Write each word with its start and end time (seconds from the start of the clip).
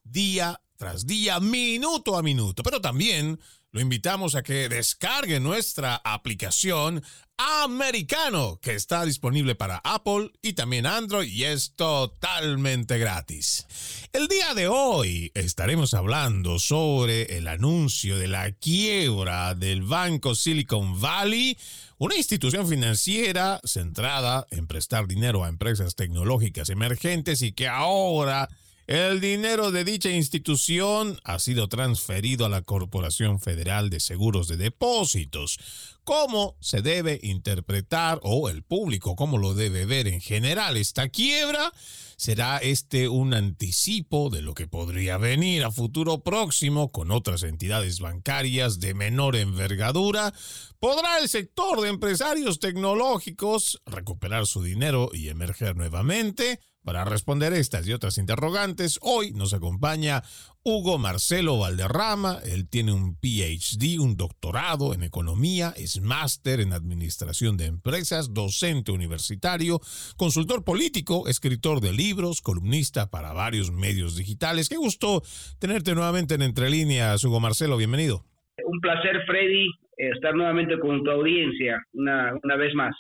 día 0.04 0.62
tras 0.82 1.06
día, 1.06 1.40
minuto 1.40 2.18
a 2.18 2.24
minuto. 2.24 2.64
Pero 2.64 2.82
también 2.82 3.40
lo 3.72 3.82
invitamos 3.82 4.34
a 4.34 4.42
que 4.42 4.68
descargue 4.68 5.40
nuestra 5.40 6.02
aplicación 6.04 7.04
Americano, 7.38 8.58
que 8.60 8.74
está 8.74 9.06
disponible 9.06 9.54
para 9.54 9.80
Apple 9.84 10.32
y 10.42 10.54
también 10.54 10.88
Android 10.88 11.32
y 11.32 11.44
es 11.44 11.74
totalmente 11.76 12.98
gratis. 12.98 13.68
El 14.12 14.28
día 14.28 14.56
de 14.56 14.70
hoy 14.70 15.32
estaremos 15.36 15.94
hablando 15.94 16.58
sobre 16.58 17.38
el 17.38 17.48
anuncio 17.48 18.18
de 18.18 18.28
la 18.28 18.52
quiebra 18.52 19.54
del 19.54 19.84
banco 19.84 20.34
Silicon 20.34 21.00
Valley, 21.00 21.60
una 22.00 22.16
institución 22.16 22.68
financiera 22.68 23.62
centrada 23.64 24.48
en 24.50 24.66
prestar 24.66 25.06
dinero 25.06 25.44
a 25.44 25.48
empresas 25.50 25.94
tecnológicas 25.94 26.70
emergentes 26.70 27.44
y 27.44 27.52
que 27.52 27.68
ahora 27.68 28.50
el 28.88 29.22
dinero 29.22 29.72
de 29.72 29.84
dicha 29.84 30.10
institución 30.10 31.20
ha 31.24 31.40
sido 31.40 31.70
transferido 31.70 32.46
a 32.46 32.50
la 32.50 32.62
Corporación 32.62 33.40
Federal 33.40 33.90
de 33.90 34.00
Seguros 34.00 34.48
de 34.48 34.58
Depósitos. 34.58 35.60
¿Cómo 36.04 36.58
se 36.60 36.82
debe 36.82 37.20
interpretar 37.22 38.20
o 38.24 38.50
el 38.50 38.64
público 38.64 39.16
cómo 39.16 39.38
lo 39.38 39.54
debe 39.54 39.86
ver 39.86 40.08
en 40.08 40.20
general 40.20 40.78
esta 40.78 41.10
quiebra? 41.10 41.72
¿Será 42.18 42.58
este 42.58 43.08
un 43.08 43.34
anticipo 43.34 44.30
de 44.30 44.42
lo 44.42 44.54
que 44.54 44.68
podría 44.68 45.18
venir 45.18 45.64
a 45.64 45.72
futuro 45.72 46.24
próximo 46.24 46.92
con 46.92 47.12
otras 47.12 47.44
entidades 47.44 48.00
bancarias 48.00 48.80
de 48.80 48.94
menor 48.94 49.36
envergadura? 49.36 50.34
¿Podrá 50.80 51.20
el 51.20 51.30
sector 51.30 51.82
de 51.82 51.90
empresarios 51.90 52.60
tecnológicos 52.60 53.82
recuperar 53.86 54.48
su 54.48 54.64
dinero 54.64 55.12
y 55.14 55.30
emerger 55.30 55.76
nuevamente? 55.76 56.60
Para 56.84 57.06
responder 57.06 57.54
estas 57.54 57.88
y 57.88 57.94
otras 57.94 58.18
interrogantes, 58.18 58.98
hoy 59.04 59.34
nos 59.34 59.54
acompaña 59.54 60.24
Hugo 60.64 60.98
Marcelo 60.98 61.60
Valderrama. 61.60 62.40
Él 62.44 62.68
tiene 62.68 62.92
un 62.92 63.16
PhD, 63.16 64.00
un 64.00 64.18
doctorado 64.18 64.96
en 64.96 65.04
economía, 65.04 65.74
es 65.78 66.02
máster 66.02 66.60
en 66.60 66.74
administración 66.74 67.56
de 67.56 67.68
empresas, 67.68 68.34
docente 68.34 68.92
universitario, 68.92 69.80
consultor 70.18 70.64
político, 70.64 71.28
escritor 71.28 71.82
de 71.82 71.94
libros, 71.94 72.42
columnista 72.42 73.12
para 73.12 73.32
varios 73.32 73.72
medios 73.72 74.16
digitales. 74.16 74.68
Qué 74.68 74.78
gusto 74.78 75.22
tenerte 75.60 75.94
nuevamente 75.94 76.34
en 76.34 76.42
Entre 76.42 76.72
Líneas, 76.72 77.24
Hugo 77.24 77.40
Marcelo, 77.40 77.78
bienvenido. 77.78 78.26
Un 78.66 78.80
placer, 78.80 79.22
Freddy, 79.28 79.68
estar 79.98 80.34
nuevamente 80.34 80.80
con 80.80 81.04
tu 81.04 81.12
audiencia 81.12 81.80
una, 81.94 82.34
una 82.42 82.56
vez 82.56 82.74
más. 82.74 82.96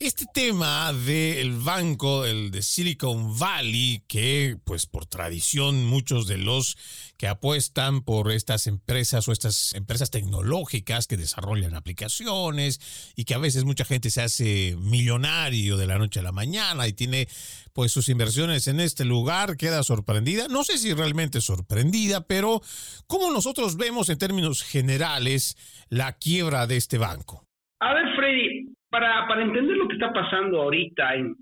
Este 0.00 0.24
tema 0.34 0.92
del 0.92 1.52
banco, 1.52 2.26
el 2.26 2.50
de 2.50 2.62
Silicon 2.62 3.38
Valley, 3.38 4.02
que 4.08 4.56
pues 4.64 4.86
por 4.86 5.06
tradición 5.06 5.86
muchos 5.86 6.26
de 6.26 6.36
los 6.36 6.76
que 7.16 7.28
apuestan 7.28 8.02
por 8.02 8.32
estas 8.32 8.66
empresas 8.66 9.28
o 9.28 9.32
estas 9.32 9.72
empresas 9.72 10.10
tecnológicas 10.10 11.06
que 11.06 11.16
desarrollan 11.16 11.76
aplicaciones 11.76 13.12
y 13.14 13.24
que 13.24 13.34
a 13.34 13.38
veces 13.38 13.64
mucha 13.64 13.84
gente 13.84 14.10
se 14.10 14.22
hace 14.22 14.76
millonario 14.80 15.76
de 15.76 15.86
la 15.86 15.96
noche 15.96 16.18
a 16.18 16.24
la 16.24 16.32
mañana 16.32 16.88
y 16.88 16.92
tiene 16.92 17.28
pues 17.72 17.92
sus 17.92 18.08
inversiones 18.08 18.66
en 18.66 18.80
este 18.80 19.04
lugar, 19.04 19.56
queda 19.56 19.84
sorprendida. 19.84 20.48
No 20.48 20.64
sé 20.64 20.76
si 20.76 20.92
realmente 20.92 21.40
sorprendida, 21.40 22.26
pero 22.26 22.60
¿cómo 23.06 23.30
nosotros 23.30 23.76
vemos 23.76 24.08
en 24.08 24.18
términos 24.18 24.64
generales 24.64 25.56
la 25.88 26.14
quiebra 26.14 26.66
de 26.66 26.78
este 26.78 26.98
banco? 26.98 27.44
A 27.80 27.92
ver, 27.92 28.04
Freddy, 28.16 28.53
para, 28.94 29.42
entender 29.42 29.76
lo 29.76 29.88
que 29.88 29.94
está 29.94 30.12
pasando 30.12 30.62
ahorita, 30.62 31.16
en, 31.16 31.34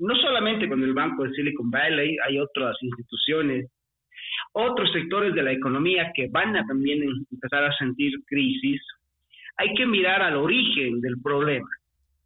no 0.00 0.16
solamente 0.16 0.68
con 0.68 0.82
el 0.82 0.92
Banco 0.92 1.22
de 1.22 1.30
Silicon 1.30 1.70
Valley, 1.70 2.16
hay 2.26 2.40
otras 2.40 2.76
instituciones, 2.82 3.70
otros 4.52 4.90
sectores 4.92 5.32
de 5.34 5.42
la 5.44 5.52
economía 5.52 6.10
que 6.14 6.26
van 6.28 6.56
a 6.56 6.66
también 6.66 7.04
empezar 7.30 7.62
a 7.62 7.76
sentir 7.76 8.12
crisis, 8.26 8.82
hay 9.56 9.72
que 9.74 9.86
mirar 9.86 10.20
al 10.20 10.36
origen 10.36 11.00
del 11.00 11.20
problema. 11.22 11.68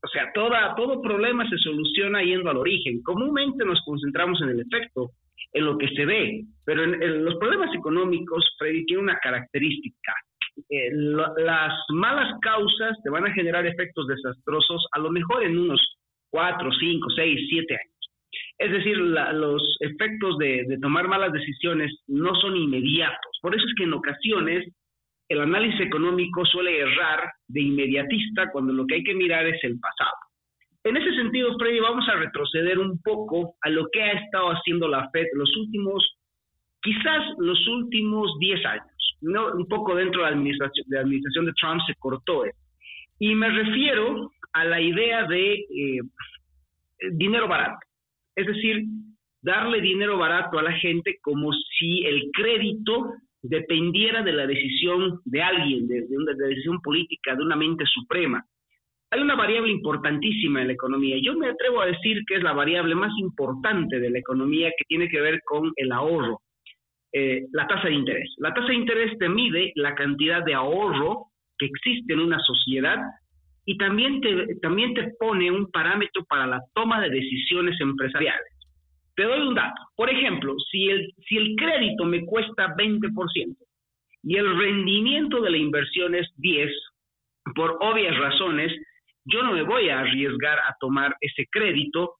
O 0.03 0.09
sea, 0.09 0.33
todo 0.33 1.03
problema 1.03 1.47
se 1.49 1.59
soluciona 1.59 2.23
yendo 2.23 2.49
al 2.49 2.57
origen. 2.57 3.03
Comúnmente 3.03 3.67
nos 3.67 3.83
concentramos 3.85 4.41
en 4.41 4.49
el 4.49 4.61
efecto, 4.61 5.11
en 5.53 5.67
lo 5.67 5.77
que 5.77 5.89
se 5.89 6.07
ve, 6.07 6.45
pero 6.65 6.85
en, 6.85 7.23
los 7.23 7.35
problemas 7.37 7.75
económicos, 7.75 8.57
Freddy, 8.59 8.97
una 8.97 9.19
característica. 9.19 10.15
Eh, 10.69 10.91
las 10.93 11.72
malas 11.91 12.38
causas 12.41 12.97
te 13.03 13.10
van 13.10 13.26
a 13.26 13.32
generar 13.32 13.66
efectos 13.66 14.06
desastrosos 14.06 14.87
a 14.93 14.98
lo 14.98 15.10
mejor 15.10 15.44
en 15.44 15.59
unos 15.59 15.81
4, 16.31 16.71
5, 16.72 17.09
6, 17.16 17.41
7 17.48 17.75
años. 17.75 17.94
Es 18.59 18.70
decir, 18.70 18.97
los 18.97 19.76
efectos 19.81 20.38
de, 20.38 20.65
de, 20.69 20.78
tomar 20.78 21.09
malas 21.09 21.32
decisiones 21.32 21.93
no 22.06 22.34
son 22.34 22.56
inmediatos. 22.56 23.38
Por 23.41 23.54
eso 23.54 23.65
es 23.66 23.75
que 23.76 23.84
en 23.84 23.94
ocasiones 23.94 24.69
el 25.28 25.41
análisis 25.41 25.81
económico 25.81 26.44
suele 26.44 26.81
errar 26.81 27.32
de 27.49 27.62
inmediatista 27.62 28.50
cuando 28.53 28.72
lo 28.72 28.87
que 28.87 28.97
hay 28.97 29.04
que 29.04 29.15
mirar 29.15 29.47
es 29.47 29.62
el 29.65 29.78
pasado. 29.78 30.16
En 30.84 30.97
ese 30.97 31.15
sentido, 31.15 31.56
Freddy, 31.59 31.78
vamos 31.81 32.09
a 32.09 32.16
retroceder 32.16 32.78
un 32.78 33.00
poco 33.03 33.54
a 33.62 33.70
lo 33.70 33.88
que 33.93 34.03
ha 34.03 34.12
estado 34.12 34.49
haciendo 34.49 34.88
la 34.88 35.09
Fed 35.10 35.26
los 35.34 35.54
últimos, 35.56 36.19
quizás 36.82 37.22
los 37.38 37.69
últimos 37.69 38.38
10 38.38 38.66
años 38.66 38.90
no, 39.22 39.53
un 39.54 39.66
poco 39.66 39.94
dentro 39.94 40.22
de 40.22 40.31
la 40.31 40.36
administración, 40.36 40.86
de 40.88 40.98
administración 40.98 41.47
de 41.47 41.53
Trump 41.53 41.81
se 41.86 41.94
cortó 41.98 42.44
eso. 42.44 42.58
Y 43.19 43.34
me 43.34 43.50
refiero 43.50 44.31
a 44.53 44.64
la 44.64 44.81
idea 44.81 45.26
de 45.26 45.54
eh, 45.54 46.00
dinero 47.12 47.48
barato. 47.48 47.78
Es 48.34 48.47
decir, 48.47 48.84
darle 49.42 49.81
dinero 49.81 50.19
barato 50.19 50.58
a 50.58 50.62
la 50.62 50.72
gente 50.72 51.19
como 51.22 51.50
si 51.78 52.04
el 52.04 52.31
crédito 52.32 53.12
dependiera 53.42 54.22
de 54.22 54.32
la 54.32 54.47
decisión 54.47 55.20
de 55.25 55.42
alguien, 55.42 55.88
de, 55.88 56.06
una 56.10 56.32
decisión 56.34 56.81
política, 56.81 57.34
de 57.34 57.42
una 57.42 57.56
mente 57.56 57.84
suprema. 57.87 58.44
Hay 59.11 59.20
una 59.20 59.34
variable 59.34 59.73
importantísima 59.73 60.61
en 60.61 60.69
la 60.69 60.75
economía. 60.75 61.16
Yo 61.20 61.34
me 61.34 61.49
atrevo 61.49 61.81
a 61.81 61.87
decir 61.87 62.23
que 62.26 62.37
es 62.37 62.43
la 62.43 62.52
variable 62.52 62.94
más 62.94 63.12
importante 63.19 63.99
de 63.99 64.11
la 64.11 64.19
economía 64.19 64.70
que 64.76 64.84
tiene 64.87 65.08
que 65.08 65.20
ver 65.20 65.40
con 65.44 65.73
el 65.76 65.90
ahorro. 65.90 66.40
Eh, 67.12 67.47
la 67.53 67.67
tasa 67.67 67.89
de 67.89 67.95
interés. 67.95 68.35
La 68.39 68.55
tasa 68.55 68.69
de 68.69 68.75
interés 68.75 69.19
te 69.19 69.29
mide 69.29 69.73
la 69.75 69.95
cantidad 69.95 70.45
de 70.45 70.55
ahorro 70.55 71.27
que 71.59 71.67
existe 71.67 72.12
en 72.12 72.21
una 72.21 72.39
sociedad 72.39 72.99
y 73.65 73.77
también 73.77 74.21
te, 74.21 74.57
también 74.62 74.95
te 74.95 75.12
pone 75.19 75.51
un 75.51 75.71
parámetro 75.71 76.25
para 76.25 76.47
la 76.47 76.61
toma 76.73 77.01
de 77.01 77.11
decisiones 77.11 77.81
empresariales. 77.81 78.47
Te 79.17 79.25
doy 79.25 79.41
un 79.41 79.55
dato. 79.55 79.83
Por 79.97 80.09
ejemplo, 80.09 80.55
si 80.71 80.89
el, 80.89 81.12
si 81.29 81.37
el 81.37 81.57
crédito 81.57 82.05
me 82.05 82.25
cuesta 82.25 82.75
20% 82.77 83.57
y 84.23 84.37
el 84.37 84.59
rendimiento 84.59 85.41
de 85.41 85.51
la 85.51 85.57
inversión 85.57 86.15
es 86.15 86.29
10, 86.37 86.71
por 87.57 87.77
obvias 87.81 88.17
razones, 88.19 88.73
yo 89.25 89.43
no 89.43 89.53
me 89.53 89.62
voy 89.62 89.89
a 89.89 90.01
arriesgar 90.01 90.59
a 90.59 90.77
tomar 90.79 91.17
ese 91.21 91.47
crédito 91.51 92.19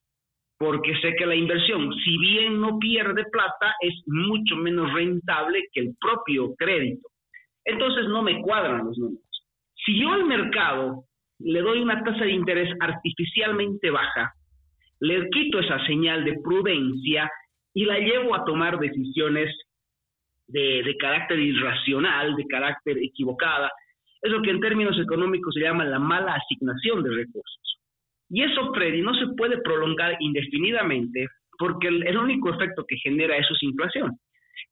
porque 0.61 0.95
sé 1.01 1.15
que 1.17 1.25
la 1.25 1.35
inversión, 1.35 1.91
si 2.05 2.19
bien 2.19 2.61
no 2.61 2.79
pierde 2.79 3.25
plata, 3.33 3.75
es 3.81 3.95
mucho 4.05 4.57
menos 4.57 4.93
rentable 4.93 5.65
que 5.73 5.81
el 5.81 5.97
propio 5.99 6.55
crédito. 6.55 7.09
Entonces 7.65 8.07
no 8.09 8.23
me 8.23 8.43
cuadran 8.43 8.85
los 8.85 8.99
números. 8.99 9.25
Si 9.87 9.99
yo 9.99 10.13
al 10.13 10.27
mercado 10.27 11.05
le 11.39 11.63
doy 11.63 11.81
una 11.81 12.05
tasa 12.05 12.25
de 12.25 12.33
interés 12.33 12.69
artificialmente 12.79 13.89
baja, 13.89 14.35
le 15.01 15.31
quito 15.31 15.61
esa 15.61 15.83
señal 15.87 16.27
de 16.27 16.39
prudencia 16.45 17.31
y 17.73 17.87
la 17.87 17.99
llevo 17.99 18.35
a 18.35 18.45
tomar 18.45 18.79
decisiones 18.79 19.49
de, 20.47 20.95
carácter 20.99 21.39
irracional, 21.39 22.37
de 22.37 22.45
carácter 22.45 22.99
equivocada. 22.99 23.71
Es 24.21 24.31
lo 24.31 24.43
que 24.43 24.51
en 24.51 24.61
términos 24.61 24.99
económicos 25.01 25.55
se 25.55 25.63
llama 25.63 25.87
la 25.87 25.99
mala 25.99 26.35
asignación 26.35 27.03
de 27.03 27.15
recursos. 27.15 27.80
Y 28.31 28.43
eso, 28.43 28.73
Freddy, 28.73 29.03
no 29.03 29.13
se 29.15 29.27
puede 29.37 29.61
prolongar 29.61 30.17
indefinidamente 30.21 31.27
porque 31.59 31.89
el, 31.89 32.17
único 32.17 32.49
efecto 32.49 32.87
que 32.89 32.97
genera 32.97 33.37
eso 33.37 33.53
es 33.53 33.63
inflación. 33.63 34.17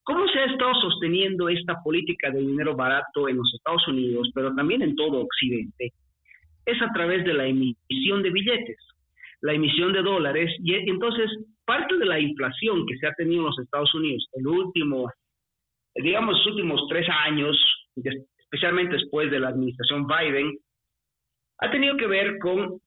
¿Cómo 0.04 0.26
se 0.28 0.38
ha 0.38 0.46
estado 0.46 0.72
sosteniendo 0.80 1.48
esta 1.48 1.74
política 1.82 2.30
de 2.30 2.40
dinero 2.40 2.74
barato 2.74 3.28
en 3.28 3.36
los 3.36 3.52
Estados 3.54 3.86
Unidos, 3.88 4.30
pero 4.34 4.54
también 4.54 4.80
en 4.80 4.96
todo 4.96 5.20
Occidente? 5.20 5.92
Es 6.64 6.80
a 6.80 6.90
través 6.94 7.24
de 7.24 7.34
la 7.34 7.46
emisión 7.46 8.22
de 8.22 8.30
billetes, 8.30 8.78
la 9.42 9.52
emisión 9.52 9.92
de 9.92 10.02
dólares, 10.02 10.50
y 10.62 10.74
entonces 10.74 11.30
parte 11.66 11.98
de 11.98 12.06
la 12.06 12.18
inflación 12.18 12.86
que 12.86 12.96
se 12.96 13.06
ha 13.06 13.12
tenido 13.12 13.40
en 13.40 13.46
los 13.46 13.58
Estados 13.58 13.94
Unidos 13.94 14.26
el 14.32 14.46
último, 14.46 15.10
digamos, 15.94 16.36
los 16.36 16.46
últimos 16.46 16.80
tres 16.88 17.06
años, 17.26 17.56
especialmente 17.94 18.94
después 18.94 19.30
de 19.30 19.40
la 19.40 19.48
administración 19.48 20.06
Biden, 20.06 20.56
ha 21.58 21.70
tenido 21.70 21.96
que 21.98 22.06
ver 22.06 22.38
con 22.38 22.80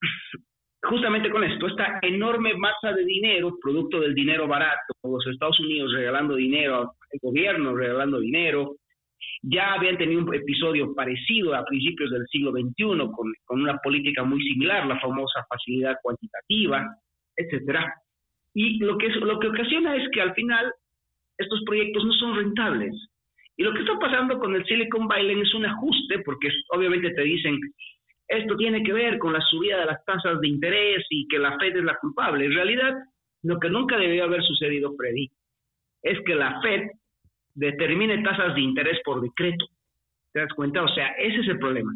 justamente 0.92 1.30
con 1.30 1.42
esto, 1.46 1.68
esta 1.68 2.00
enorme 2.02 2.54
masa 2.56 2.92
de 2.92 3.06
dinero, 3.06 3.58
producto 3.62 4.02
del 4.02 4.14
dinero 4.14 4.46
barato, 4.46 4.94
los 5.04 5.26
Estados 5.26 5.58
Unidos 5.62 5.94
regalando 5.94 6.36
dinero, 6.36 6.96
el 7.10 7.20
gobierno 7.22 7.74
regalando 7.74 8.20
dinero, 8.20 8.76
ya 9.42 9.74
habían 9.74 9.98
tenido 9.98 10.22
un 10.22 10.36
episodio 10.36 10.94
parecido 10.94 11.56
a 11.56 11.64
principios 11.64 12.12
del 12.12 12.28
siglo 12.28 12.52
XXI 12.52 13.10
con, 13.46 13.62
una 13.62 13.78
política 13.78 14.26
muy 14.26 14.42
similar, 14.44 14.86
la 14.86 15.00
famosa 15.00 15.46
facilidad 15.48 15.96
cuantitativa, 16.04 16.86
etcétera. 17.38 17.94
Y 18.54 18.80
lo 18.80 18.98
que, 18.98 19.08
es, 19.08 19.16
lo 19.16 19.40
que 19.40 19.48
ocasiona 19.48 19.96
es 19.96 20.10
que 20.12 20.22
al 20.22 20.34
final 20.34 20.74
estos 21.38 21.62
proyectos 21.66 22.04
no 22.04 22.12
son 22.14 22.36
rentables. 22.36 22.94
Y 23.56 23.64
lo 23.64 23.74
que 23.74 23.80
está 23.80 23.98
pasando 23.98 24.38
con 24.40 24.54
el 24.56 24.66
Silicon 24.66 25.08
Valley 25.08 25.40
es 25.40 25.54
un 25.54 25.66
ajuste, 25.66 26.20
porque 26.26 26.50
obviamente 26.70 27.12
te 27.12 27.22
dicen, 27.22 27.58
esto 28.28 28.56
tiene 28.56 28.84
que 28.84 28.94
ver 28.94 29.18
con 29.18 29.34
la 29.34 29.42
subida 29.42 29.80
de 29.80 29.86
las 29.86 30.04
tasas 30.06 30.40
de 30.40 30.48
interés 30.48 31.06
y 31.10 31.28
que 31.28 31.40
la 31.40 31.58
Fed 31.58 31.76
es 31.76 31.84
la 31.84 31.98
culpable. 31.98 32.46
En 32.46 32.54
realidad, 32.54 32.96
lo 33.44 33.60
que 33.60 33.70
nunca 33.70 33.98
debió 33.98 34.24
haber 34.24 34.42
sucedido, 34.44 34.94
Freddy, 34.96 35.30
es 36.04 36.20
que 36.26 36.36
la 36.36 36.62
Fed 36.62 36.90
determine 37.56 38.24
tasas 38.24 38.56
de 38.56 38.62
interés 38.62 39.00
por 39.04 39.22
decreto. 39.22 39.66
¿Te 40.34 40.40
das 40.40 40.54
cuenta? 40.56 40.84
O 40.84 40.88
sea, 40.88 41.08
ese 41.18 41.42
es 41.42 41.48
el 41.48 41.60
problema. 41.60 41.92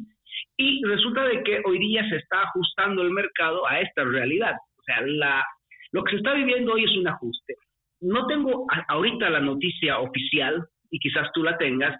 Y 0.57 0.83
resulta 0.85 1.23
de 1.23 1.43
que 1.43 1.61
hoy 1.65 1.79
día 1.79 2.07
se 2.09 2.17
está 2.17 2.41
ajustando 2.41 3.01
el 3.01 3.11
mercado 3.11 3.65
a 3.67 3.79
esta 3.79 4.03
realidad. 4.03 4.55
O 4.77 4.83
sea, 4.83 5.01
la, 5.01 5.43
lo 5.91 6.03
que 6.03 6.11
se 6.11 6.17
está 6.17 6.33
viviendo 6.33 6.73
hoy 6.73 6.83
es 6.83 6.97
un 6.97 7.07
ajuste. 7.07 7.55
No 8.01 8.27
tengo 8.27 8.67
ahorita 8.89 9.29
la 9.29 9.39
noticia 9.39 9.99
oficial, 9.99 10.65
y 10.91 10.99
quizás 10.99 11.29
tú 11.33 11.43
la 11.43 11.57
tengas, 11.57 11.97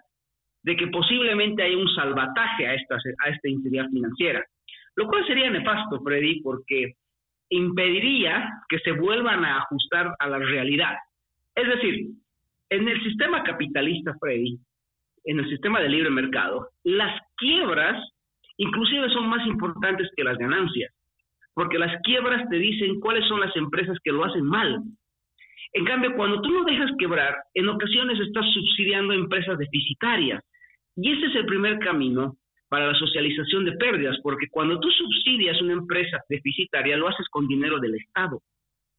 de 0.66 0.76
que 0.76 0.88
posiblemente 0.88 1.62
haya 1.62 1.78
un 1.78 1.88
salvataje 1.94 2.66
a 2.66 2.74
esta, 2.74 2.96
a 2.96 3.28
esta 3.28 3.48
entidad 3.48 3.88
financiera, 3.88 4.44
lo 4.96 5.06
cual 5.06 5.24
sería 5.24 5.48
nefasto, 5.48 6.00
Freddy, 6.02 6.40
porque 6.42 6.94
impediría 7.50 8.50
que 8.68 8.80
se 8.80 8.90
vuelvan 8.90 9.44
a 9.44 9.58
ajustar 9.58 10.12
a 10.18 10.28
la 10.28 10.38
realidad. 10.38 10.96
Es 11.54 11.68
decir, 11.68 12.08
en 12.70 12.88
el 12.88 13.00
sistema 13.04 13.44
capitalista, 13.44 14.12
Freddy, 14.20 14.58
en 15.24 15.38
el 15.38 15.48
sistema 15.48 15.80
de 15.80 15.88
libre 15.88 16.10
mercado, 16.10 16.68
las 16.82 17.16
quiebras 17.36 18.02
inclusive 18.58 19.08
son 19.10 19.28
más 19.28 19.46
importantes 19.46 20.10
que 20.16 20.24
las 20.24 20.36
ganancias, 20.36 20.92
porque 21.54 21.78
las 21.78 21.94
quiebras 22.02 22.48
te 22.48 22.56
dicen 22.56 22.98
cuáles 22.98 23.24
son 23.28 23.38
las 23.38 23.54
empresas 23.54 23.98
que 24.02 24.10
lo 24.10 24.24
hacen 24.24 24.44
mal. 24.44 24.82
En 25.74 25.84
cambio, 25.84 26.16
cuando 26.16 26.40
tú 26.40 26.50
no 26.50 26.64
dejas 26.64 26.90
quebrar, 26.98 27.36
en 27.54 27.68
ocasiones 27.68 28.18
estás 28.18 28.46
subsidiando 28.52 29.12
empresas 29.12 29.58
deficitarias 29.58 30.42
y 30.96 31.12
ese 31.12 31.26
es 31.26 31.34
el 31.36 31.46
primer 31.46 31.78
camino 31.78 32.36
para 32.68 32.88
la 32.88 32.98
socialización 32.98 33.64
de 33.64 33.72
pérdidas, 33.72 34.16
porque 34.22 34.48
cuando 34.50 34.80
tú 34.80 34.90
subsidias 34.90 35.60
una 35.60 35.74
empresa 35.74 36.18
deficitaria, 36.28 36.96
lo 36.96 37.08
haces 37.08 37.28
con 37.28 37.46
dinero 37.46 37.78
del 37.78 37.94
Estado. 37.94 38.40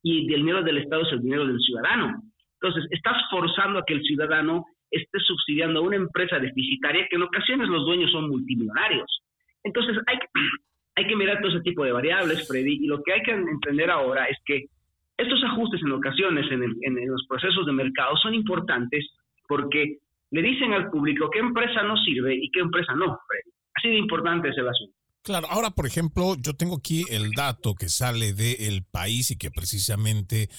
Y 0.04 0.32
el 0.34 0.40
dinero 0.42 0.64
del 0.64 0.78
Estado 0.78 1.02
es 1.02 1.12
el 1.12 1.22
dinero 1.22 1.46
del 1.46 1.60
ciudadano. 1.60 2.22
Entonces, 2.62 2.86
estás 2.92 3.18
forzando 3.30 3.80
a 3.80 3.86
que 3.86 3.96
el 3.96 4.04
ciudadano 4.04 4.66
esté 4.90 5.20
subsidiando 5.20 5.80
a 5.80 5.84
una 5.84 5.98
empresa 5.98 6.40
deficitaria 6.40 7.08
que 7.10 7.18
en 7.18 7.24
ocasiones 7.24 7.68
los 7.68 7.84
dueños 7.86 8.12
son 8.12 8.30
multimillonarios. 8.30 9.24
Entonces, 9.64 9.98
hay, 10.06 11.08
que 11.08 11.16
mirar 11.16 11.42
todo 11.42 11.52
ese 11.52 11.62
tipo 11.62 11.84
de 11.84 11.92
variables, 11.92 12.48
Freddy, 12.48 12.78
y 12.84 12.88
lo 12.88 13.02
que 13.04 13.14
hay 13.14 13.22
que 13.24 13.32
entender 13.32 13.90
ahora 13.90 14.26
es 14.26 14.38
que 14.46 14.68
estos 15.18 15.44
ajustes 15.44 15.82
en 15.82 15.92
ocasiones 15.92 16.46
en 16.52 17.08
los 17.08 17.26
procesos 17.28 17.66
de 17.66 17.74
mercado 17.74 18.16
son 18.18 18.36
importantes 18.36 19.10
porque 19.48 19.98
le 20.32 20.42
dicen 20.42 20.74
al 20.74 20.90
público 20.90 21.30
qué 21.32 21.40
empresa 21.40 21.84
no 21.84 21.96
sirve 21.98 22.36
y 22.36 22.50
qué 22.52 22.60
empresa 22.60 22.94
no. 22.96 23.20
Así 23.76 23.90
de 23.90 23.98
importante 23.98 24.50
es 24.50 24.58
el 24.58 24.68
asunto. 24.68 24.94
Claro, 25.24 25.48
ahora 25.50 25.72
por 25.72 25.86
ejemplo, 25.86 26.36
yo 26.40 26.54
tengo 26.54 26.78
aquí 26.78 27.04
el 27.10 27.32
dato 27.32 27.76
que 27.76 27.90
sale 27.90 28.34
de 28.34 28.68
El 28.68 28.84
País 28.84 29.32
y 29.32 29.38
que 29.38 29.52
precisamente 29.52 30.50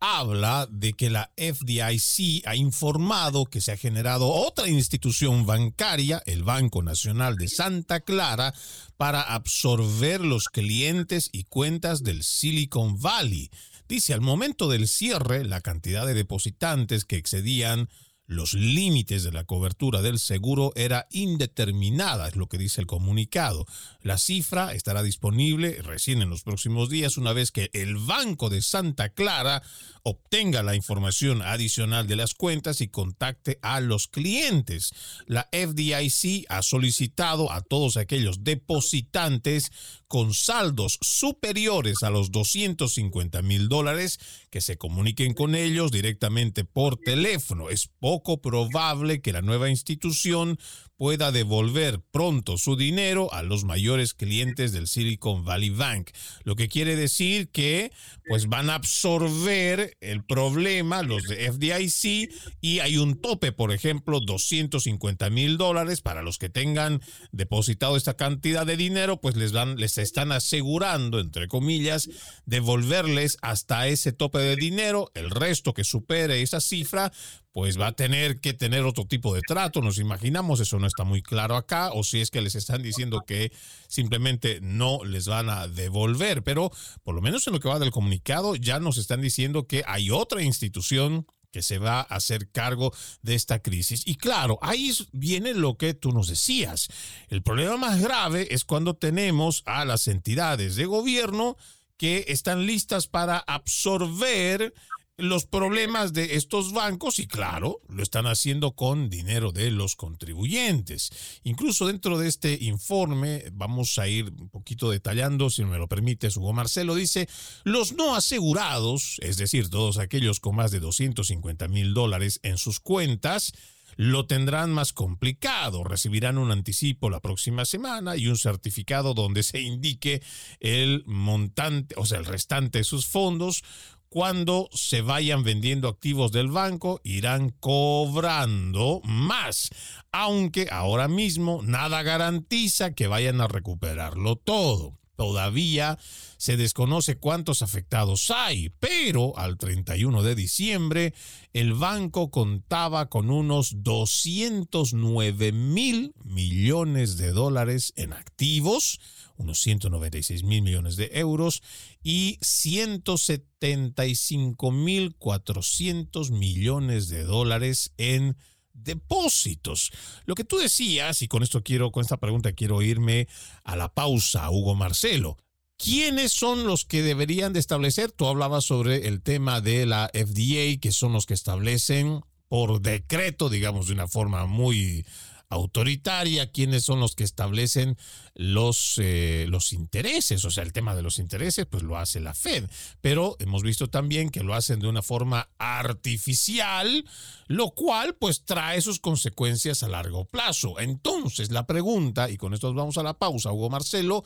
habla 0.00 0.66
de 0.70 0.92
que 0.92 1.10
la 1.10 1.30
FDIC 1.36 2.46
ha 2.46 2.56
informado 2.56 3.46
que 3.46 3.60
se 3.60 3.72
ha 3.72 3.76
generado 3.76 4.28
otra 4.28 4.68
institución 4.68 5.46
bancaria, 5.46 6.22
el 6.26 6.44
Banco 6.44 6.82
Nacional 6.82 7.36
de 7.36 7.48
Santa 7.48 8.00
Clara, 8.00 8.54
para 8.96 9.22
absorber 9.22 10.20
los 10.20 10.48
clientes 10.48 11.30
y 11.32 11.44
cuentas 11.44 12.02
del 12.02 12.22
Silicon 12.22 13.00
Valley. 13.00 13.50
Dice, 13.88 14.14
al 14.14 14.20
momento 14.20 14.68
del 14.68 14.86
cierre, 14.86 15.44
la 15.44 15.60
cantidad 15.60 16.06
de 16.06 16.14
depositantes 16.14 17.04
que 17.04 17.16
excedían 17.16 17.88
los 18.28 18.52
límites 18.52 19.24
de 19.24 19.32
la 19.32 19.44
cobertura 19.44 20.02
del 20.02 20.18
seguro 20.18 20.72
era 20.76 21.08
indeterminada, 21.10 22.28
es 22.28 22.36
lo 22.36 22.46
que 22.46 22.58
dice 22.58 22.82
el 22.82 22.86
comunicado. 22.86 23.64
La 24.02 24.18
cifra 24.18 24.74
estará 24.74 25.02
disponible 25.02 25.80
recién 25.80 26.20
en 26.20 26.28
los 26.28 26.42
próximos 26.42 26.90
días 26.90 27.16
una 27.16 27.32
vez 27.32 27.50
que 27.50 27.70
el 27.72 27.96
Banco 27.96 28.50
de 28.50 28.60
Santa 28.60 29.08
Clara 29.08 29.62
obtenga 30.02 30.62
la 30.62 30.74
información 30.74 31.40
adicional 31.40 32.06
de 32.06 32.16
las 32.16 32.34
cuentas 32.34 32.82
y 32.82 32.88
contacte 32.88 33.58
a 33.62 33.80
los 33.80 34.08
clientes. 34.08 34.90
La 35.26 35.48
FDIC 35.50 36.44
ha 36.50 36.60
solicitado 36.60 37.50
a 37.50 37.62
todos 37.62 37.96
aquellos 37.96 38.44
depositantes 38.44 39.72
con 40.08 40.34
saldos 40.34 40.98
superiores 41.02 42.02
a 42.02 42.10
los 42.10 42.32
250 42.32 43.42
mil 43.42 43.68
dólares 43.68 44.18
que 44.50 44.60
se 44.60 44.78
comuniquen 44.78 45.34
con 45.34 45.54
ellos 45.54 45.92
directamente 45.92 46.64
por 46.64 46.96
teléfono. 46.96 47.70
Es 47.70 47.88
poco 48.00 48.40
probable 48.40 49.20
que 49.20 49.32
la 49.32 49.42
nueva 49.42 49.68
institución 49.68 50.58
pueda 50.98 51.30
devolver 51.32 52.00
pronto 52.10 52.58
su 52.58 52.76
dinero 52.76 53.32
a 53.32 53.42
los 53.44 53.64
mayores 53.64 54.14
clientes 54.14 54.72
del 54.72 54.88
Silicon 54.88 55.44
Valley 55.44 55.70
Bank. 55.70 56.10
Lo 56.42 56.56
que 56.56 56.68
quiere 56.68 56.96
decir 56.96 57.50
que 57.50 57.92
pues 58.26 58.48
van 58.48 58.68
a 58.68 58.74
absorber 58.74 59.96
el 60.00 60.24
problema 60.24 61.02
los 61.02 61.22
de 61.22 61.50
FDIC 61.50 62.30
y 62.60 62.80
hay 62.80 62.98
un 62.98 63.20
tope, 63.20 63.52
por 63.52 63.72
ejemplo, 63.72 64.20
250 64.20 65.30
mil 65.30 65.56
dólares 65.56 66.00
para 66.00 66.22
los 66.22 66.36
que 66.36 66.50
tengan 66.50 67.00
depositado 67.30 67.96
esta 67.96 68.14
cantidad 68.14 68.66
de 68.66 68.76
dinero, 68.76 69.20
pues 69.20 69.36
les 69.36 69.52
van, 69.52 69.76
les 69.76 69.98
están 69.98 70.32
asegurando, 70.32 71.20
entre 71.20 71.46
comillas, 71.46 72.10
devolverles 72.44 73.38
hasta 73.40 73.86
ese 73.86 74.12
tope 74.12 74.40
de 74.40 74.56
dinero. 74.56 75.12
El 75.14 75.30
resto 75.30 75.74
que 75.74 75.84
supere 75.84 76.42
esa 76.42 76.60
cifra, 76.60 77.12
pues 77.58 77.76
va 77.76 77.88
a 77.88 77.92
tener 77.92 78.40
que 78.40 78.52
tener 78.52 78.84
otro 78.84 79.04
tipo 79.04 79.34
de 79.34 79.40
trato. 79.40 79.82
Nos 79.82 79.98
imaginamos, 79.98 80.60
eso 80.60 80.78
no 80.78 80.86
está 80.86 81.02
muy 81.02 81.22
claro 81.22 81.56
acá, 81.56 81.90
o 81.92 82.04
si 82.04 82.20
es 82.20 82.30
que 82.30 82.40
les 82.40 82.54
están 82.54 82.84
diciendo 82.84 83.24
que 83.26 83.50
simplemente 83.88 84.60
no 84.62 85.02
les 85.04 85.26
van 85.26 85.50
a 85.50 85.66
devolver, 85.66 86.44
pero 86.44 86.70
por 87.02 87.16
lo 87.16 87.20
menos 87.20 87.44
en 87.48 87.54
lo 87.54 87.58
que 87.58 87.68
va 87.68 87.80
del 87.80 87.90
comunicado 87.90 88.54
ya 88.54 88.78
nos 88.78 88.96
están 88.96 89.22
diciendo 89.22 89.66
que 89.66 89.82
hay 89.88 90.12
otra 90.12 90.40
institución 90.40 91.26
que 91.50 91.62
se 91.62 91.80
va 91.80 91.98
a 91.98 92.02
hacer 92.02 92.48
cargo 92.52 92.94
de 93.22 93.34
esta 93.34 93.60
crisis. 93.60 94.04
Y 94.06 94.14
claro, 94.14 94.60
ahí 94.62 94.92
viene 95.10 95.52
lo 95.52 95.76
que 95.76 95.94
tú 95.94 96.12
nos 96.12 96.28
decías. 96.28 96.86
El 97.26 97.42
problema 97.42 97.76
más 97.76 98.00
grave 98.00 98.54
es 98.54 98.64
cuando 98.64 98.94
tenemos 98.94 99.64
a 99.66 99.84
las 99.84 100.06
entidades 100.06 100.76
de 100.76 100.86
gobierno 100.86 101.56
que 101.96 102.26
están 102.28 102.66
listas 102.66 103.08
para 103.08 103.38
absorber 103.38 104.72
los 105.18 105.46
problemas 105.46 106.12
de 106.12 106.36
estos 106.36 106.72
bancos 106.72 107.18
y 107.18 107.26
claro, 107.26 107.80
lo 107.88 108.04
están 108.04 108.26
haciendo 108.26 108.72
con 108.72 109.10
dinero 109.10 109.50
de 109.50 109.72
los 109.72 109.96
contribuyentes. 109.96 111.10
Incluso 111.42 111.88
dentro 111.88 112.18
de 112.18 112.28
este 112.28 112.56
informe, 112.60 113.44
vamos 113.52 113.98
a 113.98 114.06
ir 114.06 114.26
un 114.26 114.48
poquito 114.48 114.90
detallando, 114.90 115.50
si 115.50 115.64
me 115.64 115.76
lo 115.76 115.88
permite, 115.88 116.28
Hugo 116.28 116.52
Marcelo 116.52 116.94
dice, 116.94 117.28
los 117.64 117.94
no 117.94 118.14
asegurados, 118.14 119.16
es 119.20 119.36
decir, 119.36 119.68
todos 119.68 119.98
aquellos 119.98 120.38
con 120.38 120.54
más 120.54 120.70
de 120.70 120.78
250 120.78 121.66
mil 121.66 121.94
dólares 121.94 122.38
en 122.44 122.56
sus 122.56 122.78
cuentas, 122.78 123.52
lo 123.96 124.26
tendrán 124.26 124.72
más 124.72 124.92
complicado. 124.92 125.82
Recibirán 125.82 126.38
un 126.38 126.52
anticipo 126.52 127.10
la 127.10 127.18
próxima 127.18 127.64
semana 127.64 128.16
y 128.16 128.28
un 128.28 128.36
certificado 128.36 129.12
donde 129.12 129.42
se 129.42 129.60
indique 129.60 130.22
el 130.60 131.02
montante, 131.04 131.96
o 131.98 132.06
sea, 132.06 132.18
el 132.18 132.24
restante 132.24 132.78
de 132.78 132.84
sus 132.84 133.06
fondos. 133.06 133.64
Cuando 134.10 134.70
se 134.72 135.02
vayan 135.02 135.42
vendiendo 135.42 135.86
activos 135.86 136.32
del 136.32 136.48
banco, 136.48 137.00
irán 137.04 137.50
cobrando 137.60 139.02
más, 139.04 139.68
aunque 140.12 140.68
ahora 140.70 141.08
mismo 141.08 141.60
nada 141.62 142.02
garantiza 142.02 142.94
que 142.94 143.06
vayan 143.06 143.42
a 143.42 143.48
recuperarlo 143.48 144.36
todo. 144.36 144.98
Todavía 145.18 145.98
se 146.36 146.56
desconoce 146.56 147.18
cuántos 147.18 147.60
afectados 147.62 148.30
hay, 148.30 148.70
pero 148.78 149.36
al 149.36 149.58
31 149.58 150.22
de 150.22 150.36
diciembre 150.36 151.12
el 151.52 151.74
banco 151.74 152.30
contaba 152.30 153.10
con 153.10 153.28
unos 153.28 153.82
209 153.82 155.50
mil 155.50 156.14
millones 156.22 157.16
de 157.16 157.32
dólares 157.32 157.92
en 157.96 158.12
activos, 158.12 159.00
unos 159.38 159.60
196 159.60 160.42
mil 160.44 160.60
millones 160.62 160.96
de 160.96 161.10
euros 161.14 161.62
y 162.02 162.36
175 162.42 164.70
mil 164.70 165.16
400 165.16 166.30
millones 166.30 167.08
de 167.08 167.24
dólares 167.24 167.94
en 167.96 168.36
depósitos. 168.74 169.90
Lo 170.24 170.34
que 170.34 170.44
tú 170.44 170.58
decías, 170.58 171.22
y 171.22 171.28
con 171.28 171.42
esto 171.42 171.62
quiero, 171.62 171.90
con 171.90 172.02
esta 172.02 172.18
pregunta 172.18 172.52
quiero 172.52 172.82
irme 172.82 173.28
a 173.64 173.76
la 173.76 173.94
pausa, 173.94 174.50
Hugo 174.50 174.74
Marcelo. 174.74 175.38
¿Quiénes 175.76 176.32
son 176.32 176.66
los 176.66 176.84
que 176.84 177.02
deberían 177.02 177.52
de 177.52 177.60
establecer? 177.60 178.10
Tú 178.10 178.26
hablabas 178.26 178.64
sobre 178.64 179.06
el 179.06 179.22
tema 179.22 179.60
de 179.60 179.86
la 179.86 180.10
FDA, 180.12 180.80
que 180.80 180.90
son 180.90 181.12
los 181.12 181.24
que 181.24 181.34
establecen 181.34 182.22
por 182.48 182.80
decreto, 182.80 183.48
digamos, 183.48 183.86
de 183.86 183.92
una 183.92 184.08
forma 184.08 184.46
muy 184.46 185.06
autoritaria, 185.50 186.50
quiénes 186.50 186.84
son 186.84 187.00
los 187.00 187.14
que 187.14 187.24
establecen 187.24 187.96
los, 188.34 188.98
eh, 188.98 189.46
los 189.48 189.72
intereses, 189.72 190.44
o 190.44 190.50
sea, 190.50 190.62
el 190.62 190.72
tema 190.72 190.94
de 190.94 191.02
los 191.02 191.18
intereses, 191.18 191.66
pues 191.66 191.82
lo 191.82 191.96
hace 191.96 192.20
la 192.20 192.34
Fed, 192.34 192.68
pero 193.00 193.36
hemos 193.38 193.62
visto 193.62 193.88
también 193.88 194.30
que 194.30 194.42
lo 194.42 194.54
hacen 194.54 194.80
de 194.80 194.88
una 194.88 195.02
forma 195.02 195.48
artificial, 195.58 197.04
lo 197.46 197.70
cual 197.70 198.14
pues 198.14 198.44
trae 198.44 198.80
sus 198.80 199.00
consecuencias 199.00 199.82
a 199.82 199.88
largo 199.88 200.26
plazo. 200.26 200.78
Entonces, 200.80 201.50
la 201.50 201.66
pregunta, 201.66 202.30
y 202.30 202.36
con 202.36 202.54
esto 202.54 202.72
vamos 202.74 202.98
a 202.98 203.02
la 203.02 203.18
pausa, 203.18 203.52
Hugo 203.52 203.70
Marcelo, 203.70 204.24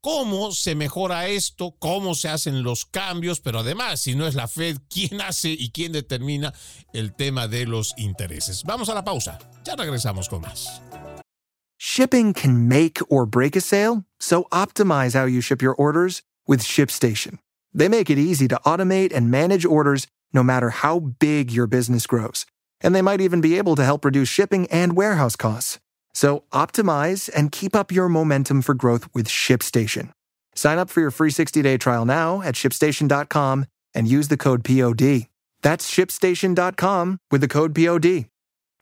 cómo 0.00 0.52
se 0.52 0.74
mejora 0.74 1.28
esto, 1.28 1.74
cómo 1.78 2.14
se 2.14 2.28
hacen 2.28 2.62
los 2.62 2.84
cambios, 2.86 3.40
pero 3.40 3.60
además, 3.60 4.00
si 4.00 4.14
no 4.14 4.26
es 4.26 4.34
la 4.34 4.48
Fed, 4.48 4.78
quién 4.88 5.20
hace 5.20 5.50
y 5.50 5.70
quién 5.70 5.92
determina 5.92 6.52
el 6.92 7.12
tema 7.14 7.48
de 7.48 7.66
los 7.66 7.94
intereses. 7.96 8.64
Vamos 8.64 8.88
a 8.88 8.94
la 8.94 9.04
pausa, 9.04 9.38
ya 9.64 9.76
regresamos 9.76 10.28
con 10.28 10.42
más. 10.42 10.80
Shipping 11.78 12.34
can 12.34 12.68
make 12.68 13.00
or 13.08 13.26
break 13.26 13.56
a 13.56 13.60
sale, 13.60 14.04
so 14.18 14.46
optimize 14.52 15.14
how 15.14 15.24
you 15.24 15.40
ship 15.40 15.62
your 15.62 15.74
orders 15.74 16.22
with 16.46 16.60
ShipStation. 16.60 17.38
They 17.72 17.88
make 17.88 18.10
it 18.10 18.18
easy 18.18 18.48
to 18.48 18.60
automate 18.66 19.14
and 19.14 19.30
manage 19.30 19.64
orders 19.64 20.06
no 20.32 20.42
matter 20.42 20.70
how 20.70 20.98
big 20.98 21.50
your 21.50 21.66
business 21.66 22.06
grows. 22.06 22.44
And 22.82 22.94
they 22.94 23.02
might 23.02 23.20
even 23.20 23.40
be 23.40 23.56
able 23.56 23.76
to 23.76 23.84
help 23.84 24.04
reduce 24.04 24.28
shipping 24.28 24.66
and 24.70 24.96
warehouse 24.96 25.36
costs. 25.36 25.78
So 26.20 26.44
optimize 26.52 27.30
and 27.34 27.50
keep 27.50 27.74
up 27.74 27.90
your 27.90 28.06
momentum 28.10 28.60
for 28.60 28.74
growth 28.74 29.08
with 29.14 29.26
ShipStation. 29.26 30.12
Sign 30.54 30.76
up 30.78 30.90
for 30.90 31.00
your 31.00 31.10
free 31.10 31.30
60-day 31.30 31.78
trial 31.78 32.04
now 32.04 32.42
at 32.42 32.56
shipstation.com 32.56 33.64
and 33.94 34.06
use 34.06 34.28
the 34.28 34.36
code 34.36 34.62
POD. 34.62 35.28
That's 35.62 35.90
shipstation.com 35.90 37.20
with 37.30 37.40
the 37.40 37.48
code 37.48 37.74
POD. 37.74 38.29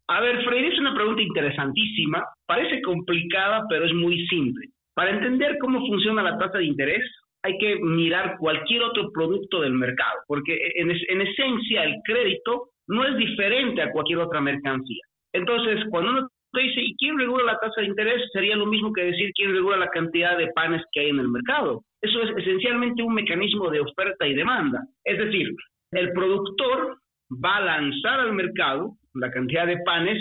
A 0.09 0.21
ver, 0.21 0.43
Freddy, 0.45 0.67
es 0.67 0.79
una 0.79 0.93
pregunta 0.93 1.21
interesantísima. 1.21 2.23
Parece 2.45 2.81
complicada, 2.81 3.65
pero 3.67 3.85
es 3.85 3.93
muy 3.93 4.25
simple. 4.27 4.69
Para 4.97 5.11
entender 5.11 5.59
cómo 5.59 5.79
funciona 5.85 6.23
la 6.23 6.39
tasa 6.39 6.57
de 6.57 6.65
interés, 6.65 7.03
hay 7.43 7.55
que 7.59 7.75
mirar 7.75 8.35
cualquier 8.39 8.81
otro 8.81 9.11
producto 9.11 9.61
del 9.61 9.73
mercado, 9.73 10.21
porque 10.25 10.57
en, 10.73 11.21
esencia 11.21 11.83
el 11.83 11.97
crédito 12.03 12.69
no 12.87 13.05
es 13.05 13.15
diferente 13.15 13.83
a 13.83 13.91
cualquier 13.91 14.17
otra 14.17 14.41
mercancía. 14.41 15.03
Entonces, 15.33 15.85
cuando 15.91 16.09
uno 16.09 16.27
dice, 16.51 16.81
¿y 16.81 16.95
quién 16.95 17.15
regula 17.19 17.43
la 17.43 17.59
tasa 17.59 17.81
de 17.81 17.89
interés? 17.89 18.23
Sería 18.33 18.55
lo 18.55 18.65
mismo 18.65 18.91
que 18.91 19.03
decir 19.03 19.29
quién 19.35 19.53
regula 19.53 19.77
la 19.77 19.89
cantidad 19.89 20.35
de 20.35 20.47
panes 20.55 20.81
que 20.91 21.01
hay 21.01 21.09
en 21.09 21.19
el 21.19 21.27
mercado. 21.27 21.83
Eso 22.01 22.19
es 22.23 22.35
esencialmente 22.35 23.03
un 23.03 23.13
mecanismo 23.13 23.69
de 23.69 23.81
oferta 23.81 24.25
y 24.25 24.33
demanda. 24.33 24.81
Es 25.03 25.19
decir, 25.19 25.47
el 25.91 26.11
productor 26.11 26.97
va 27.31 27.57
a 27.57 27.61
lanzar 27.61 28.21
al 28.21 28.33
mercado 28.33 28.93
la 29.13 29.29
cantidad 29.29 29.67
de 29.67 29.77
panes 29.85 30.17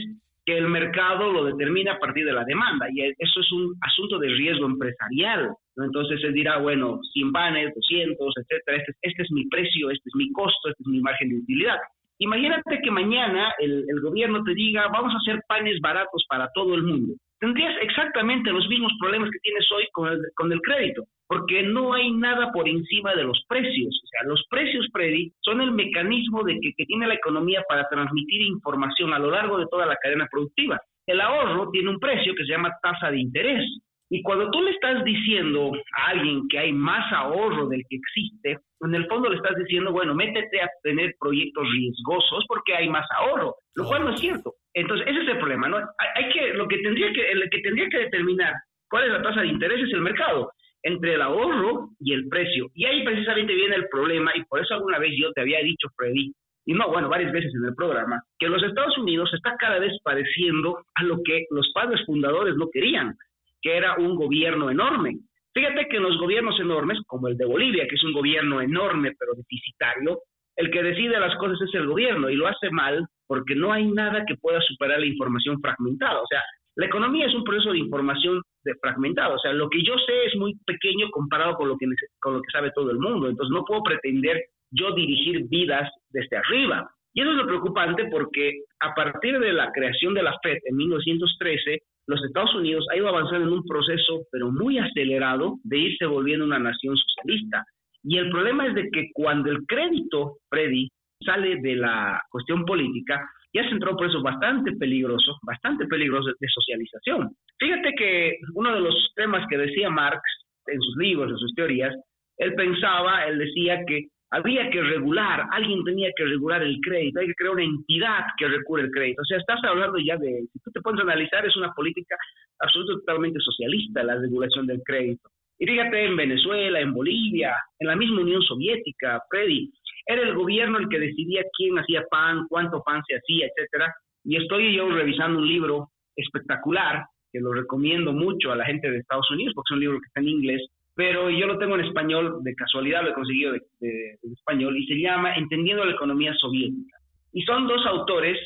que 0.46 0.56
el 0.56 0.68
mercado 0.68 1.32
lo 1.32 1.44
determina 1.44 1.94
a 1.94 1.98
partir 1.98 2.24
de 2.24 2.32
la 2.32 2.44
demanda 2.44 2.86
y 2.90 3.02
eso 3.02 3.40
es 3.40 3.52
un 3.52 3.74
asunto 3.80 4.18
de 4.18 4.28
riesgo 4.28 4.66
empresarial. 4.66 5.50
Entonces 5.76 6.20
él 6.22 6.32
dirá, 6.32 6.58
bueno, 6.58 7.00
100 7.12 7.32
panes, 7.32 7.74
200, 7.74 8.34
etcétera, 8.36 8.78
este, 8.78 8.92
este, 9.02 9.22
es 9.24 9.30
mi 9.32 9.46
precio, 9.48 9.90
este 9.90 10.08
es 10.08 10.14
mi 10.14 10.30
costo, 10.32 10.68
este 10.70 10.82
es 10.82 10.86
mi 10.88 11.00
margen 11.00 11.30
de 11.30 11.38
utilidad. 11.38 11.78
Imagínate 12.18 12.80
que 12.82 12.90
mañana 12.90 13.52
el, 13.58 13.84
el 13.88 14.00
gobierno 14.00 14.42
te 14.44 14.54
diga, 14.54 14.86
vamos 14.88 15.12
a 15.12 15.18
hacer 15.18 15.42
panes 15.48 15.80
baratos 15.80 16.24
para 16.28 16.48
todo 16.54 16.74
el 16.76 16.84
mundo 16.84 17.14
tendrías 17.40 17.74
exactamente 17.82 18.50
los 18.50 18.66
mismos 18.68 18.92
problemas 19.00 19.30
que 19.30 19.38
tienes 19.40 19.66
hoy 19.72 19.86
con 19.92 20.08
el, 20.08 20.20
con 20.34 20.52
el 20.52 20.60
crédito, 20.60 21.04
porque 21.26 21.62
no 21.62 21.94
hay 21.94 22.10
nada 22.12 22.52
por 22.52 22.68
encima 22.68 23.14
de 23.14 23.24
los 23.24 23.44
precios. 23.48 24.00
O 24.04 24.06
sea, 24.08 24.28
los 24.28 24.44
precios, 24.48 24.86
Freddy, 24.92 25.32
son 25.40 25.60
el 25.60 25.72
mecanismo 25.72 26.42
de 26.44 26.58
que, 26.60 26.72
que 26.76 26.84
tiene 26.84 27.06
la 27.06 27.14
economía 27.14 27.62
para 27.68 27.88
transmitir 27.88 28.42
información 28.42 29.12
a 29.12 29.18
lo 29.18 29.30
largo 29.30 29.58
de 29.58 29.66
toda 29.70 29.86
la 29.86 29.96
cadena 29.96 30.26
productiva. 30.30 30.80
El 31.06 31.20
ahorro 31.20 31.70
tiene 31.70 31.90
un 31.90 32.00
precio 32.00 32.34
que 32.34 32.44
se 32.44 32.52
llama 32.52 32.76
tasa 32.82 33.10
de 33.10 33.20
interés. 33.20 33.64
Y 34.08 34.22
cuando 34.22 34.50
tú 34.50 34.62
le 34.62 34.70
estás 34.70 35.02
diciendo 35.04 35.72
a 35.96 36.10
alguien 36.10 36.46
que 36.48 36.58
hay 36.58 36.72
más 36.72 37.12
ahorro 37.12 37.68
del 37.68 37.82
que 37.88 37.96
existe, 37.96 38.58
en 38.80 38.94
el 38.94 39.06
fondo 39.06 39.28
le 39.28 39.36
estás 39.36 39.56
diciendo, 39.56 39.90
bueno, 39.90 40.14
métete 40.14 40.60
a 40.60 40.70
tener 40.82 41.14
proyectos 41.18 41.68
riesgosos 41.72 42.44
porque 42.46 42.74
hay 42.74 42.88
más 42.88 43.06
ahorro, 43.18 43.56
lo 43.74 43.84
cual 43.84 44.04
no 44.04 44.14
es 44.14 44.20
cierto. 44.20 44.54
Entonces, 44.74 45.06
ese 45.08 45.22
es 45.22 45.28
el 45.28 45.38
problema, 45.38 45.68
¿no? 45.68 45.78
Hay, 45.78 46.28
que, 46.32 46.52
lo 46.54 46.68
que 46.68 46.78
tendría 46.78 47.12
que, 47.12 47.32
el 47.32 47.50
que 47.50 47.60
tendría 47.60 47.88
que 47.88 47.98
determinar 47.98 48.54
cuál 48.88 49.04
es 49.04 49.12
la 49.12 49.22
tasa 49.22 49.40
de 49.40 49.48
interés 49.48 49.80
es 49.82 49.92
el 49.92 50.02
mercado, 50.02 50.52
entre 50.82 51.14
el 51.14 51.22
ahorro 51.22 51.88
y 51.98 52.12
el 52.12 52.28
precio. 52.28 52.68
Y 52.74 52.84
ahí 52.84 53.04
precisamente 53.04 53.54
viene 53.54 53.74
el 53.74 53.88
problema, 53.88 54.30
y 54.36 54.44
por 54.44 54.60
eso 54.60 54.74
alguna 54.74 54.98
vez 54.98 55.12
yo 55.18 55.32
te 55.32 55.40
había 55.40 55.60
dicho, 55.60 55.88
Freddy, 55.96 56.32
y 56.68 56.74
no, 56.74 56.88
bueno, 56.88 57.08
varias 57.08 57.32
veces 57.32 57.52
en 57.54 57.64
el 57.64 57.74
programa, 57.74 58.22
que 58.38 58.48
los 58.48 58.62
Estados 58.62 58.96
Unidos 58.98 59.30
está 59.34 59.56
cada 59.56 59.78
vez 59.78 59.92
pareciendo 60.02 60.84
a 60.94 61.02
lo 61.04 61.22
que 61.24 61.46
los 61.50 61.70
padres 61.72 62.04
fundadores 62.04 62.56
no 62.56 62.68
querían, 62.72 63.16
que 63.62 63.76
era 63.76 63.96
un 63.96 64.14
gobierno 64.16 64.70
enorme. 64.70 65.18
Fíjate 65.54 65.88
que 65.88 65.96
en 65.96 66.02
los 66.02 66.18
gobiernos 66.18 66.58
enormes, 66.60 66.98
como 67.06 67.28
el 67.28 67.36
de 67.36 67.46
Bolivia, 67.46 67.86
que 67.88 67.94
es 67.94 68.04
un 68.04 68.12
gobierno 68.12 68.60
enorme 68.60 69.12
pero 69.18 69.32
deficitario, 69.34 70.20
el 70.56 70.70
que 70.70 70.82
decide 70.82 71.18
las 71.20 71.36
cosas 71.36 71.60
es 71.62 71.74
el 71.74 71.86
gobierno 71.86 72.30
y 72.30 72.36
lo 72.36 72.46
hace 72.46 72.70
mal 72.70 73.06
porque 73.26 73.54
no 73.54 73.72
hay 73.72 73.86
nada 73.86 74.24
que 74.26 74.36
pueda 74.36 74.60
superar 74.60 75.00
la 75.00 75.06
información 75.06 75.60
fragmentada. 75.60 76.20
O 76.20 76.26
sea, 76.28 76.42
la 76.76 76.86
economía 76.86 77.26
es 77.26 77.34
un 77.34 77.44
proceso 77.44 77.72
de 77.72 77.78
información 77.78 78.42
de 78.64 78.74
fragmentado. 78.80 79.34
O 79.34 79.38
sea, 79.38 79.52
lo 79.52 79.68
que 79.68 79.82
yo 79.82 79.94
sé 80.06 80.26
es 80.26 80.36
muy 80.36 80.54
pequeño 80.66 81.10
comparado 81.10 81.54
con 81.54 81.68
lo 81.68 81.76
que, 81.76 81.86
con 82.20 82.34
lo 82.34 82.42
que 82.42 82.50
sabe 82.52 82.70
todo 82.74 82.90
el 82.90 82.98
mundo. 82.98 83.28
Entonces, 83.28 83.52
no 83.52 83.64
puedo 83.64 83.82
pretender 83.82 84.44
yo 84.70 84.92
dirigir 84.92 85.46
vidas 85.48 85.90
desde 86.10 86.36
arriba. 86.36 86.90
Y 87.14 87.22
eso 87.22 87.30
es 87.30 87.36
lo 87.36 87.46
preocupante 87.46 88.06
porque 88.10 88.60
a 88.80 88.94
partir 88.94 89.38
de 89.38 89.52
la 89.52 89.72
creación 89.72 90.12
de 90.12 90.22
la 90.22 90.36
FED 90.42 90.58
en 90.64 90.76
1913, 90.76 91.80
los 92.06 92.22
Estados 92.24 92.54
Unidos 92.54 92.86
ha 92.90 92.96
ido 92.96 93.08
avanzando 93.08 93.46
en 93.46 93.52
un 93.52 93.64
proceso, 93.64 94.22
pero 94.30 94.50
muy 94.50 94.78
acelerado, 94.78 95.56
de 95.64 95.78
irse 95.78 96.06
volviendo 96.06 96.44
una 96.44 96.58
nación 96.58 96.96
socialista. 96.96 97.64
Y 98.04 98.18
el 98.18 98.30
problema 98.30 98.66
es 98.68 98.74
de 98.74 98.88
que 98.90 99.10
cuando 99.12 99.50
el 99.50 99.66
crédito, 99.66 100.38
Freddy, 100.48 100.88
sale 101.24 101.60
de 101.60 101.76
la 101.76 102.22
cuestión 102.30 102.64
política, 102.64 103.20
ya 103.52 103.62
se 103.64 103.70
entró 103.70 103.96
por 103.96 104.08
eso 104.08 104.22
bastante 104.22 104.72
peligroso, 104.72 105.38
bastante 105.42 105.86
peligroso 105.86 106.30
de 106.38 106.48
socialización. 106.48 107.30
Fíjate 107.58 107.92
que 107.96 108.38
uno 108.54 108.74
de 108.74 108.80
los 108.80 109.12
temas 109.16 109.46
que 109.48 109.56
decía 109.56 109.90
Marx 109.90 110.20
en 110.66 110.80
sus 110.80 110.96
libros, 110.96 111.30
en 111.30 111.38
sus 111.38 111.54
teorías, 111.54 111.94
él 112.38 112.54
pensaba, 112.54 113.24
él 113.26 113.38
decía 113.38 113.82
que 113.86 114.08
había 114.30 114.68
que 114.70 114.82
regular, 114.82 115.46
alguien 115.52 115.84
tenía 115.84 116.10
que 116.16 116.24
regular 116.24 116.62
el 116.62 116.78
crédito, 116.80 117.20
hay 117.20 117.28
que 117.28 117.34
crear 117.34 117.54
una 117.54 117.64
entidad 117.64 118.24
que 118.38 118.48
recure 118.48 118.82
el 118.82 118.90
crédito. 118.90 119.22
O 119.22 119.24
sea, 119.24 119.38
estás 119.38 119.60
hablando 119.64 119.98
ya 119.98 120.16
de, 120.16 120.46
si 120.52 120.58
tú 120.60 120.70
te 120.72 120.80
pones 120.80 121.00
a 121.00 121.04
analizar, 121.04 121.46
es 121.46 121.56
una 121.56 121.72
política 121.72 122.16
absolutamente 122.58 123.06
totalmente 123.06 123.40
socialista 123.40 124.02
la 124.02 124.16
regulación 124.16 124.66
del 124.66 124.82
crédito. 124.84 125.28
Y 125.58 125.66
fíjate, 125.66 126.04
en 126.04 126.16
Venezuela, 126.16 126.80
en 126.80 126.92
Bolivia, 126.92 127.54
en 127.78 127.88
la 127.88 127.96
misma 127.96 128.20
Unión 128.20 128.42
Soviética, 128.42 129.22
Freddy, 129.30 129.70
era 130.06 130.22
el 130.22 130.34
gobierno 130.34 130.78
el 130.78 130.88
que 130.88 130.98
decidía 130.98 131.42
quién 131.56 131.78
hacía 131.78 132.04
pan, 132.10 132.46
cuánto 132.48 132.82
pan 132.82 133.02
se 133.08 133.16
hacía, 133.16 133.46
etcétera. 133.46 133.92
Y 134.24 134.36
estoy 134.36 134.76
yo 134.76 134.88
revisando 134.88 135.38
un 135.38 135.48
libro 135.48 135.90
espectacular 136.14 137.04
que 137.32 137.40
lo 137.40 137.52
recomiendo 137.52 138.12
mucho 138.12 138.52
a 138.52 138.56
la 138.56 138.64
gente 138.64 138.90
de 138.90 138.98
Estados 138.98 139.30
Unidos 139.30 139.52
porque 139.54 139.68
es 139.72 139.76
un 139.76 139.80
libro 139.80 139.98
que 139.98 140.06
está 140.06 140.20
en 140.20 140.28
inglés, 140.28 140.62
pero 140.96 141.28
yo 141.28 141.46
lo 141.46 141.58
tengo 141.58 141.74
en 141.74 141.84
español, 141.84 142.38
de 142.42 142.54
casualidad 142.54 143.02
lo 143.02 143.10
he 143.10 143.14
conseguido 143.14 143.52
de, 143.52 144.18
español, 144.32 144.76
y 144.78 144.86
se 144.86 144.98
llama 144.98 145.34
Entendiendo 145.36 145.84
la 145.84 145.92
economía 145.92 146.32
soviética. 146.34 146.96
Y 147.34 147.42
son 147.42 147.68
dos 147.68 147.84
autores 147.86 148.38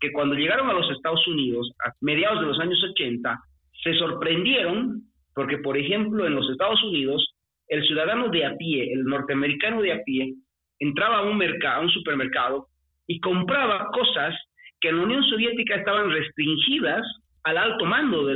que 0.00 0.10
cuando 0.10 0.34
llegaron 0.34 0.70
a 0.70 0.72
los 0.72 0.90
Estados 0.90 1.26
Unidos 1.28 1.70
a 1.84 1.92
mediados 2.00 2.40
de 2.40 2.46
los 2.46 2.58
años 2.60 2.82
80, 2.92 3.38
se 3.84 3.92
sorprendieron 3.94 5.02
porque, 5.34 5.58
por 5.58 5.76
ejemplo, 5.76 6.26
en 6.26 6.34
los 6.34 6.48
Estados 6.50 6.82
Unidos, 6.82 7.36
el 7.68 7.86
ciudadano 7.86 8.30
de 8.30 8.46
a 8.46 8.56
pie, 8.56 8.90
el 8.90 9.04
norteamericano 9.04 9.82
de 9.82 9.92
a 9.92 10.02
pie, 10.02 10.32
entraba 10.78 11.18
a 11.18 11.22
un, 11.22 11.42
a 11.42 11.80
un 11.80 11.90
supermercado 11.90 12.68
y 13.06 13.20
compraba 13.20 13.90
cosas 13.92 14.34
que 14.80 14.88
en 14.88 14.96
la 14.96 15.02
Unión 15.02 15.22
Soviética 15.24 15.74
estaban 15.74 16.10
restringidas 16.10 17.02
al 17.42 17.58
alto 17.58 17.84
mando 17.84 18.24
de 18.24 18.34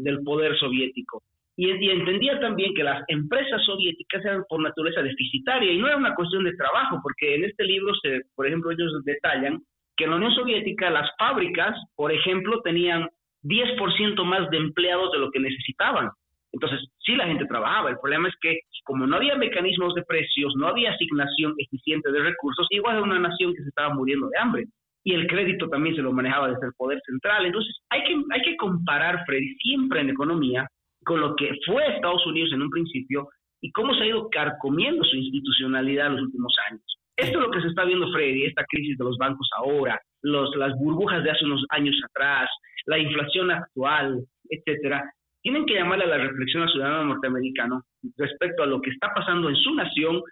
del 0.00 0.22
poder 0.22 0.56
soviético. 0.58 1.22
Y, 1.56 1.90
entendía 1.90 2.40
también 2.40 2.74
que 2.74 2.82
las 2.82 3.02
empresas 3.08 3.62
soviéticas 3.64 4.24
eran 4.24 4.44
por 4.48 4.62
naturaleza 4.62 5.02
deficitarias 5.02 5.74
y 5.74 5.78
no 5.78 5.88
era 5.88 5.96
una 5.96 6.14
cuestión 6.14 6.44
de 6.44 6.56
trabajo, 6.56 7.00
porque 7.02 7.34
en 7.34 7.44
este 7.44 7.64
libro, 7.64 7.92
se, 8.02 8.22
por 8.34 8.46
ejemplo, 8.46 8.70
ellos 8.70 8.92
detallan 9.04 9.60
que 9.96 10.04
en 10.04 10.10
la 10.10 10.16
Unión 10.16 10.32
Soviética 10.32 10.88
las 10.88 11.10
fábricas, 11.18 11.76
por 11.96 12.12
ejemplo, 12.12 12.60
tenían 12.62 13.08
10% 13.42 14.24
más 14.24 14.48
de 14.50 14.56
empleados 14.56 15.12
de 15.12 15.18
lo 15.18 15.30
que 15.30 15.40
necesitaban. 15.40 16.10
Entonces, 16.52 16.80
sí 16.98 17.14
la 17.14 17.26
gente 17.26 17.44
trabajaba. 17.46 17.90
El 17.90 17.98
problema 17.98 18.28
es 18.28 18.34
que 18.40 18.60
como 18.84 19.06
no 19.06 19.16
había 19.16 19.36
mecanismos 19.36 19.94
de 19.94 20.02
precios, 20.02 20.54
no 20.56 20.66
había 20.66 20.92
asignación 20.92 21.54
eficiente 21.58 22.10
de 22.10 22.20
recursos, 22.20 22.66
igual 22.70 22.96
era 22.96 23.04
una 23.04 23.18
nación 23.18 23.54
que 23.54 23.62
se 23.62 23.68
estaba 23.68 23.94
muriendo 23.94 24.28
de 24.28 24.38
hambre. 24.38 24.64
Y 25.04 25.14
el 25.14 25.26
crédito 25.26 25.68
también 25.68 25.94
se 25.94 26.02
lo 26.02 26.12
manejaba 26.12 26.48
desde 26.48 26.66
el 26.66 26.74
poder 26.76 27.00
central. 27.06 27.46
Entonces, 27.46 27.74
hay 27.88 28.02
que, 28.04 28.14
hay 28.30 28.42
que 28.42 28.56
comparar, 28.56 29.24
siempre 29.62 30.00
en 30.00 30.10
economía, 30.10 30.66
con 31.04 31.20
lo 31.20 31.34
que 31.36 31.50
fue 31.66 31.86
Estados 31.94 32.26
Unidos 32.26 32.50
en 32.52 32.62
un 32.62 32.70
principio 32.70 33.28
y 33.60 33.70
cómo 33.72 33.94
se 33.94 34.04
ha 34.04 34.06
ido 34.06 34.28
carcomiendo 34.30 35.04
su 35.04 35.16
institucionalidad 35.16 36.08
en 36.08 36.12
los 36.14 36.22
últimos 36.22 36.54
años. 36.70 36.82
Esto 37.16 37.38
es 37.38 37.44
lo 37.44 37.50
que 37.50 37.60
se 37.60 37.68
está 37.68 37.84
viendo, 37.84 38.10
Freddy, 38.12 38.44
esta 38.44 38.64
crisis 38.64 38.96
de 38.96 39.04
los 39.04 39.18
bancos 39.18 39.48
ahora, 39.58 40.00
los, 40.22 40.54
las 40.56 40.72
burbujas 40.78 41.22
de 41.22 41.30
hace 41.30 41.44
unos 41.44 41.64
años 41.68 41.94
atrás, 42.08 42.48
la 42.86 42.98
inflación 42.98 43.50
actual, 43.50 44.24
etcétera, 44.48 45.04
tienen 45.42 45.66
que 45.66 45.74
llamarle 45.74 46.04
a 46.04 46.08
la 46.08 46.18
reflexión 46.18 46.62
al 46.62 46.70
ciudadano 46.70 47.04
norteamericano 47.04 47.82
respecto 48.16 48.62
a 48.62 48.66
lo 48.66 48.80
que 48.80 48.90
está 48.90 49.12
pasando 49.14 49.48
en 49.48 49.56
su 49.56 49.74
nación, 49.74 50.22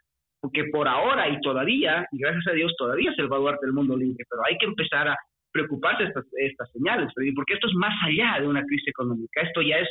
porque 0.41 0.65
por 0.73 0.89
ahora 0.89 1.29
y 1.29 1.41
todavía, 1.41 2.07
y 2.13 2.19
gracias 2.19 2.47
a 2.49 2.53
Dios, 2.53 2.75
todavía 2.79 3.11
es 3.11 3.19
el 3.19 3.29
baluarte 3.29 3.67
del 3.67 3.75
mundo 3.75 3.97
libre, 3.97 4.25
pero 4.29 4.43
hay 4.47 4.57
que 4.59 4.67
empezar 4.67 5.09
a 5.09 5.17
preocuparse 5.53 6.05
de 6.05 6.09
estas, 6.09 6.25
estas 6.37 6.73
señales, 6.73 7.11
Freddy, 7.15 7.33
porque 7.33 7.55
esto 7.55 7.69
es 7.69 7.75
más 7.75 7.95
allá 8.07 8.41
de 8.41 8.47
una 8.47 8.63
crisis 8.63 8.89
económica, 8.89 9.43
esto 9.43 9.63
ya 9.63 9.77
es 9.77 9.89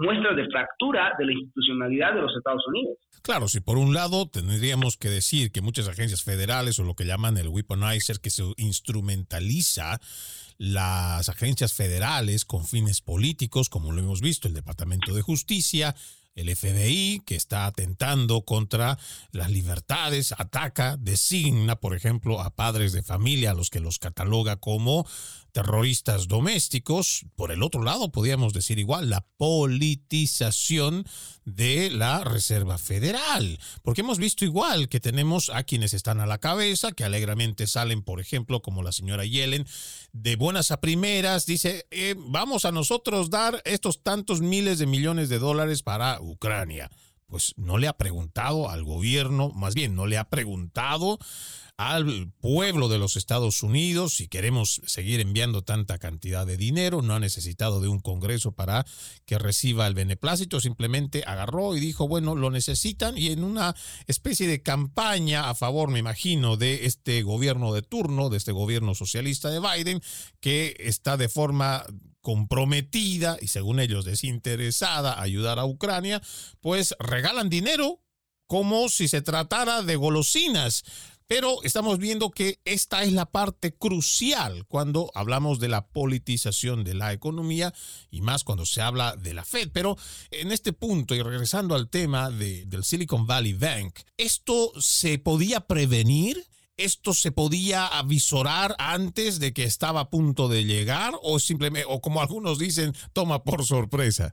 muestras 0.00 0.36
de 0.36 0.46
fractura 0.48 1.12
de 1.18 1.26
la 1.26 1.32
institucionalidad 1.32 2.14
de 2.14 2.22
los 2.22 2.36
Estados 2.36 2.62
Unidos. 2.68 2.98
Claro, 3.22 3.48
si 3.48 3.60
por 3.60 3.76
un 3.76 3.92
lado 3.92 4.28
tendríamos 4.28 4.96
que 4.96 5.10
decir 5.10 5.52
que 5.52 5.60
muchas 5.60 5.88
agencias 5.88 6.22
federales 6.22 6.78
o 6.78 6.84
lo 6.84 6.94
que 6.94 7.04
llaman 7.04 7.36
el 7.36 7.48
weaponizer, 7.48 8.20
que 8.20 8.30
se 8.30 8.42
instrumentaliza 8.56 10.00
las 10.56 11.28
agencias 11.28 11.74
federales 11.74 12.44
con 12.44 12.66
fines 12.66 13.00
políticos, 13.00 13.68
como 13.68 13.92
lo 13.92 14.00
hemos 14.00 14.20
visto, 14.20 14.48
el 14.48 14.54
Departamento 14.54 15.14
de 15.14 15.22
Justicia, 15.22 15.94
el 16.34 16.54
FBI, 16.54 17.22
que 17.26 17.36
está 17.36 17.66
atentando 17.66 18.42
contra 18.42 18.98
las 19.32 19.50
libertades, 19.50 20.32
ataca, 20.36 20.96
designa, 20.96 21.76
por 21.76 21.94
ejemplo, 21.94 22.40
a 22.40 22.50
padres 22.50 22.92
de 22.92 23.02
familia, 23.02 23.50
a 23.50 23.54
los 23.54 23.70
que 23.70 23.80
los 23.80 23.98
cataloga 23.98 24.56
como 24.56 25.06
terroristas 25.52 26.28
domésticos. 26.28 27.26
Por 27.36 27.50
el 27.52 27.62
otro 27.62 27.82
lado, 27.82 28.12
podríamos 28.12 28.52
decir 28.52 28.78
igual, 28.78 29.10
la 29.10 29.26
politización 29.36 31.04
de 31.44 31.90
la 31.90 32.22
Reserva 32.24 32.78
Federal. 32.78 33.58
Porque 33.82 34.02
hemos 34.02 34.18
visto 34.18 34.44
igual 34.44 34.88
que 34.88 35.00
tenemos 35.00 35.50
a 35.50 35.64
quienes 35.64 35.94
están 35.94 36.20
a 36.20 36.26
la 36.26 36.38
cabeza, 36.38 36.92
que 36.92 37.04
alegremente 37.04 37.66
salen, 37.66 38.02
por 38.02 38.20
ejemplo, 38.20 38.62
como 38.62 38.82
la 38.82 38.92
señora 38.92 39.24
Yellen, 39.24 39.66
de 40.12 40.36
buenas 40.36 40.70
a 40.70 40.80
primeras, 40.80 41.46
dice, 41.46 41.86
eh, 41.90 42.14
vamos 42.16 42.64
a 42.64 42.72
nosotros 42.72 43.30
dar 43.30 43.62
estos 43.64 44.02
tantos 44.02 44.40
miles 44.40 44.78
de 44.78 44.86
millones 44.86 45.28
de 45.28 45.38
dólares 45.38 45.82
para 45.82 46.19
Ucrania. 46.20 46.90
Pues 47.26 47.54
no 47.56 47.78
le 47.78 47.86
ha 47.86 47.96
preguntado 47.96 48.70
al 48.70 48.82
gobierno, 48.82 49.50
más 49.50 49.74
bien 49.74 49.94
no 49.94 50.06
le 50.06 50.18
ha 50.18 50.28
preguntado 50.28 51.18
al 51.80 52.30
pueblo 52.42 52.90
de 52.90 52.98
los 52.98 53.16
Estados 53.16 53.62
Unidos 53.62 54.16
si 54.16 54.28
queremos 54.28 54.82
seguir 54.84 55.18
enviando 55.18 55.62
tanta 55.62 55.96
cantidad 55.96 56.46
de 56.46 56.58
dinero. 56.58 57.00
No 57.00 57.14
ha 57.14 57.20
necesitado 57.20 57.80
de 57.80 57.88
un 57.88 58.00
Congreso 58.00 58.52
para 58.52 58.84
que 59.24 59.38
reciba 59.38 59.86
el 59.86 59.94
beneplácito. 59.94 60.60
Simplemente 60.60 61.24
agarró 61.26 61.74
y 61.74 61.80
dijo, 61.80 62.06
bueno, 62.06 62.34
lo 62.34 62.50
necesitan 62.50 63.16
y 63.16 63.28
en 63.28 63.44
una 63.44 63.74
especie 64.06 64.46
de 64.46 64.60
campaña 64.60 65.48
a 65.48 65.54
favor, 65.54 65.88
me 65.88 66.00
imagino, 66.00 66.58
de 66.58 66.84
este 66.84 67.22
gobierno 67.22 67.72
de 67.72 67.80
turno, 67.80 68.28
de 68.28 68.36
este 68.36 68.52
gobierno 68.52 68.94
socialista 68.94 69.48
de 69.48 69.60
Biden, 69.60 70.02
que 70.40 70.76
está 70.80 71.16
de 71.16 71.30
forma 71.30 71.86
comprometida 72.20 73.36
y 73.40 73.48
según 73.48 73.80
ellos 73.80 74.04
desinteresada 74.04 75.12
a 75.12 75.22
ayudar 75.22 75.58
a 75.58 75.66
Ucrania, 75.66 76.22
pues 76.60 76.94
regalan 76.98 77.50
dinero 77.50 78.02
como 78.46 78.88
si 78.88 79.08
se 79.08 79.22
tratara 79.22 79.82
de 79.82 79.96
golosinas. 79.96 80.84
Pero 81.30 81.62
estamos 81.62 81.98
viendo 81.98 82.32
que 82.32 82.58
esta 82.64 83.04
es 83.04 83.12
la 83.12 83.24
parte 83.24 83.72
crucial 83.72 84.66
cuando 84.66 85.12
hablamos 85.14 85.60
de 85.60 85.68
la 85.68 85.86
politización 85.86 86.82
de 86.82 86.94
la 86.94 87.12
economía 87.12 87.72
y 88.10 88.20
más 88.20 88.42
cuando 88.42 88.66
se 88.66 88.82
habla 88.82 89.14
de 89.14 89.34
la 89.34 89.44
Fed. 89.44 89.70
Pero 89.72 89.96
en 90.32 90.50
este 90.50 90.72
punto, 90.72 91.14
y 91.14 91.22
regresando 91.22 91.76
al 91.76 91.88
tema 91.88 92.30
de, 92.30 92.64
del 92.66 92.82
Silicon 92.82 93.28
Valley 93.28 93.52
Bank, 93.52 94.00
¿esto 94.16 94.72
se 94.80 95.20
podía 95.20 95.60
prevenir? 95.60 96.44
¿Esto 96.80 97.12
se 97.12 97.30
podía 97.30 97.86
avisorar 97.86 98.70
antes 98.78 99.38
de 99.38 99.52
que 99.52 99.64
estaba 99.64 100.00
a 100.00 100.08
punto 100.08 100.48
de 100.48 100.64
llegar? 100.64 101.12
¿O 101.22 101.38
simplemente, 101.38 101.86
o 101.86 102.00
como 102.00 102.22
algunos 102.22 102.58
dicen, 102.58 102.92
toma 103.12 103.44
por 103.44 103.64
sorpresa? 103.64 104.32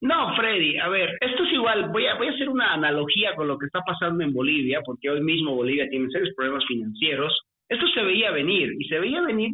No, 0.00 0.34
Freddy, 0.34 0.78
a 0.78 0.88
ver, 0.88 1.10
esto 1.20 1.44
es 1.44 1.52
igual, 1.52 1.90
voy 1.90 2.06
a, 2.06 2.14
voy 2.16 2.28
a 2.28 2.30
hacer 2.30 2.48
una 2.48 2.72
analogía 2.72 3.34
con 3.36 3.48
lo 3.48 3.58
que 3.58 3.66
está 3.66 3.80
pasando 3.82 4.24
en 4.24 4.32
Bolivia, 4.32 4.80
porque 4.82 5.10
hoy 5.10 5.20
mismo 5.20 5.54
Bolivia 5.54 5.86
tiene 5.90 6.08
serios 6.08 6.34
problemas 6.34 6.64
financieros. 6.66 7.38
Esto 7.68 7.86
se 7.94 8.02
veía 8.02 8.30
venir, 8.30 8.72
y 8.78 8.88
se 8.88 8.98
veía 8.98 9.20
venir 9.20 9.52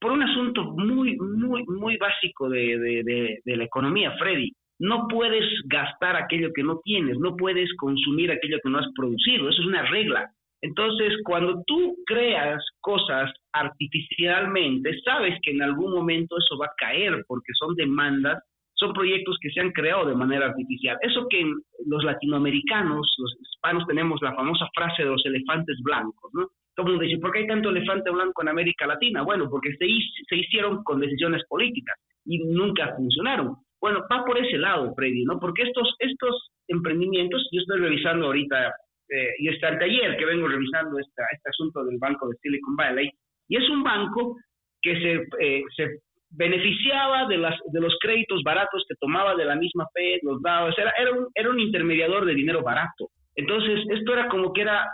por 0.00 0.10
un 0.10 0.22
asunto 0.24 0.64
muy, 0.64 1.16
muy, 1.16 1.64
muy 1.64 1.96
básico 1.96 2.48
de, 2.48 2.76
de, 2.76 3.40
de, 3.44 3.56
la 3.56 3.64
economía, 3.64 4.16
Freddy. 4.18 4.52
No 4.80 5.06
puedes 5.08 5.44
gastar 5.66 6.16
aquello 6.16 6.50
que 6.52 6.64
no 6.64 6.80
tienes, 6.82 7.18
no 7.18 7.36
puedes 7.36 7.72
consumir 7.76 8.32
aquello 8.32 8.58
que 8.62 8.70
no 8.70 8.78
has 8.78 8.92
producido, 8.96 9.48
eso 9.48 9.60
es 9.62 9.66
una 9.66 9.82
regla. 9.82 10.28
Entonces, 10.60 11.14
cuando 11.24 11.62
tú 11.66 11.96
creas 12.06 12.64
cosas 12.80 13.32
artificialmente, 13.52 14.98
sabes 15.04 15.38
que 15.42 15.52
en 15.52 15.62
algún 15.62 15.92
momento 15.92 16.36
eso 16.38 16.58
va 16.58 16.66
a 16.66 16.74
caer 16.76 17.24
porque 17.28 17.52
son 17.58 17.74
demandas 17.76 18.42
son 18.78 18.92
proyectos 18.92 19.36
que 19.40 19.50
se 19.50 19.60
han 19.60 19.72
creado 19.72 20.06
de 20.06 20.14
manera 20.14 20.46
artificial. 20.46 20.96
Eso 21.02 21.26
que 21.28 21.44
los 21.86 22.04
latinoamericanos, 22.04 23.12
los 23.18 23.36
hispanos, 23.40 23.84
tenemos 23.86 24.20
la 24.22 24.34
famosa 24.34 24.66
frase 24.74 25.02
de 25.02 25.10
los 25.10 25.24
elefantes 25.26 25.76
blancos, 25.82 26.30
¿no? 26.32 26.46
Todo 26.76 26.92
el 26.92 27.00
dice, 27.00 27.18
¿por 27.18 27.32
qué 27.32 27.40
hay 27.40 27.46
tanto 27.48 27.70
elefante 27.70 28.08
blanco 28.10 28.40
en 28.42 28.48
América 28.48 28.86
Latina? 28.86 29.22
Bueno, 29.22 29.48
porque 29.50 29.70
se, 29.72 29.86
se 30.28 30.36
hicieron 30.36 30.84
con 30.84 31.00
decisiones 31.00 31.42
políticas 31.48 31.96
y 32.24 32.38
nunca 32.38 32.94
funcionaron. 32.94 33.56
Bueno, 33.80 34.04
va 34.10 34.24
por 34.24 34.38
ese 34.38 34.58
lado, 34.58 34.94
Freddy, 34.94 35.24
¿no? 35.24 35.40
Porque 35.40 35.62
estos, 35.62 35.96
estos 35.98 36.50
emprendimientos, 36.68 37.48
yo 37.50 37.60
estoy 37.60 37.80
revisando 37.80 38.26
ahorita, 38.26 38.72
eh, 39.10 39.34
y 39.38 39.48
hasta 39.48 39.70
el 39.70 39.78
taller 39.78 40.16
que 40.16 40.26
vengo 40.26 40.48
revisando 40.48 40.98
este 40.98 41.22
asunto 41.48 41.84
del 41.84 41.98
banco 41.98 42.28
de 42.28 42.36
Silicon 42.42 42.76
Valley, 42.76 43.10
y 43.48 43.56
es 43.56 43.68
un 43.70 43.82
banco 43.82 44.36
que 44.82 44.94
se, 45.00 45.44
eh, 45.44 45.62
se 45.76 46.00
beneficiaba 46.30 47.26
de, 47.26 47.38
las, 47.38 47.58
de 47.72 47.80
los 47.80 47.96
créditos 48.00 48.42
baratos 48.42 48.84
que 48.88 48.94
tomaba 49.00 49.34
de 49.34 49.44
la 49.44 49.56
misma 49.56 49.86
Fed, 49.94 50.18
los 50.22 50.42
daba, 50.42 50.70
era, 50.76 50.92
era, 50.98 51.12
un, 51.12 51.28
era 51.34 51.50
un 51.50 51.60
intermediador 51.60 52.24
de 52.26 52.34
dinero 52.34 52.62
barato. 52.62 53.10
Entonces, 53.34 53.84
esto 53.90 54.12
era 54.12 54.28
como 54.28 54.52
que 54.52 54.62
era, 54.62 54.84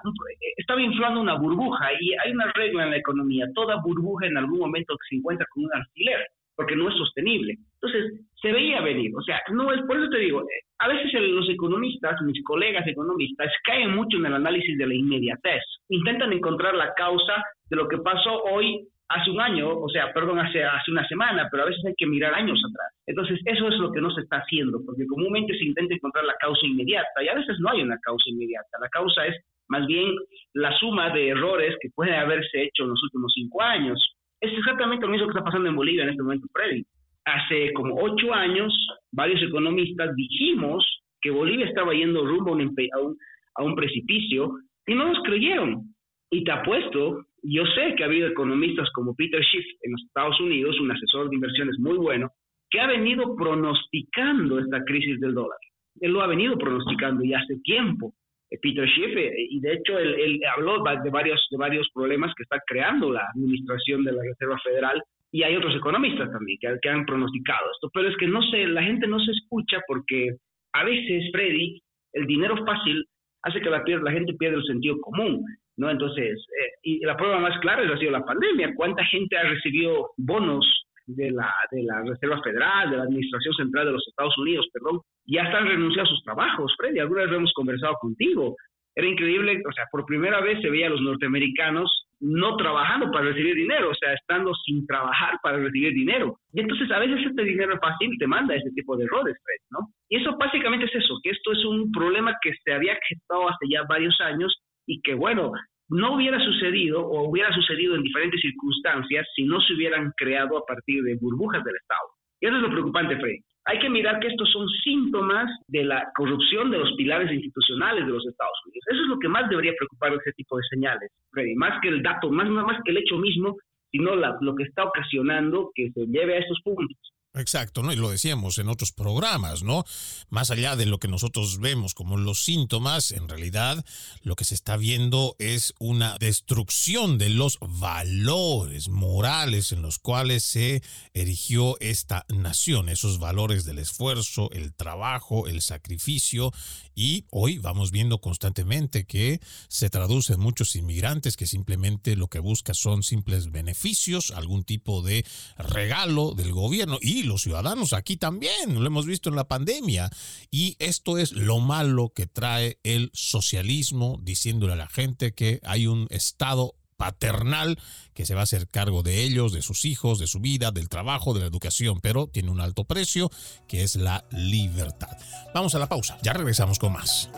estaba 0.57 0.81
inflando 0.81 1.21
una 1.21 1.35
burbuja 1.35 1.89
y 1.99 2.13
hay 2.13 2.33
una 2.33 2.53
regla 2.53 2.85
en 2.85 2.91
la 2.91 2.99
economía, 2.99 3.47
toda 3.55 3.81
burbuja 3.83 4.27
en 4.27 4.37
algún 4.37 4.59
momento 4.59 4.95
se 5.09 5.17
encuentra 5.17 5.47
con 5.51 5.65
un 5.65 5.71
alfiler, 5.73 6.27
porque 6.57 6.77
no 6.77 6.89
es 6.89 6.97
sostenible. 6.97 7.57
Entonces, 7.75 8.21
se 8.41 8.53
veía 8.53 8.81
venir, 8.81 9.13
o 9.17 9.23
sea, 9.23 9.41
no 9.53 9.73
es, 9.73 9.81
por 9.83 9.97
eso 9.97 10.09
te 10.11 10.19
digo, 10.19 10.45
a 10.79 10.89
veces 10.89 11.13
los 11.15 11.49
economistas, 11.49 12.21
mis 12.23 12.43
colegas 12.45 12.87
economistas, 12.87 13.53
caen 13.65 13.95
mucho 13.95 14.19
en 14.19 14.27
el 14.27 14.35
análisis 14.35 14.77
de 14.77 14.87
la 14.87 14.95
inmediatez, 14.95 15.63
intentan 15.89 16.33
encontrar 16.33 16.75
la 16.75 16.93
causa 16.95 17.43
de 17.71 17.77
lo 17.77 17.89
que 17.89 17.99
pasó 17.99 18.43
hoy 18.45 18.87
hace 19.09 19.31
un 19.31 19.41
año, 19.41 19.69
o 19.71 19.89
sea, 19.89 20.13
perdón, 20.13 20.39
hace, 20.39 20.65
hace 20.65 20.91
una 20.91 21.07
semana, 21.07 21.49
pero 21.51 21.63
a 21.63 21.67
veces 21.67 21.85
hay 21.87 21.95
que 21.97 22.07
mirar 22.07 22.35
años 22.35 22.61
atrás. 22.69 22.93
Entonces, 23.07 23.39
eso 23.45 23.69
es 23.69 23.77
lo 23.79 23.93
que 23.93 24.01
no 24.01 24.11
se 24.11 24.23
está 24.23 24.39
haciendo, 24.39 24.81
porque 24.85 25.07
comúnmente 25.07 25.57
se 25.57 25.65
intenta 25.65 25.95
encontrar 25.95 26.25
la 26.25 26.35
causa 26.41 26.67
inmediata 26.67 27.23
y 27.23 27.29
a 27.29 27.35
veces 27.35 27.57
no 27.61 27.71
hay 27.71 27.83
una 27.83 27.99
causa 27.99 28.29
inmediata. 28.31 28.79
La 28.81 28.89
causa 28.89 29.27
es 29.27 29.37
más 29.69 29.87
bien 29.87 30.15
la 30.55 30.77
suma 30.79 31.11
de 31.11 31.29
errores 31.29 31.77
que 31.81 31.91
pueden 31.95 32.15
haberse 32.15 32.63
hecho 32.63 32.85
en 32.85 32.91
los 32.91 33.03
últimos 33.03 33.33
cinco 33.35 33.63
años. 33.63 33.99
Es 34.45 34.59
exactamente 34.59 35.07
lo 35.07 35.13
mismo 35.13 35.27
que 35.27 35.39
está 35.39 35.45
pasando 35.45 35.69
en 35.69 35.77
Bolivia 35.77 36.05
en 36.05 36.11
este 36.11 36.23
momento, 36.23 36.47
Freddy. 36.53 36.85
Hace 37.25 37.73
como 37.73 37.97
ocho 37.97 38.33
años, 38.35 38.73
varios 39.13 39.43
economistas 39.43 40.15
dijimos 40.15 40.85
que 41.23 41.31
Bolivia 41.31 41.67
estaba 41.67 41.95
yendo 41.95 42.27
rumbo 42.27 42.53
a 42.53 42.57
un, 42.57 43.17
a 43.55 43.63
un 43.63 43.75
precipicio 43.75 44.53
y 44.87 44.95
no 44.95 45.09
nos 45.09 45.23
creyeron. 45.25 45.85
Y 46.31 46.45
te 46.45 46.53
apuesto 46.53 47.25
yo 47.45 47.65
sé 47.67 47.95
que 47.95 48.03
ha 48.03 48.07
habido 48.07 48.29
economistas 48.29 48.89
como 48.95 49.15
Peter 49.15 49.43
Schiff 49.45 49.65
en 49.83 49.93
los 49.93 50.03
Estados 50.03 50.41
Unidos, 50.41 50.81
un 50.81 50.91
asesor 50.91 51.29
de 51.29 51.37
inversiones 51.37 51.79
muy 51.79 51.97
bueno, 51.99 52.31
que 52.71 52.81
ha 52.81 52.87
venido 52.87 53.37
pronosticando 53.37 54.59
esta 54.59 54.83
crisis 54.85 55.21
del 55.21 55.35
dólar. 55.35 55.59
Él 56.01 56.13
lo 56.13 56.23
ha 56.23 56.27
venido 56.27 56.57
pronosticando 56.57 57.23
ya 57.23 57.39
hace 57.39 57.59
tiempo. 57.61 58.15
Eh, 58.55 58.59
Peter 58.61 58.89
Schiff, 58.89 59.17
eh, 59.17 59.33
y 59.51 59.61
de 59.61 59.75
hecho 59.75 59.99
él, 59.99 60.41
habló 60.55 60.83
de 60.83 61.11
varios, 61.11 61.47
de 61.51 61.57
varios 61.57 61.89
problemas 61.93 62.33
que 62.37 62.43
está 62.45 62.61
creando 62.67 63.13
la 63.13 63.27
administración 63.35 64.05
de 64.05 64.13
la 64.13 64.23
Reserva 64.23 64.59
Federal 64.63 65.03
y 65.33 65.43
hay 65.43 65.57
otros 65.57 65.75
economistas 65.77 66.31
también 66.31 66.59
que, 66.61 66.77
que 66.81 66.89
han 66.89 67.05
pronosticado 67.05 67.67
esto. 67.73 67.91
Pero 67.93 68.09
es 68.09 68.17
que 68.17 68.29
no 68.29 68.43
sé, 68.43 68.67
la 68.67 68.83
gente 68.83 69.07
no 69.07 69.19
se 69.19 69.33
escucha 69.33 69.81
porque 69.87 70.37
a 70.75 70.85
veces, 70.85 71.31
Freddy, 71.33 71.81
el 72.13 72.27
dinero 72.27 72.57
fácil 72.65 73.05
hace 73.43 73.61
que 73.61 73.71
la, 73.71 73.83
la 74.03 74.13
gente 74.13 74.35
pierda 74.35 74.59
el 74.59 74.65
sentido 74.65 75.01
común. 75.01 75.45
¿no? 75.77 75.91
Entonces, 75.91 76.39
eh, 76.39 76.71
y 76.83 77.05
la 77.05 77.17
prueba 77.17 77.39
más 77.41 77.59
clara 77.61 77.83
ha 77.83 77.99
sido 77.99 78.13
la 78.13 78.25
pandemia. 78.25 78.75
¿Cuánta 78.77 79.05
gente 79.07 79.37
ha 79.37 79.43
recibido 79.43 80.11
bonos 80.17 80.65
de 81.07 81.31
la, 81.31 81.53
de 81.71 81.83
la 81.83 82.03
Reserva 82.03 82.41
Federal, 82.43 82.91
de 82.91 82.97
la 82.97 83.05
Administración 83.05 83.55
Central 83.55 83.87
de 83.87 83.93
los 83.93 84.07
Estados 84.09 84.37
Unidos, 84.39 84.67
perdón? 84.73 85.01
Ya 85.27 85.43
están 85.43 85.67
renunciando 85.67 86.11
a 86.11 86.15
sus 86.15 86.25
trabajos, 86.25 86.75
Freddy. 86.77 86.99
Alguna 86.99 87.25
vez 87.25 87.33
hemos 87.33 87.53
conversado 87.53 87.95
contigo. 88.01 88.57
Era 88.95 89.09
increíble, 89.09 89.61
o 89.69 89.73
sea, 89.73 89.85
por 89.91 90.07
primera 90.07 90.41
vez 90.41 90.61
se 90.63 90.71
veía 90.71 90.87
a 90.87 90.91
los 90.91 91.01
norteamericanos 91.01 92.05
no 92.21 92.57
trabajando 92.57 93.11
para 93.11 93.27
recibir 93.27 93.55
dinero, 93.55 93.91
o 93.91 93.95
sea, 93.95 94.15
estando 94.15 94.55
sin 94.65 94.87
trabajar 94.87 95.39
para 95.43 95.59
recibir 95.59 95.93
dinero. 95.93 96.39
Y 96.53 96.61
entonces 96.61 96.91
a 96.91 96.99
veces 96.99 97.21
este 97.27 97.43
dinero 97.43 97.79
fácil 97.81 98.17
te 98.19 98.27
manda 98.27 98.55
ese 98.55 98.71
tipo 98.71 98.97
de 98.97 99.05
errores, 99.05 99.37
Freddy, 99.43 99.67
¿no? 99.71 99.89
Y 100.09 100.23
eso 100.23 100.37
básicamente 100.39 100.87
es 100.87 100.95
eso, 100.95 101.19
que 101.23 101.31
esto 101.31 101.53
es 101.53 101.65
un 101.65 101.93
problema 101.93 102.35
que 102.41 102.53
se 102.65 102.73
había 102.73 102.97
gestado 103.09 103.49
hace 103.49 103.67
ya 103.69 103.83
varios 103.89 104.19
años 104.21 104.57
y 104.87 105.03
que, 105.03 105.15
bueno, 105.15 105.53
no 105.95 106.17
hubiera 106.17 106.39
sucedido 106.45 107.07
o 107.07 107.29
hubiera 107.29 107.55
sucedido 107.55 107.95
en 107.95 108.03
diferentes 108.03 108.41
circunstancias 108.41 109.27
si 109.35 109.45
no 109.45 109.61
se 109.61 109.75
hubieran 109.75 110.13
creado 110.17 110.59
a 110.59 110.67
partir 110.67 111.03
de 111.05 111.17
burbujas 111.21 111.63
del 111.63 111.77
Estado. 111.77 112.09
Y 112.41 112.47
eso 112.47 112.57
es 112.57 112.63
lo 112.63 112.71
preocupante, 112.71 113.17
Freddy. 113.17 113.39
Hay 113.67 113.79
que 113.79 113.89
mirar 113.89 114.19
que 114.19 114.27
estos 114.27 114.51
son 114.51 114.69
síntomas 114.83 115.49
de 115.69 115.85
la 115.85 116.11
corrupción 116.17 116.71
de 116.71 116.79
los 116.79 116.93
pilares 116.97 117.33
institucionales 117.33 118.05
de 118.05 118.13
los 118.13 118.27
Estados 118.27 118.59
Unidos. 118.67 118.85
Eso 118.91 119.03
es 119.03 119.09
lo 119.09 119.19
que 119.21 119.29
más 119.29 119.49
debería 119.49 119.73
preocupar 119.79 120.13
ese 120.13 120.33
tipo 120.33 120.57
de 120.57 120.65
señales, 120.69 121.11
Freddy. 121.31 121.55
Más 121.55 121.81
que 121.81 121.89
el 121.89 122.03
dato, 122.03 122.29
más, 122.29 122.49
más 122.49 122.83
que 122.85 122.91
el 122.91 122.99
hecho 122.99 123.17
mismo, 123.17 123.57
sino 123.93 124.17
lo 124.17 124.55
que 124.57 124.65
está 124.65 124.85
ocasionando 124.85 125.71
que 125.75 125.91
se 125.93 126.07
lleve 126.07 126.35
a 126.35 126.41
estos 126.41 126.61
puntos. 126.65 127.14
Exacto, 127.37 127.83
¿no? 127.83 127.93
Y 127.93 127.97
lo 127.97 128.11
decíamos 128.11 128.59
en 128.59 128.69
otros 128.69 128.93
programas, 128.93 129.65
¿no? 129.65 129.85
Más 130.31 130.53
allá 130.53 130.77
de 130.77 130.87
lo 130.87 131.01
que 131.01 131.09
nosotros 131.09 131.59
vemos 131.59 131.93
como 131.93 132.17
los 132.17 132.45
síntomas, 132.45 133.11
en 133.11 133.29
realidad 133.29 133.85
lo 134.23 134.37
que 134.37 134.45
se 134.45 134.55
está 134.55 134.77
viendo 134.77 135.35
es 135.41 135.75
una 135.81 136.17
destrucción 136.19 137.19
de 137.19 137.31
los 137.31 137.59
valores 137.61 138.89
morales 138.89 139.73
en 139.73 139.83
los 139.83 139.99
cuales 139.99 140.45
se 140.45 140.81
erigió 141.13 141.77
esta 141.81 142.25
nación, 142.29 142.89
esos 142.89 143.19
valores 143.19 143.65
del 143.65 143.81
esfuerzo, 143.81 144.49
el 144.53 144.73
trabajo, 144.73 145.49
el 145.49 145.61
sacrificio. 145.61 146.53
Y 146.95 147.25
hoy 147.33 147.59
vamos 147.59 147.91
viendo 147.91 148.21
constantemente 148.21 149.07
que 149.07 149.41
se 149.67 149.91
traducen 149.91 150.39
muchos 150.39 150.77
inmigrantes 150.77 151.37
que 151.37 151.49
simplemente 151.49 152.15
lo 152.15 152.29
que 152.29 152.39
buscan 152.39 152.77
son 152.77 153.03
simples 153.03 153.51
beneficios, 153.51 154.31
algún 154.31 154.63
tipo 154.63 155.03
de 155.03 155.27
regalo 155.59 156.35
del 156.35 156.53
gobierno. 156.53 156.99
Y 157.03 157.24
los 157.25 157.43
ciudadanos 157.43 157.93
aquí 157.93 158.17
también, 158.17 158.81
lo 158.81 158.87
hemos 158.87 159.07
visto 159.07 159.29
en 159.29 159.37
la 159.37 159.49
pandemia. 159.49 160.11
Y 160.51 160.77
esto 160.79 161.19
es 161.19 161.33
lo 161.33 161.61
malo 161.61 162.13
que 162.15 162.27
trae 162.27 162.79
el 162.83 163.11
socialismo, 163.13 164.19
diciéndole 164.23 164.75
a 164.75 164.77
la 164.77 164.89
gente 164.89 165.35
que 165.35 165.61
hay 165.65 165.87
un 165.87 166.07
Estado 166.11 166.75
paternal 166.97 167.79
que 168.15 168.25
se 168.27 168.35
va 168.35 168.41
a 168.41 168.45
hacer 168.45 168.69
cargo 168.69 169.03
de 169.03 169.23
ellos, 169.23 169.53
de 169.53 169.63
sus 169.63 169.85
hijos, 169.85 170.19
de 170.19 170.27
su 170.27 170.41
vida, 170.41 170.71
del 170.71 170.89
trabajo, 170.89 171.35
de 171.35 171.41
la 171.41 171.47
educación, 171.47 172.01
pero 172.01 172.29
tiene 172.29 172.51
un 172.51 172.61
alto 172.61 172.85
precio 172.85 173.31
que 173.67 173.83
es 173.83 173.97
la 173.97 174.25
libertad. 174.31 175.17
Vamos 175.53 175.75
a 175.75 175.79
la 175.79 175.89
pausa, 175.89 176.19
ya 176.23 176.33
regresamos 176.33 176.79
con 176.79 176.93
más. 176.93 177.29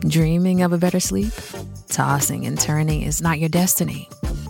Dreaming 0.00 0.62
of 0.62 0.72
a 0.72 0.76
better 0.76 1.00
sleep? 1.00 1.32
Tossing 1.88 2.46
and 2.46 2.60
turning 2.60 3.02
is 3.02 3.22
not 3.22 3.38
your 3.38 3.50
destiny. 3.50 4.08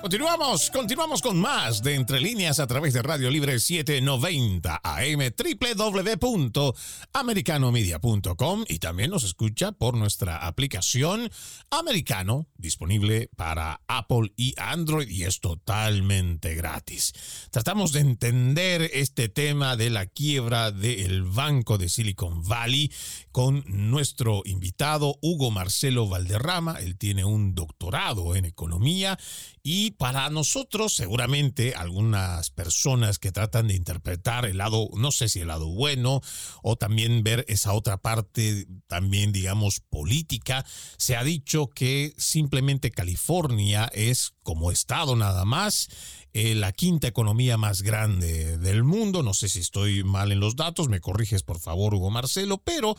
Continuamos, 0.00 0.70
continuamos 0.70 1.20
con 1.22 1.40
más 1.40 1.82
de 1.82 1.96
Entre 1.96 2.20
Líneas 2.20 2.60
a 2.60 2.68
través 2.68 2.94
de 2.94 3.02
Radio 3.02 3.32
Libre 3.32 3.58
790 3.58 4.80
AM 4.82 5.18
www.americanomedia.com 5.90 8.64
y 8.68 8.78
también 8.78 9.10
nos 9.10 9.24
escucha 9.24 9.72
por 9.72 9.96
nuestra 9.96 10.46
aplicación 10.46 11.28
Americano, 11.70 12.46
disponible 12.56 13.28
para 13.36 13.80
Apple 13.88 14.32
y 14.36 14.54
Android 14.56 15.08
y 15.08 15.24
es 15.24 15.40
totalmente 15.40 16.54
gratis. 16.54 17.12
Tratamos 17.50 17.90
de 17.92 17.98
entender 18.00 18.88
este 18.94 19.28
tema 19.28 19.76
de 19.76 19.90
la 19.90 20.06
quiebra 20.06 20.70
del 20.70 21.24
Banco 21.24 21.76
de 21.76 21.88
Silicon 21.88 22.44
Valley 22.44 22.92
con 23.32 23.64
nuestro 23.66 24.42
invitado 24.44 25.18
Hugo 25.22 25.50
Marcelo 25.50 26.08
Valderrama. 26.08 26.78
Él 26.80 26.96
tiene 26.96 27.24
un 27.24 27.56
doctorado 27.56 28.36
en 28.36 28.44
economía 28.44 29.18
y 29.64 29.87
para 29.90 30.28
nosotros, 30.30 30.94
seguramente, 30.94 31.74
algunas 31.74 32.50
personas 32.50 33.18
que 33.18 33.32
tratan 33.32 33.68
de 33.68 33.74
interpretar 33.74 34.46
el 34.46 34.58
lado, 34.58 34.88
no 34.96 35.12
sé 35.12 35.28
si 35.28 35.40
el 35.40 35.48
lado 35.48 35.68
bueno, 35.68 36.20
o 36.62 36.76
también 36.76 37.22
ver 37.22 37.44
esa 37.48 37.72
otra 37.72 37.98
parte, 37.98 38.66
también 38.86 39.32
digamos, 39.32 39.80
política, 39.80 40.64
se 40.96 41.16
ha 41.16 41.24
dicho 41.24 41.68
que 41.68 42.14
simplemente 42.16 42.90
California 42.90 43.90
es 43.92 44.32
como 44.42 44.70
estado 44.70 45.16
nada 45.16 45.44
más. 45.44 45.88
Eh, 46.34 46.54
la 46.54 46.72
quinta 46.72 47.08
economía 47.08 47.56
más 47.56 47.82
grande 47.82 48.58
del 48.58 48.84
mundo. 48.84 49.22
No 49.22 49.34
sé 49.34 49.48
si 49.48 49.60
estoy 49.60 50.04
mal 50.04 50.30
en 50.30 50.40
los 50.40 50.56
datos, 50.56 50.88
me 50.88 51.00
corriges 51.00 51.42
por 51.42 51.58
favor, 51.58 51.94
Hugo 51.94 52.10
Marcelo, 52.10 52.58
pero 52.58 52.96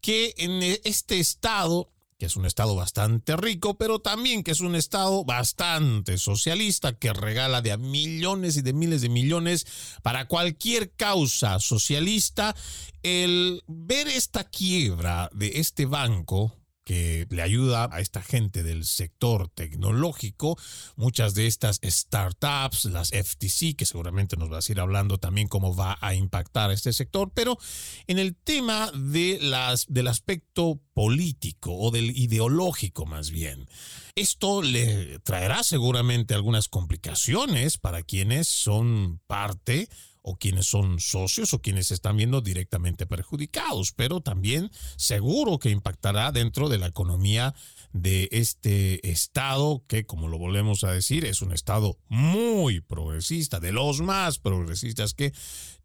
que 0.00 0.34
en 0.38 0.62
este 0.84 1.20
estado 1.20 1.92
que 2.20 2.26
es 2.26 2.36
un 2.36 2.44
estado 2.44 2.76
bastante 2.76 3.34
rico, 3.34 3.78
pero 3.78 3.98
también 3.98 4.44
que 4.44 4.50
es 4.50 4.60
un 4.60 4.76
estado 4.76 5.24
bastante 5.24 6.18
socialista, 6.18 6.92
que 6.92 7.14
regala 7.14 7.62
de 7.62 7.76
millones 7.78 8.58
y 8.58 8.62
de 8.62 8.74
miles 8.74 9.00
de 9.00 9.08
millones 9.08 9.66
para 10.02 10.28
cualquier 10.28 10.92
causa 10.92 11.58
socialista. 11.60 12.54
El 13.02 13.62
ver 13.66 14.06
esta 14.06 14.44
quiebra 14.44 15.30
de 15.32 15.52
este 15.54 15.86
banco 15.86 16.59
que 16.90 17.24
le 17.30 17.40
ayuda 17.40 17.88
a 17.92 18.00
esta 18.00 18.20
gente 18.20 18.64
del 18.64 18.84
sector 18.84 19.48
tecnológico, 19.48 20.58
muchas 20.96 21.34
de 21.34 21.46
estas 21.46 21.78
startups, 21.84 22.86
las 22.86 23.10
FTC, 23.10 23.76
que 23.76 23.86
seguramente 23.86 24.36
nos 24.36 24.50
va 24.50 24.58
a 24.58 24.62
ir 24.68 24.80
hablando 24.80 25.16
también 25.16 25.46
cómo 25.46 25.76
va 25.76 25.98
a 26.00 26.16
impactar 26.16 26.72
este 26.72 26.92
sector, 26.92 27.30
pero 27.32 27.56
en 28.08 28.18
el 28.18 28.34
tema 28.34 28.90
de 28.92 29.38
las, 29.40 29.86
del 29.86 30.08
aspecto 30.08 30.80
político 30.92 31.76
o 31.76 31.92
del 31.92 32.10
ideológico 32.10 33.06
más 33.06 33.30
bien. 33.30 33.68
Esto 34.16 34.60
le 34.60 35.20
traerá 35.20 35.62
seguramente 35.62 36.34
algunas 36.34 36.66
complicaciones 36.66 37.78
para 37.78 38.02
quienes 38.02 38.48
son 38.48 39.20
parte 39.28 39.88
o 40.22 40.36
quienes 40.36 40.66
son 40.66 41.00
socios 41.00 41.54
o 41.54 41.60
quienes 41.60 41.90
están 41.90 42.16
viendo 42.16 42.40
directamente 42.40 43.06
perjudicados, 43.06 43.92
pero 43.92 44.20
también 44.20 44.70
seguro 44.96 45.58
que 45.58 45.70
impactará 45.70 46.32
dentro 46.32 46.68
de 46.68 46.78
la 46.78 46.86
economía 46.86 47.54
de 47.92 48.28
este 48.32 49.10
estado 49.10 49.84
que, 49.88 50.06
como 50.06 50.28
lo 50.28 50.38
volvemos 50.38 50.84
a 50.84 50.92
decir, 50.92 51.24
es 51.24 51.42
un 51.42 51.52
estado 51.52 51.98
muy 52.08 52.80
progresista, 52.80 53.60
de 53.60 53.72
los 53.72 54.00
más 54.00 54.38
progresistas 54.38 55.14
que 55.14 55.32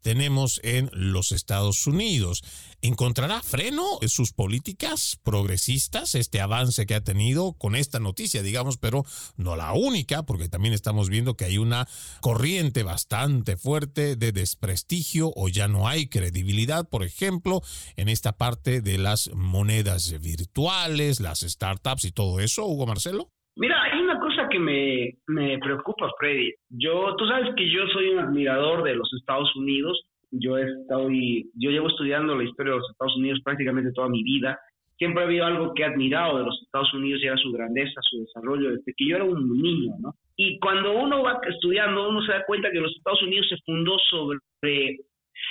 tenemos 0.06 0.60
en 0.62 0.88
los 0.92 1.32
Estados 1.32 1.84
Unidos. 1.88 2.44
¿Encontrará 2.80 3.42
freno 3.42 3.98
en 4.02 4.08
sus 4.08 4.32
políticas 4.32 5.18
progresistas 5.24 6.14
este 6.14 6.40
avance 6.40 6.86
que 6.86 6.94
ha 6.94 7.02
tenido 7.02 7.54
con 7.54 7.74
esta 7.74 7.98
noticia, 7.98 8.42
digamos, 8.42 8.76
pero 8.76 9.04
no 9.36 9.56
la 9.56 9.72
única, 9.72 10.24
porque 10.24 10.48
también 10.48 10.74
estamos 10.74 11.08
viendo 11.08 11.36
que 11.36 11.46
hay 11.46 11.58
una 11.58 11.88
corriente 12.20 12.84
bastante 12.84 13.56
fuerte 13.56 14.14
de 14.14 14.30
desprestigio 14.30 15.32
o 15.34 15.48
ya 15.48 15.66
no 15.66 15.88
hay 15.88 16.06
credibilidad, 16.06 16.88
por 16.88 17.02
ejemplo, 17.02 17.62
en 17.96 18.08
esta 18.08 18.36
parte 18.36 18.82
de 18.82 18.98
las 18.98 19.30
monedas 19.34 20.20
virtuales, 20.20 21.18
las 21.18 21.40
startups 21.40 21.95
y 22.04 22.12
todo 22.12 22.40
eso, 22.40 22.66
Hugo 22.66 22.86
Marcelo? 22.86 23.28
Mira, 23.56 23.82
hay 23.82 24.00
una 24.00 24.20
cosa 24.20 24.48
que 24.50 24.58
me, 24.58 25.16
me 25.28 25.58
preocupa, 25.58 26.10
Freddy. 26.18 26.52
Yo, 26.68 27.16
tú 27.16 27.26
sabes 27.26 27.54
que 27.56 27.70
yo 27.70 27.86
soy 27.88 28.10
un 28.10 28.18
admirador 28.18 28.82
de 28.82 28.94
los 28.94 29.10
Estados 29.14 29.54
Unidos. 29.56 29.98
Yo 30.30 30.58
he 30.58 30.64
estado 30.64 31.10
y, 31.10 31.50
yo 31.54 31.70
llevo 31.70 31.88
estudiando 31.88 32.36
la 32.36 32.44
historia 32.44 32.72
de 32.72 32.78
los 32.80 32.90
Estados 32.90 33.16
Unidos 33.16 33.40
prácticamente 33.42 33.92
toda 33.92 34.10
mi 34.10 34.22
vida. 34.22 34.58
Siempre 34.98 35.22
ha 35.22 35.26
habido 35.26 35.46
algo 35.46 35.72
que 35.72 35.82
he 35.82 35.86
admirado 35.86 36.38
de 36.38 36.44
los 36.44 36.62
Estados 36.62 36.92
Unidos 36.92 37.22
y 37.22 37.26
era 37.26 37.36
su 37.38 37.50
grandeza, 37.52 38.00
su 38.02 38.20
desarrollo, 38.20 38.70
desde 38.70 38.92
que 38.94 39.08
yo 39.08 39.16
era 39.16 39.24
un 39.24 39.60
niño, 39.60 39.94
¿no? 40.00 40.14
Y 40.36 40.58
cuando 40.58 40.92
uno 40.92 41.22
va 41.22 41.40
estudiando, 41.48 42.08
uno 42.08 42.20
se 42.22 42.32
da 42.32 42.44
cuenta 42.44 42.70
que 42.70 42.80
los 42.80 42.94
Estados 42.94 43.22
Unidos 43.22 43.46
se 43.48 43.56
fundó 43.64 43.96
sobre 44.10 44.98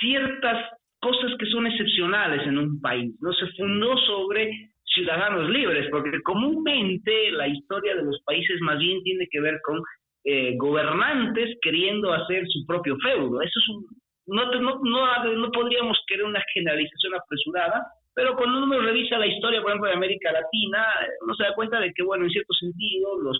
ciertas 0.00 0.70
cosas 1.00 1.32
que 1.38 1.46
son 1.46 1.66
excepcionales 1.66 2.46
en 2.46 2.58
un 2.58 2.80
país, 2.80 3.14
¿no? 3.20 3.32
Se 3.32 3.46
fundó 3.56 3.96
sobre 3.98 4.70
ciudadanos 4.86 5.50
libres, 5.50 5.88
porque 5.90 6.22
comúnmente 6.22 7.30
la 7.32 7.48
historia 7.48 7.94
de 7.94 8.04
los 8.04 8.20
países 8.24 8.60
más 8.60 8.78
bien 8.78 9.02
tiene 9.02 9.26
que 9.30 9.40
ver 9.40 9.60
con 9.62 9.80
eh, 10.24 10.54
gobernantes 10.56 11.56
queriendo 11.62 12.12
hacer 12.12 12.44
su 12.48 12.64
propio 12.66 12.96
feudo. 13.02 13.42
Eso 13.42 13.58
es 13.60 13.68
un, 13.68 13.84
no, 14.26 14.44
no, 14.60 14.80
no, 14.82 15.34
no 15.34 15.50
podríamos 15.52 15.98
querer 16.06 16.24
una 16.24 16.42
generalización 16.52 17.14
apresurada, 17.14 17.86
pero 18.14 18.34
cuando 18.34 18.64
uno 18.64 18.80
revisa 18.80 19.18
la 19.18 19.26
historia, 19.26 19.60
por 19.60 19.70
ejemplo, 19.70 19.90
de 19.90 19.96
América 19.96 20.32
Latina, 20.32 20.86
uno 21.20 21.34
se 21.34 21.44
da 21.44 21.54
cuenta 21.54 21.78
de 21.78 21.92
que, 21.92 22.02
bueno, 22.02 22.24
en 22.24 22.30
cierto 22.30 22.54
sentido, 22.54 23.20
los, 23.20 23.38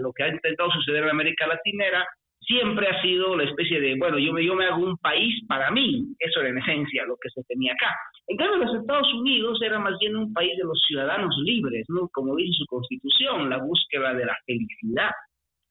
lo 0.00 0.12
que 0.12 0.24
ha 0.24 0.28
intentado 0.28 0.70
suceder 0.72 1.04
en 1.04 1.10
América 1.10 1.46
Latina 1.46 1.86
era 1.86 2.06
siempre 2.46 2.88
ha 2.88 3.00
sido 3.02 3.36
la 3.36 3.44
especie 3.44 3.80
de, 3.80 3.96
bueno, 3.98 4.18
yo 4.18 4.32
me, 4.32 4.44
yo 4.44 4.54
me 4.54 4.66
hago 4.66 4.84
un 4.84 4.96
país 4.98 5.34
para 5.46 5.70
mí, 5.70 6.04
eso 6.18 6.40
era 6.40 6.50
en 6.50 6.58
esencia 6.58 7.04
lo 7.06 7.16
que 7.20 7.30
se 7.30 7.42
tenía 7.44 7.72
acá. 7.72 7.94
En 8.28 8.36
cambio, 8.36 8.64
los 8.64 8.80
Estados 8.80 9.12
Unidos 9.14 9.60
era 9.62 9.78
más 9.78 9.94
bien 9.98 10.16
un 10.16 10.32
país 10.32 10.56
de 10.56 10.64
los 10.64 10.80
ciudadanos 10.86 11.34
libres, 11.44 11.84
¿no? 11.88 12.08
Como 12.12 12.36
dice 12.36 12.52
su 12.58 12.66
constitución, 12.66 13.50
la 13.50 13.58
búsqueda 13.58 14.14
de 14.14 14.26
la 14.26 14.36
felicidad. 14.46 15.10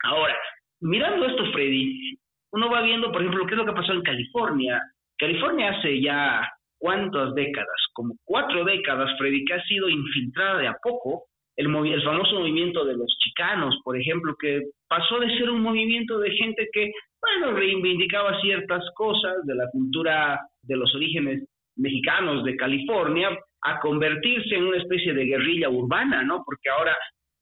Ahora, 0.03 0.37
mirando 0.81 1.25
esto, 1.25 1.51
Freddy, 1.51 2.17
uno 2.53 2.69
va 2.69 2.81
viendo, 2.81 3.11
por 3.11 3.21
ejemplo, 3.21 3.45
qué 3.45 3.53
es 3.53 3.57
lo 3.57 3.65
que 3.65 3.73
pasó 3.73 3.93
en 3.93 4.01
California. 4.01 4.81
California 5.17 5.71
hace 5.71 6.01
ya 6.01 6.47
cuántas 6.77 7.33
décadas, 7.35 7.87
como 7.93 8.15
cuatro 8.23 8.65
décadas, 8.65 9.17
Freddy, 9.17 9.45
que 9.45 9.53
ha 9.53 9.63
sido 9.63 9.87
infiltrada 9.87 10.57
de 10.57 10.67
a 10.67 10.77
poco 10.81 11.25
el, 11.57 11.67
el 11.67 12.03
famoso 12.03 12.39
movimiento 12.39 12.85
de 12.85 12.97
los 12.97 13.07
chicanos, 13.19 13.77
por 13.83 13.97
ejemplo, 13.97 14.35
que 14.39 14.61
pasó 14.87 15.19
de 15.19 15.37
ser 15.37 15.49
un 15.49 15.61
movimiento 15.61 16.19
de 16.19 16.31
gente 16.31 16.67
que, 16.73 16.91
bueno, 17.21 17.57
reivindicaba 17.57 18.39
ciertas 18.41 18.83
cosas 18.95 19.45
de 19.45 19.55
la 19.55 19.69
cultura 19.71 20.39
de 20.63 20.75
los 20.75 20.93
orígenes 20.95 21.43
mexicanos 21.75 22.43
de 22.43 22.55
California, 22.55 23.29
a 23.63 23.79
convertirse 23.79 24.55
en 24.55 24.65
una 24.65 24.77
especie 24.77 25.13
de 25.13 25.25
guerrilla 25.25 25.69
urbana, 25.69 26.23
¿no? 26.23 26.43
Porque 26.45 26.69
ahora 26.69 26.95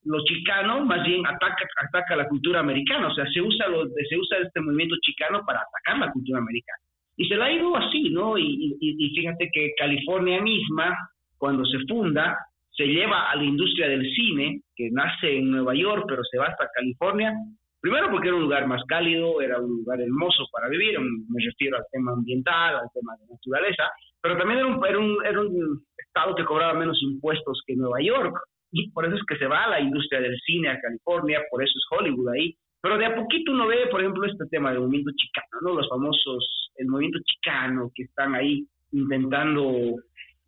los 0.03 0.23
chicanos 0.25 0.85
más 0.85 1.03
bien 1.05 1.25
ataca, 1.25 1.65
ataca 1.87 2.15
la 2.15 2.27
cultura 2.27 2.59
americana, 2.59 3.07
o 3.07 3.13
sea, 3.13 3.25
se 3.31 3.41
usa, 3.41 3.65
se 4.09 4.17
usa 4.17 4.37
este 4.39 4.61
movimiento 4.61 4.95
chicano 5.01 5.43
para 5.45 5.59
atacar 5.59 5.99
la 5.99 6.11
cultura 6.11 6.39
americana. 6.39 6.79
Y 7.17 7.27
se 7.27 7.35
la 7.35 7.45
ha 7.45 7.51
ido 7.51 7.75
así, 7.75 8.09
¿no? 8.09 8.37
Y, 8.37 8.77
y 8.79 9.09
fíjate 9.15 9.49
que 9.51 9.73
California 9.77 10.41
misma, 10.41 10.95
cuando 11.37 11.65
se 11.65 11.79
funda, 11.87 12.37
se 12.79 12.87
lleva 12.87 13.29
a 13.29 13.35
la 13.35 13.43
industria 13.43 13.89
del 13.89 14.09
cine, 14.15 14.61
que 14.73 14.89
nace 14.89 15.37
en 15.37 15.51
Nueva 15.51 15.75
York, 15.75 16.05
pero 16.07 16.23
se 16.23 16.37
va 16.37 16.45
hasta 16.45 16.69
California, 16.73 17.33
primero 17.81 18.09
porque 18.09 18.29
era 18.29 18.37
un 18.37 18.43
lugar 18.43 18.67
más 18.67 18.81
cálido, 18.87 19.41
era 19.41 19.59
un 19.59 19.79
lugar 19.79 19.99
hermoso 19.99 20.45
para 20.49 20.69
vivir, 20.69 20.97
me 20.97 21.43
refiero 21.43 21.75
al 21.75 21.83
tema 21.91 22.13
ambiental, 22.13 22.75
al 22.75 22.87
tema 22.93 23.17
de 23.17 23.33
naturaleza, 23.33 23.83
pero 24.21 24.37
también 24.37 24.59
era 24.59 24.67
un, 24.67 24.85
era 24.85 24.97
un, 24.97 25.17
era 25.25 25.41
un 25.41 25.83
estado 25.97 26.35
que 26.35 26.45
cobraba 26.45 26.73
menos 26.73 26.97
impuestos 27.03 27.61
que 27.67 27.75
Nueva 27.75 28.01
York, 28.01 28.33
y 28.71 28.89
por 28.91 29.05
eso 29.05 29.17
es 29.17 29.23
que 29.27 29.37
se 29.37 29.47
va 29.47 29.65
a 29.65 29.71
la 29.71 29.81
industria 29.81 30.21
del 30.21 30.39
cine 30.39 30.69
a 30.69 30.79
California, 30.79 31.41
por 31.51 31.61
eso 31.61 31.73
es 31.75 31.99
Hollywood 31.99 32.29
ahí. 32.29 32.55
Pero 32.81 32.97
de 32.97 33.07
a 33.07 33.15
poquito 33.15 33.51
uno 33.51 33.67
ve, 33.67 33.87
por 33.91 33.99
ejemplo, 33.99 34.25
este 34.25 34.45
tema 34.49 34.69
del 34.69 34.79
movimiento 34.79 35.11
chicano, 35.17 35.59
¿no? 35.63 35.73
Los 35.73 35.89
famosos, 35.89 36.71
el 36.77 36.87
movimiento 36.87 37.19
chicano 37.25 37.91
que 37.93 38.03
están 38.03 38.35
ahí 38.35 38.65
intentando 38.93 39.95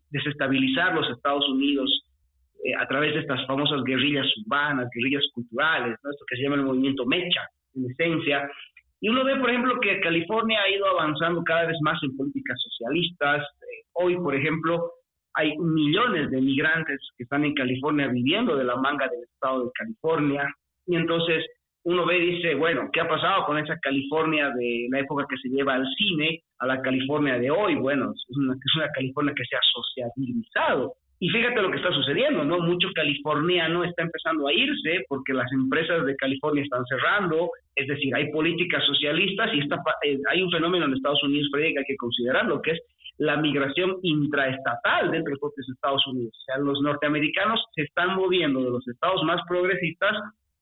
desestabilizar 0.08 0.94
los 0.94 1.10
Estados 1.10 1.46
Unidos 1.50 2.06
eh, 2.64 2.74
a 2.74 2.86
través 2.86 3.14
de 3.14 3.20
estas 3.20 3.44
famosas 3.46 3.82
guerrillas 3.84 4.26
urbanas, 4.44 4.88
guerrillas 4.94 5.24
culturales, 5.34 5.94
esto 5.94 6.24
que 6.28 6.36
se 6.36 6.42
llama 6.42 6.56
el 6.56 6.64
movimiento 6.64 7.04
Mecha, 7.06 7.42
en 7.74 7.90
esencia. 7.90 8.48
Y 9.00 9.08
uno 9.08 9.24
ve, 9.24 9.36
por 9.36 9.50
ejemplo, 9.50 9.80
que 9.80 10.00
California 10.00 10.60
ha 10.62 10.70
ido 10.70 10.86
avanzando 10.86 11.42
cada 11.42 11.66
vez 11.66 11.76
más 11.82 12.00
en 12.02 12.16
políticas 12.16 12.60
socialistas. 12.62 13.42
Eh, 13.62 13.84
hoy, 13.94 14.16
por 14.16 14.34
ejemplo, 14.34 14.92
hay 15.34 15.56
millones 15.58 16.30
de 16.30 16.40
migrantes 16.40 17.00
que 17.16 17.24
están 17.24 17.44
en 17.44 17.54
California 17.54 18.06
viviendo 18.08 18.56
de 18.56 18.64
la 18.64 18.76
manga 18.76 19.08
del 19.08 19.24
estado 19.24 19.64
de 19.64 19.70
California. 19.74 20.46
Y 20.86 20.96
entonces 20.96 21.44
uno 21.84 22.06
ve 22.06 22.18
y 22.18 22.36
dice, 22.36 22.54
bueno, 22.54 22.90
¿qué 22.92 23.00
ha 23.00 23.08
pasado 23.08 23.44
con 23.44 23.58
esa 23.58 23.76
California 23.80 24.50
de 24.50 24.86
la 24.90 25.00
época 25.00 25.26
que 25.28 25.36
se 25.38 25.48
lleva 25.48 25.74
al 25.74 25.86
cine 25.96 26.40
a 26.58 26.66
la 26.66 26.80
California 26.80 27.38
de 27.38 27.50
hoy? 27.50 27.74
Bueno, 27.74 28.12
es 28.12 28.36
una, 28.36 28.54
es 28.54 28.76
una 28.76 28.88
California 28.90 29.34
que 29.36 29.44
se 29.44 29.56
ha 29.56 29.60
sociabilizado. 29.72 30.94
Y 31.22 31.28
fíjate 31.28 31.62
lo 31.62 31.70
que 31.70 31.76
está 31.76 31.92
sucediendo, 31.92 32.44
¿no? 32.44 32.58
Mucho 32.58 32.88
californiano 32.96 33.84
está 33.84 34.02
empezando 34.02 34.48
a 34.48 34.52
irse 34.52 35.04
porque 35.08 35.32
las 35.32 35.46
empresas 35.52 36.04
de 36.04 36.16
California 36.16 36.64
están 36.64 36.84
cerrando, 36.86 37.48
es 37.76 37.86
decir, 37.86 38.12
hay 38.16 38.32
políticas 38.32 38.84
socialistas 38.84 39.54
y 39.54 39.60
está, 39.60 39.76
eh, 40.02 40.18
hay 40.28 40.42
un 40.42 40.50
fenómeno 40.50 40.86
en 40.86 40.94
Estados 40.94 41.22
Unidos 41.22 41.48
que 41.54 41.64
hay 41.64 41.84
que 41.86 41.96
considerar, 41.96 42.46
lo 42.46 42.60
que 42.60 42.72
es 42.72 42.80
la 43.18 43.36
migración 43.36 43.98
intraestatal 44.02 45.12
dentro 45.12 45.26
de 45.26 45.30
los 45.30 45.38
propios 45.38 45.68
Estados 45.68 46.04
Unidos. 46.08 46.34
O 46.40 46.44
sea, 46.44 46.58
los 46.58 46.80
norteamericanos 46.82 47.66
se 47.72 47.82
están 47.82 48.16
moviendo 48.16 48.60
de 48.60 48.70
los 48.70 48.88
estados 48.88 49.22
más 49.22 49.40
progresistas 49.46 50.16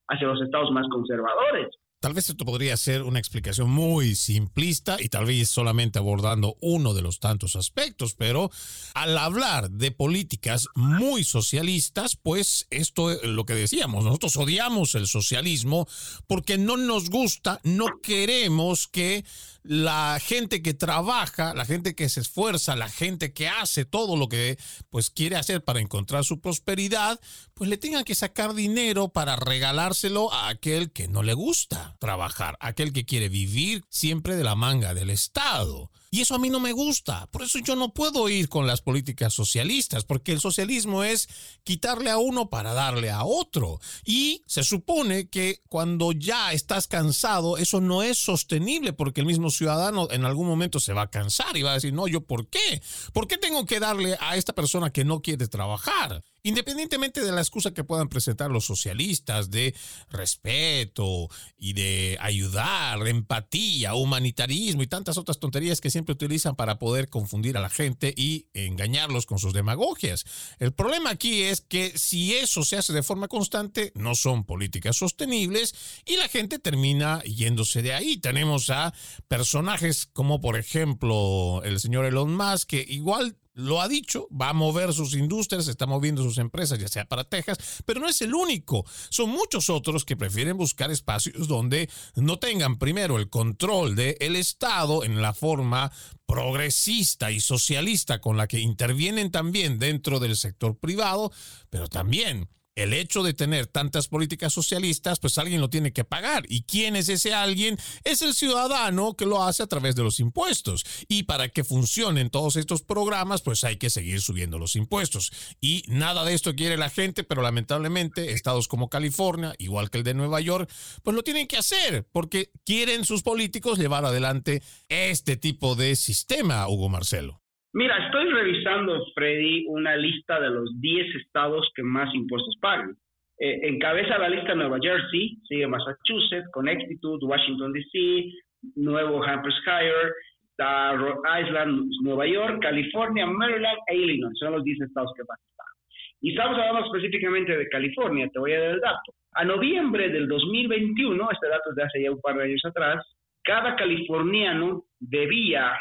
hacia 0.08 0.26
los 0.26 0.42
estados 0.42 0.70
más 0.72 0.86
conservadores. 0.90 1.68
Tal 2.00 2.14
vez 2.14 2.30
esto 2.30 2.46
podría 2.46 2.78
ser 2.78 3.02
una 3.02 3.18
explicación 3.18 3.68
muy 3.68 4.14
simplista 4.14 4.96
y 4.98 5.10
tal 5.10 5.26
vez 5.26 5.50
solamente 5.50 5.98
abordando 5.98 6.56
uno 6.62 6.94
de 6.94 7.02
los 7.02 7.20
tantos 7.20 7.56
aspectos, 7.56 8.14
pero 8.14 8.50
al 8.94 9.18
hablar 9.18 9.70
de 9.70 9.90
políticas 9.90 10.66
muy 10.74 11.24
socialistas, 11.24 12.16
pues 12.16 12.66
esto 12.70 13.10
es 13.10 13.22
lo 13.24 13.44
que 13.44 13.52
decíamos, 13.52 14.06
nosotros 14.06 14.34
odiamos 14.36 14.94
el 14.94 15.06
socialismo 15.06 15.86
porque 16.26 16.56
no 16.56 16.78
nos 16.78 17.10
gusta, 17.10 17.60
no 17.64 18.00
queremos 18.02 18.88
que 18.88 19.22
la 19.62 20.18
gente 20.20 20.62
que 20.62 20.74
trabaja, 20.74 21.54
la 21.54 21.64
gente 21.64 21.94
que 21.94 22.08
se 22.08 22.20
esfuerza, 22.20 22.76
la 22.76 22.88
gente 22.88 23.32
que 23.32 23.48
hace 23.48 23.84
todo 23.84 24.16
lo 24.16 24.28
que 24.28 24.58
pues 24.88 25.10
quiere 25.10 25.36
hacer 25.36 25.62
para 25.62 25.80
encontrar 25.80 26.24
su 26.24 26.40
prosperidad, 26.40 27.20
pues 27.54 27.68
le 27.68 27.76
tengan 27.76 28.04
que 28.04 28.14
sacar 28.14 28.54
dinero 28.54 29.08
para 29.08 29.36
regalárselo 29.36 30.32
a 30.32 30.48
aquel 30.48 30.92
que 30.92 31.08
no 31.08 31.22
le 31.22 31.34
gusta 31.34 31.96
trabajar, 31.98 32.56
aquel 32.60 32.92
que 32.92 33.04
quiere 33.04 33.28
vivir 33.28 33.84
siempre 33.90 34.36
de 34.36 34.44
la 34.44 34.54
manga 34.54 34.94
del 34.94 35.10
Estado. 35.10 35.90
Y 36.12 36.22
eso 36.22 36.34
a 36.34 36.38
mí 36.40 36.50
no 36.50 36.58
me 36.58 36.72
gusta. 36.72 37.28
Por 37.28 37.42
eso 37.42 37.60
yo 37.60 37.76
no 37.76 37.94
puedo 37.94 38.28
ir 38.28 38.48
con 38.48 38.66
las 38.66 38.80
políticas 38.80 39.32
socialistas, 39.32 40.04
porque 40.04 40.32
el 40.32 40.40
socialismo 40.40 41.04
es 41.04 41.28
quitarle 41.62 42.10
a 42.10 42.18
uno 42.18 42.50
para 42.50 42.72
darle 42.72 43.10
a 43.10 43.24
otro. 43.24 43.78
Y 44.04 44.42
se 44.46 44.64
supone 44.64 45.28
que 45.28 45.62
cuando 45.68 46.10
ya 46.10 46.52
estás 46.52 46.88
cansado, 46.88 47.58
eso 47.58 47.80
no 47.80 48.02
es 48.02 48.18
sostenible, 48.18 48.92
porque 48.92 49.20
el 49.20 49.26
mismo 49.28 49.50
ciudadano 49.50 50.08
en 50.10 50.24
algún 50.24 50.48
momento 50.48 50.80
se 50.80 50.92
va 50.92 51.02
a 51.02 51.10
cansar 51.10 51.56
y 51.56 51.62
va 51.62 51.70
a 51.70 51.74
decir, 51.74 51.92
no, 51.92 52.08
yo 52.08 52.22
¿por 52.22 52.48
qué? 52.48 52.82
¿Por 53.12 53.28
qué 53.28 53.38
tengo 53.38 53.64
que 53.64 53.78
darle 53.78 54.16
a 54.20 54.36
esta 54.36 54.52
persona 54.52 54.90
que 54.90 55.04
no 55.04 55.22
quiere 55.22 55.46
trabajar? 55.46 56.24
Independientemente 56.42 57.22
de 57.22 57.32
la 57.32 57.40
excusa 57.40 57.72
que 57.72 57.84
puedan 57.84 58.08
presentar 58.08 58.50
los 58.50 58.64
socialistas 58.64 59.50
de 59.50 59.74
respeto 60.10 61.28
y 61.58 61.74
de 61.74 62.16
ayudar, 62.20 63.06
empatía, 63.06 63.94
humanitarismo 63.94 64.82
y 64.82 64.86
tantas 64.86 65.18
otras 65.18 65.38
tonterías 65.38 65.80
que 65.80 65.90
siempre 65.90 66.14
utilizan 66.14 66.56
para 66.56 66.78
poder 66.78 67.08
confundir 67.08 67.56
a 67.56 67.60
la 67.60 67.68
gente 67.68 68.14
y 68.16 68.46
engañarlos 68.54 69.26
con 69.26 69.38
sus 69.38 69.52
demagogias. 69.52 70.24
El 70.58 70.72
problema 70.72 71.10
aquí 71.10 71.42
es 71.42 71.60
que 71.60 71.92
si 71.96 72.34
eso 72.34 72.64
se 72.64 72.76
hace 72.76 72.92
de 72.92 73.02
forma 73.02 73.28
constante, 73.28 73.92
no 73.94 74.14
son 74.14 74.44
políticas 74.44 74.96
sostenibles 74.96 75.74
y 76.06 76.16
la 76.16 76.28
gente 76.28 76.58
termina 76.58 77.22
yéndose 77.22 77.82
de 77.82 77.94
ahí. 77.94 78.16
Tenemos 78.16 78.70
a 78.70 78.94
personajes 79.28 80.06
como 80.06 80.40
por 80.40 80.56
ejemplo 80.56 81.62
el 81.64 81.80
señor 81.80 82.04
Elon 82.04 82.34
Musk 82.34 82.68
que 82.68 82.86
igual 82.88 83.36
lo 83.54 83.80
ha 83.80 83.88
dicho, 83.88 84.28
va 84.30 84.50
a 84.50 84.54
mover 84.54 84.92
sus 84.92 85.14
industrias, 85.14 85.68
está 85.68 85.86
moviendo 85.86 86.22
sus 86.22 86.38
empresas, 86.38 86.78
ya 86.78 86.88
sea 86.88 87.04
para 87.04 87.24
Texas, 87.24 87.82
pero 87.84 88.00
no 88.00 88.08
es 88.08 88.20
el 88.22 88.34
único. 88.34 88.84
Son 89.08 89.30
muchos 89.30 89.70
otros 89.70 90.04
que 90.04 90.16
prefieren 90.16 90.56
buscar 90.56 90.90
espacios 90.90 91.48
donde 91.48 91.90
no 92.14 92.38
tengan 92.38 92.78
primero 92.78 93.18
el 93.18 93.28
control 93.28 93.96
del 93.96 94.36
Estado 94.36 95.04
en 95.04 95.20
la 95.20 95.34
forma 95.34 95.92
progresista 96.26 97.32
y 97.32 97.40
socialista 97.40 98.20
con 98.20 98.36
la 98.36 98.46
que 98.46 98.60
intervienen 98.60 99.30
también 99.30 99.78
dentro 99.78 100.20
del 100.20 100.36
sector 100.36 100.78
privado, 100.78 101.32
pero 101.70 101.88
también 101.88 102.48
el 102.74 102.92
hecho 102.92 103.22
de 103.22 103.34
tener 103.34 103.66
tantas 103.66 104.08
políticas 104.08 104.52
socialistas, 104.52 105.18
pues 105.18 105.38
alguien 105.38 105.60
lo 105.60 105.70
tiene 105.70 105.92
que 105.92 106.04
pagar. 106.04 106.44
¿Y 106.48 106.62
quién 106.62 106.96
es 106.96 107.08
ese 107.08 107.34
alguien? 107.34 107.78
Es 108.04 108.22
el 108.22 108.34
ciudadano 108.34 109.14
que 109.14 109.26
lo 109.26 109.42
hace 109.42 109.62
a 109.62 109.66
través 109.66 109.96
de 109.96 110.02
los 110.02 110.20
impuestos. 110.20 110.84
Y 111.08 111.24
para 111.24 111.48
que 111.48 111.64
funcionen 111.64 112.30
todos 112.30 112.56
estos 112.56 112.82
programas, 112.82 113.42
pues 113.42 113.64
hay 113.64 113.76
que 113.76 113.90
seguir 113.90 114.20
subiendo 114.20 114.58
los 114.58 114.76
impuestos. 114.76 115.32
Y 115.60 115.84
nada 115.88 116.24
de 116.24 116.34
esto 116.34 116.54
quiere 116.54 116.76
la 116.76 116.90
gente, 116.90 117.24
pero 117.24 117.42
lamentablemente 117.42 118.32
estados 118.32 118.68
como 118.68 118.88
California, 118.88 119.54
igual 119.58 119.90
que 119.90 119.98
el 119.98 120.04
de 120.04 120.14
Nueva 120.14 120.40
York, 120.40 120.70
pues 121.02 121.14
lo 121.14 121.22
tienen 121.22 121.46
que 121.46 121.58
hacer 121.58 122.06
porque 122.12 122.50
quieren 122.64 123.04
sus 123.04 123.22
políticos 123.22 123.78
llevar 123.78 124.04
adelante 124.04 124.62
este 124.88 125.36
tipo 125.36 125.74
de 125.74 125.96
sistema, 125.96 126.68
Hugo 126.68 126.88
Marcelo. 126.88 127.39
Mira, 127.72 127.96
estoy 128.06 128.28
revisando, 128.30 129.04
Freddy, 129.14 129.64
una 129.68 129.96
lista 129.96 130.40
de 130.40 130.50
los 130.50 130.80
10 130.80 131.14
estados 131.14 131.70
que 131.76 131.84
más 131.84 132.12
impuestos 132.14 132.56
pagan. 132.60 132.96
Eh, 133.38 133.60
encabeza 133.62 134.18
la 134.18 134.28
lista 134.28 134.54
Nueva 134.56 134.78
Jersey, 134.82 135.38
sigue 135.48 135.68
Massachusetts, 135.68 136.50
Connecticut, 136.52 137.22
Washington 137.22 137.72
DC, 137.72 138.32
Nuevo 138.74 139.22
Hampshire, 139.22 140.12
Rhode 140.58 141.42
Island, 141.42 141.90
Nueva 142.02 142.26
York, 142.26 142.60
California, 142.60 143.24
Maryland 143.24 143.78
e 143.86 143.96
Illinois. 143.96 144.36
Son 144.38 144.52
los 144.52 144.64
10 144.64 144.80
estados 144.80 145.12
que 145.16 145.22
más 145.22 145.38
pagan. 145.56 145.72
Y 146.20 146.30
estamos 146.30 146.58
hablando 146.58 146.86
específicamente 146.86 147.56
de 147.56 147.68
California, 147.68 148.28
te 148.32 148.40
voy 148.40 148.52
a 148.52 148.60
dar 148.60 148.70
el 148.72 148.80
dato. 148.80 149.14
A 149.34 149.44
noviembre 149.44 150.08
del 150.08 150.26
2021, 150.26 151.30
este 151.30 151.48
dato 151.48 151.70
es 151.70 151.76
de 151.76 151.82
hace 151.84 152.02
ya 152.02 152.10
un 152.10 152.20
par 152.20 152.36
de 152.36 152.44
años 152.44 152.64
atrás, 152.64 153.06
cada 153.44 153.76
californiano 153.76 154.82
debía 154.98 155.72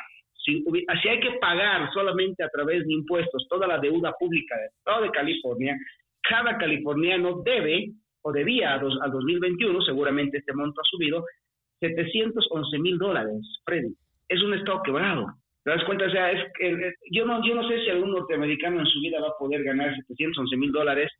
si, 0.43 0.63
hay 1.09 1.19
que 1.19 1.31
pagar 1.39 1.91
solamente 1.93 2.43
a 2.43 2.49
través 2.49 2.85
de 2.85 2.93
impuestos 2.93 3.47
toda 3.49 3.67
la 3.67 3.79
deuda 3.79 4.13
pública 4.17 4.55
del 4.57 4.69
Estado 4.77 5.03
de 5.03 5.11
California, 5.11 5.77
cada 6.21 6.57
californiano 6.57 7.41
debe 7.43 7.91
o 8.21 8.31
debía 8.31 8.73
al 8.73 9.11
2021, 9.11 9.81
seguramente 9.81 10.37
este 10.37 10.53
monto 10.53 10.81
ha 10.81 10.83
subido, 10.89 11.25
711 11.79 12.79
mil 12.79 12.97
dólares, 12.97 13.61
Freddy. 13.65 13.93
Es 14.27 14.41
un 14.43 14.53
Estado 14.53 14.81
quebrado. 14.83 15.27
¿Te 15.63 15.71
das 15.71 15.83
cuenta? 15.85 16.05
O 16.05 16.11
sea, 16.11 16.31
es, 16.31 16.51
yo, 17.11 17.25
no, 17.25 17.45
yo 17.45 17.55
no 17.55 17.67
sé 17.67 17.81
si 17.81 17.89
algún 17.89 18.11
norteamericano 18.11 18.79
en 18.79 18.85
su 18.85 18.99
vida 19.01 19.21
va 19.21 19.29
a 19.29 19.37
poder 19.39 19.63
ganar 19.63 19.95
711 20.07 20.57
mil 20.57 20.71
dólares 20.71 21.11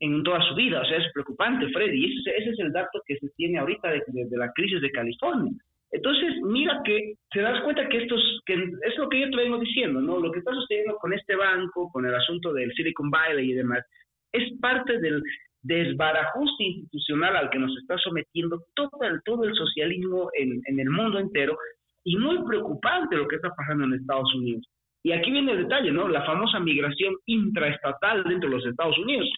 en 0.00 0.22
toda 0.22 0.40
su 0.48 0.54
vida. 0.54 0.80
O 0.80 0.84
sea, 0.84 0.98
es 0.98 1.12
preocupante, 1.12 1.68
Freddy. 1.72 2.18
Ese, 2.20 2.36
ese 2.36 2.50
es 2.50 2.58
el 2.60 2.72
dato 2.72 3.00
que 3.06 3.16
se 3.16 3.28
tiene 3.36 3.58
ahorita 3.58 3.90
de, 3.90 4.02
de 4.06 4.36
la 4.36 4.52
crisis 4.52 4.80
de 4.80 4.90
California. 4.90 5.52
Entonces, 5.90 6.34
mira 6.42 6.82
que 6.84 7.14
te 7.30 7.40
das 7.40 7.62
cuenta 7.62 7.88
que 7.88 7.98
estos, 7.98 8.20
que 8.44 8.54
es 8.54 8.98
lo 8.98 9.08
que 9.08 9.20
yo 9.20 9.30
te 9.30 9.36
vengo 9.36 9.58
diciendo, 9.58 10.00
¿no? 10.00 10.18
Lo 10.20 10.30
que 10.30 10.40
está 10.40 10.52
sucediendo 10.52 10.96
con 10.96 11.12
este 11.14 11.34
banco, 11.34 11.90
con 11.90 12.04
el 12.04 12.14
asunto 12.14 12.52
del 12.52 12.72
Silicon 12.74 13.10
Valley 13.10 13.50
y 13.50 13.54
demás, 13.54 13.84
es 14.32 14.52
parte 14.60 14.98
del 14.98 15.22
desbarajuste 15.62 16.64
institucional 16.64 17.36
al 17.36 17.50
que 17.50 17.58
nos 17.58 17.76
está 17.78 17.96
sometiendo 17.98 18.62
todo 18.74 19.02
el, 19.02 19.22
todo 19.24 19.44
el 19.44 19.54
socialismo 19.54 20.30
en, 20.34 20.60
en 20.66 20.78
el 20.78 20.90
mundo 20.90 21.18
entero 21.18 21.56
y 22.04 22.16
muy 22.16 22.38
preocupante 22.46 23.16
lo 23.16 23.26
que 23.26 23.36
está 23.36 23.50
pasando 23.54 23.84
en 23.84 23.94
Estados 23.94 24.34
Unidos. 24.34 24.66
Y 25.02 25.12
aquí 25.12 25.30
viene 25.30 25.52
el 25.52 25.62
detalle, 25.62 25.90
¿no? 25.90 26.08
La 26.08 26.24
famosa 26.24 26.60
migración 26.60 27.14
intraestatal 27.26 28.24
dentro 28.24 28.50
de 28.50 28.56
los 28.56 28.66
Estados 28.66 28.98
Unidos. 28.98 29.30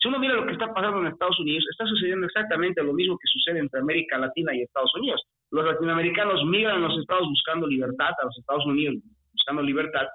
Si 0.00 0.08
uno 0.08 0.18
mira 0.18 0.34
lo 0.34 0.46
que 0.46 0.52
está 0.52 0.72
pasando 0.72 1.00
en 1.00 1.08
Estados 1.08 1.38
Unidos, 1.40 1.64
está 1.70 1.84
sucediendo 1.86 2.26
exactamente 2.26 2.82
lo 2.82 2.92
mismo 2.92 3.18
que 3.18 3.26
sucede 3.26 3.58
entre 3.58 3.80
América 3.80 4.16
Latina 4.16 4.54
y 4.54 4.62
Estados 4.62 4.94
Unidos. 4.94 5.22
Los 5.50 5.64
latinoamericanos 5.64 6.44
migran 6.44 6.84
a 6.84 6.88
los 6.88 6.98
Estados 6.98 7.28
buscando 7.28 7.66
libertad, 7.66 8.10
a 8.20 8.26
los 8.26 8.38
Estados 8.38 8.66
Unidos 8.66 8.96
buscando 9.32 9.62
libertad, 9.62 10.06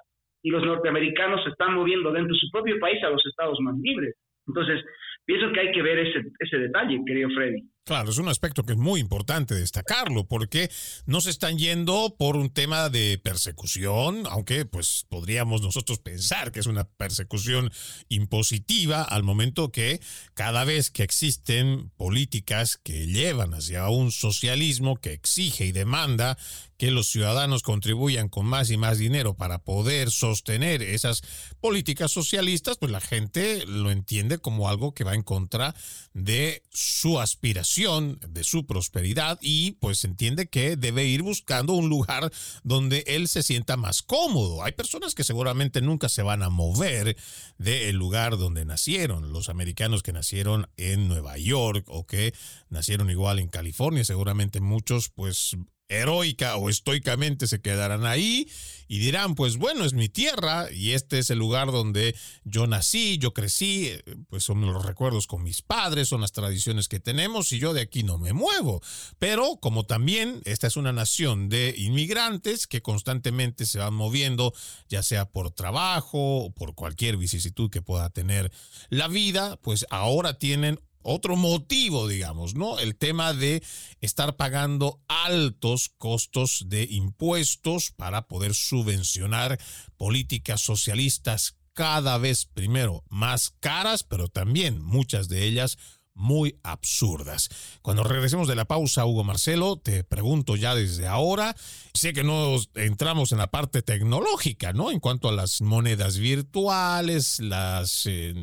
y 0.42 0.50
los 0.50 0.62
norteamericanos 0.64 1.42
se 1.42 1.50
están 1.50 1.74
moviendo 1.74 2.12
dentro 2.12 2.34
de 2.34 2.38
su 2.38 2.50
propio 2.50 2.78
país 2.78 3.02
a 3.02 3.10
los 3.10 3.24
estados 3.26 3.58
más 3.60 3.74
libres. 3.78 4.14
Entonces, 4.46 4.84
pienso 5.24 5.50
que 5.52 5.60
hay 5.60 5.72
que 5.72 5.82
ver 5.82 5.98
ese, 5.98 6.22
ese 6.38 6.58
detalle, 6.58 7.00
querido 7.06 7.30
Freddy. 7.30 7.62
Claro, 7.86 8.10
es 8.10 8.16
un 8.16 8.28
aspecto 8.30 8.62
que 8.62 8.72
es 8.72 8.78
muy 8.78 8.98
importante 8.98 9.54
destacarlo, 9.54 10.26
porque 10.26 10.70
no 11.04 11.20
se 11.20 11.28
están 11.28 11.58
yendo 11.58 12.16
por 12.18 12.34
un 12.34 12.48
tema 12.48 12.88
de 12.88 13.20
persecución, 13.22 14.22
aunque 14.30 14.64
pues 14.64 15.04
podríamos 15.10 15.60
nosotros 15.60 15.98
pensar 15.98 16.50
que 16.50 16.60
es 16.60 16.66
una 16.66 16.84
persecución 16.84 17.70
impositiva 18.08 19.02
al 19.02 19.22
momento 19.22 19.70
que 19.70 20.00
cada 20.32 20.64
vez 20.64 20.90
que 20.90 21.02
existen 21.02 21.90
políticas 21.98 22.78
que 22.82 23.06
llevan 23.06 23.52
hacia 23.52 23.86
un 23.90 24.12
socialismo 24.12 24.96
que 24.96 25.12
exige 25.12 25.66
y 25.66 25.72
demanda 25.72 26.38
que 26.78 26.90
los 26.90 27.08
ciudadanos 27.08 27.62
contribuyan 27.62 28.28
con 28.28 28.46
más 28.46 28.70
y 28.70 28.76
más 28.76 28.98
dinero 28.98 29.34
para 29.34 29.58
poder 29.58 30.10
sostener 30.10 30.82
esas 30.82 31.22
políticas 31.60 32.10
socialistas, 32.10 32.78
pues 32.78 32.90
la 32.90 33.00
gente 33.00 33.64
lo 33.66 33.90
entiende 33.90 34.38
como 34.38 34.68
algo 34.68 34.92
que 34.92 35.04
va 35.04 35.14
en 35.14 35.22
contra 35.22 35.74
de 36.14 36.62
su 36.72 37.20
aspiración, 37.20 37.73
de 37.74 38.44
su 38.44 38.66
prosperidad 38.66 39.38
y 39.42 39.72
pues 39.72 40.04
entiende 40.04 40.46
que 40.46 40.76
debe 40.76 41.06
ir 41.06 41.22
buscando 41.22 41.72
un 41.72 41.88
lugar 41.88 42.32
donde 42.62 43.02
él 43.08 43.26
se 43.26 43.42
sienta 43.42 43.76
más 43.76 44.02
cómodo. 44.02 44.62
Hay 44.62 44.72
personas 44.72 45.16
que 45.16 45.24
seguramente 45.24 45.80
nunca 45.80 46.08
se 46.08 46.22
van 46.22 46.44
a 46.44 46.50
mover 46.50 47.16
del 47.58 47.96
lugar 47.96 48.38
donde 48.38 48.64
nacieron. 48.64 49.32
Los 49.32 49.48
americanos 49.48 50.04
que 50.04 50.12
nacieron 50.12 50.68
en 50.76 51.08
Nueva 51.08 51.36
York 51.36 51.84
o 51.88 52.06
que 52.06 52.32
nacieron 52.68 53.10
igual 53.10 53.40
en 53.40 53.48
California, 53.48 54.04
seguramente 54.04 54.60
muchos 54.60 55.08
pues 55.08 55.56
heroica 55.88 56.56
o 56.56 56.70
estoicamente 56.70 57.46
se 57.46 57.60
quedarán 57.60 58.06
ahí 58.06 58.48
y 58.88 58.98
dirán, 58.98 59.34
pues 59.34 59.56
bueno, 59.56 59.84
es 59.84 59.94
mi 59.94 60.08
tierra 60.08 60.70
y 60.70 60.92
este 60.92 61.18
es 61.18 61.30
el 61.30 61.38
lugar 61.38 61.72
donde 61.72 62.14
yo 62.44 62.66
nací, 62.66 63.18
yo 63.18 63.32
crecí, 63.32 63.86
eh, 63.86 64.02
pues 64.28 64.44
son 64.44 64.60
los 64.60 64.84
recuerdos 64.84 65.26
con 65.26 65.42
mis 65.42 65.62
padres, 65.62 66.08
son 66.08 66.20
las 66.20 66.32
tradiciones 66.32 66.88
que 66.88 67.00
tenemos 67.00 67.52
y 67.52 67.58
yo 67.58 67.72
de 67.72 67.80
aquí 67.80 68.02
no 68.02 68.18
me 68.18 68.32
muevo. 68.32 68.82
Pero 69.18 69.56
como 69.56 69.84
también 69.84 70.40
esta 70.44 70.66
es 70.66 70.76
una 70.76 70.92
nación 70.92 71.48
de 71.48 71.74
inmigrantes 71.76 72.66
que 72.66 72.82
constantemente 72.82 73.66
se 73.66 73.78
van 73.78 73.94
moviendo, 73.94 74.54
ya 74.88 75.02
sea 75.02 75.26
por 75.30 75.50
trabajo 75.50 76.44
o 76.44 76.50
por 76.52 76.74
cualquier 76.74 77.16
vicisitud 77.16 77.70
que 77.70 77.82
pueda 77.82 78.10
tener 78.10 78.52
la 78.90 79.08
vida, 79.08 79.56
pues 79.62 79.86
ahora 79.90 80.38
tienen 80.38 80.80
otro 81.04 81.36
motivo, 81.36 82.08
digamos, 82.08 82.54
¿no? 82.54 82.78
El 82.78 82.96
tema 82.96 83.32
de 83.32 83.62
estar 84.00 84.36
pagando 84.36 85.00
altos 85.06 85.90
costos 85.96 86.64
de 86.66 86.84
impuestos 86.90 87.92
para 87.92 88.26
poder 88.26 88.54
subvencionar 88.54 89.60
políticas 89.96 90.60
socialistas 90.62 91.56
cada 91.74 92.18
vez 92.18 92.46
primero 92.46 93.04
más 93.08 93.50
caras, 93.60 94.02
pero 94.02 94.28
también 94.28 94.82
muchas 94.82 95.28
de 95.28 95.44
ellas 95.44 95.78
muy 96.14 96.58
absurdas. 96.62 97.48
Cuando 97.82 98.04
regresemos 98.04 98.48
de 98.48 98.54
la 98.54 98.64
pausa, 98.64 99.04
Hugo 99.04 99.24
Marcelo, 99.24 99.76
te 99.76 100.04
pregunto 100.04 100.56
ya 100.56 100.74
desde 100.74 101.06
ahora, 101.06 101.54
sé 101.92 102.12
que 102.12 102.24
no 102.24 102.56
entramos 102.74 103.32
en 103.32 103.38
la 103.38 103.50
parte 103.50 103.82
tecnológica, 103.82 104.72
¿no? 104.72 104.90
En 104.90 105.00
cuanto 105.00 105.28
a 105.28 105.32
las 105.32 105.60
monedas 105.60 106.18
virtuales, 106.18 107.40
las 107.40 108.06
eh, 108.06 108.34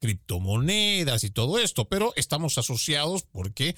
criptomonedas 0.00 1.24
y 1.24 1.30
todo 1.30 1.58
esto, 1.58 1.88
pero 1.88 2.12
estamos 2.16 2.58
asociados 2.58 3.24
porque 3.24 3.74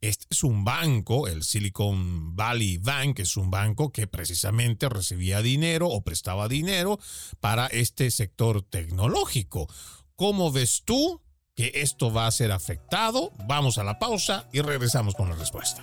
este 0.00 0.26
es 0.30 0.44
un 0.44 0.64
banco, 0.64 1.26
el 1.26 1.42
Silicon 1.42 2.36
Valley 2.36 2.78
Bank 2.78 3.20
es 3.20 3.36
un 3.36 3.50
banco 3.50 3.92
que 3.92 4.06
precisamente 4.06 4.88
recibía 4.88 5.42
dinero 5.42 5.88
o 5.88 6.02
prestaba 6.02 6.48
dinero 6.48 6.98
para 7.40 7.66
este 7.66 8.10
sector 8.10 8.62
tecnológico. 8.62 9.68
¿Cómo 10.16 10.52
ves 10.52 10.82
tú 10.84 11.22
que 11.60 11.70
esto 11.74 12.10
va 12.10 12.26
a 12.26 12.30
ser 12.30 12.52
afectado. 12.52 13.32
Vamos 13.46 13.76
a 13.76 13.84
la 13.84 13.98
pausa 13.98 14.46
y 14.50 14.62
regresamos 14.62 15.14
con 15.14 15.28
la 15.28 15.36
respuesta. 15.36 15.82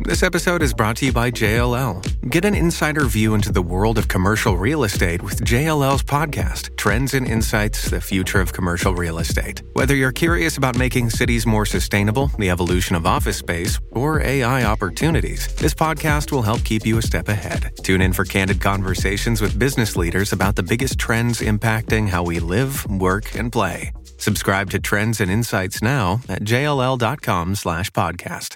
This 0.00 0.22
episode 0.22 0.62
is 0.62 0.74
brought 0.74 0.96
to 0.96 1.06
you 1.06 1.12
by 1.12 1.30
JLL. 1.30 2.02
Get 2.28 2.44
an 2.44 2.54
insider 2.54 3.06
view 3.06 3.34
into 3.34 3.50
the 3.50 3.62
world 3.62 3.96
of 3.96 4.06
commercial 4.06 4.58
real 4.58 4.84
estate 4.84 5.22
with 5.22 5.42
JLL's 5.42 6.02
podcast, 6.02 6.76
Trends 6.76 7.14
and 7.14 7.26
Insights 7.26 7.88
The 7.88 8.02
Future 8.02 8.42
of 8.42 8.52
Commercial 8.52 8.94
Real 8.94 9.18
Estate. 9.18 9.62
Whether 9.72 9.94
you're 9.94 10.12
curious 10.12 10.58
about 10.58 10.76
making 10.76 11.08
cities 11.08 11.46
more 11.46 11.64
sustainable, 11.64 12.30
the 12.38 12.50
evolution 12.50 12.96
of 12.96 13.06
office 13.06 13.38
space, 13.38 13.80
or 13.92 14.20
AI 14.20 14.64
opportunities, 14.64 15.46
this 15.54 15.72
podcast 15.72 16.32
will 16.32 16.42
help 16.42 16.62
keep 16.64 16.84
you 16.84 16.98
a 16.98 17.02
step 17.02 17.28
ahead. 17.28 17.70
Tune 17.82 18.02
in 18.02 18.12
for 18.12 18.26
candid 18.26 18.60
conversations 18.60 19.40
with 19.40 19.58
business 19.58 19.96
leaders 19.96 20.34
about 20.34 20.54
the 20.54 20.62
biggest 20.62 20.98
trends 20.98 21.40
impacting 21.40 22.08
how 22.08 22.22
we 22.22 22.40
live, 22.40 22.84
work, 22.90 23.34
and 23.38 23.50
play. 23.50 23.90
Subscribe 24.24 24.70
to 24.70 24.80
Trends 24.80 25.20
and 25.20 25.30
Insights 25.30 25.82
now 25.82 26.22
at 26.30 26.44
jll.com/podcast. 26.44 28.54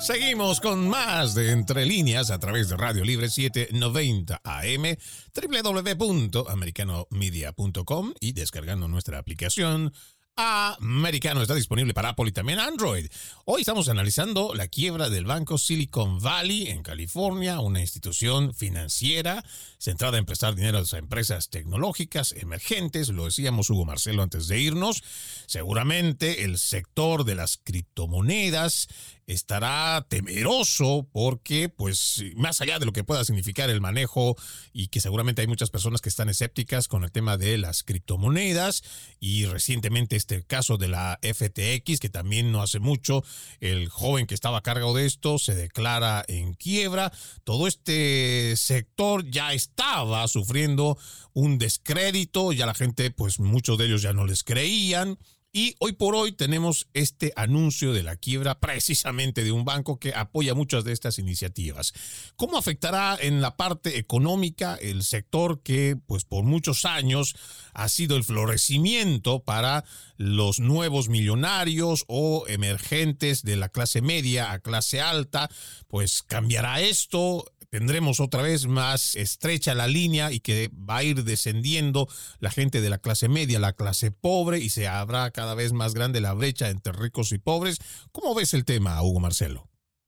Seguimos 0.00 0.60
con 0.60 0.88
más 0.88 1.34
de 1.34 1.50
Entre 1.50 1.84
Líneas 1.84 2.30
a 2.30 2.38
través 2.38 2.68
de 2.68 2.76
Radio 2.76 3.04
Libre 3.04 3.28
790 3.28 4.40
AM, 4.44 4.96
www.americanomedia.com 5.34 8.14
y 8.20 8.30
descargando 8.32 8.86
nuestra 8.86 9.18
aplicación 9.18 9.92
americano 10.38 11.42
está 11.42 11.54
disponible 11.54 11.94
para 11.94 12.10
Apple 12.10 12.28
y 12.28 12.32
también 12.32 12.60
Android. 12.60 13.08
Hoy 13.44 13.62
estamos 13.62 13.88
analizando 13.88 14.54
la 14.54 14.68
quiebra 14.68 15.10
del 15.10 15.24
banco 15.24 15.58
Silicon 15.58 16.20
Valley 16.20 16.68
en 16.68 16.84
California, 16.84 17.58
una 17.58 17.80
institución 17.80 18.54
financiera 18.54 19.44
centrada 19.78 20.16
en 20.16 20.26
prestar 20.26 20.54
dinero 20.54 20.78
a 20.78 20.98
empresas 20.98 21.50
tecnológicas 21.50 22.32
emergentes. 22.32 23.08
Lo 23.08 23.24
decíamos 23.24 23.68
Hugo 23.68 23.84
Marcelo 23.84 24.22
antes 24.22 24.46
de 24.46 24.60
irnos. 24.60 25.02
Seguramente 25.46 26.44
el 26.44 26.58
sector 26.58 27.24
de 27.24 27.34
las 27.34 27.56
criptomonedas 27.56 28.88
estará 29.28 30.06
temeroso 30.08 31.06
porque, 31.12 31.68
pues, 31.68 32.24
más 32.34 32.62
allá 32.62 32.78
de 32.78 32.86
lo 32.86 32.92
que 32.92 33.04
pueda 33.04 33.24
significar 33.24 33.68
el 33.68 33.82
manejo 33.82 34.36
y 34.72 34.88
que 34.88 35.00
seguramente 35.00 35.42
hay 35.42 35.46
muchas 35.46 35.68
personas 35.68 36.00
que 36.00 36.08
están 36.08 36.30
escépticas 36.30 36.88
con 36.88 37.04
el 37.04 37.12
tema 37.12 37.36
de 37.36 37.58
las 37.58 37.82
criptomonedas 37.82 38.82
y 39.20 39.44
recientemente 39.44 40.16
este 40.16 40.42
caso 40.44 40.78
de 40.78 40.88
la 40.88 41.20
FTX, 41.22 42.00
que 42.00 42.08
también 42.08 42.50
no 42.52 42.62
hace 42.62 42.80
mucho, 42.80 43.22
el 43.60 43.90
joven 43.90 44.26
que 44.26 44.34
estaba 44.34 44.58
a 44.58 44.62
cargo 44.62 44.94
de 44.94 45.04
esto 45.04 45.38
se 45.38 45.54
declara 45.54 46.24
en 46.26 46.54
quiebra. 46.54 47.12
Todo 47.44 47.68
este 47.68 48.56
sector 48.56 49.28
ya 49.28 49.52
estaba 49.52 50.26
sufriendo 50.26 50.96
un 51.34 51.58
descrédito, 51.58 52.52
ya 52.52 52.64
la 52.64 52.74
gente, 52.74 53.10
pues 53.10 53.40
muchos 53.40 53.76
de 53.76 53.84
ellos 53.84 54.00
ya 54.00 54.14
no 54.14 54.24
les 54.24 54.42
creían. 54.42 55.18
Y 55.50 55.76
hoy 55.78 55.92
por 55.92 56.14
hoy 56.14 56.32
tenemos 56.32 56.88
este 56.92 57.32
anuncio 57.34 57.94
de 57.94 58.02
la 58.02 58.16
quiebra 58.16 58.60
precisamente 58.60 59.42
de 59.44 59.50
un 59.50 59.64
banco 59.64 59.98
que 59.98 60.12
apoya 60.14 60.54
muchas 60.54 60.84
de 60.84 60.92
estas 60.92 61.18
iniciativas. 61.18 61.94
¿Cómo 62.36 62.58
afectará 62.58 63.16
en 63.18 63.40
la 63.40 63.56
parte 63.56 63.96
económica 63.96 64.76
el 64.76 65.02
sector 65.02 65.62
que 65.62 65.96
pues 66.06 66.26
por 66.26 66.44
muchos 66.44 66.84
años 66.84 67.34
ha 67.72 67.88
sido 67.88 68.16
el 68.16 68.24
florecimiento 68.24 69.42
para 69.42 69.84
los 70.18 70.60
nuevos 70.60 71.08
millonarios 71.08 72.04
o 72.08 72.44
emergentes 72.46 73.42
de 73.42 73.56
la 73.56 73.70
clase 73.70 74.02
media 74.02 74.52
a 74.52 74.58
clase 74.58 75.00
alta? 75.00 75.48
Pues 75.86 76.22
cambiará 76.22 76.82
esto, 76.82 77.50
tendremos 77.70 78.20
otra 78.20 78.42
vez 78.42 78.66
más 78.66 79.14
estrecha 79.16 79.74
la 79.74 79.86
línea 79.86 80.32
y 80.32 80.40
que 80.40 80.68
va 80.68 80.98
a 80.98 81.04
ir 81.04 81.16
descendiendo 81.24 82.06
la 82.40 82.50
gente 82.50 82.80
de 82.80 82.90
la 82.90 82.98
clase 82.98 83.28
media, 83.28 83.58
la 83.58 83.72
clase 83.72 84.10
pobre 84.10 84.58
y 84.58 84.70
se 84.70 84.88
habrá 84.88 85.30
cada 85.30 85.54
vez 85.54 85.72
más 85.72 85.94
grande 85.94 86.20
la 86.20 86.34
brecha 86.34 86.70
entre 86.70 86.92
ricos 86.92 87.32
y 87.32 87.38
pobres. 87.38 87.78
¿Cómo 88.12 88.34
ves 88.34 88.54
el 88.54 88.64
tema, 88.64 89.02
Hugo 89.02 89.20
Marcelo? 89.20 89.64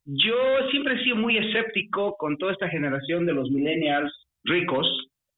Yo 0.06 0.36
siempre 0.70 0.94
he 0.94 1.04
sido 1.04 1.16
muy 1.16 1.36
escéptico 1.36 2.16
con 2.18 2.36
toda 2.38 2.52
esta 2.52 2.68
generación 2.68 3.26
de 3.26 3.34
los 3.34 3.50
millennials 3.50 4.10
ricos, 4.44 4.86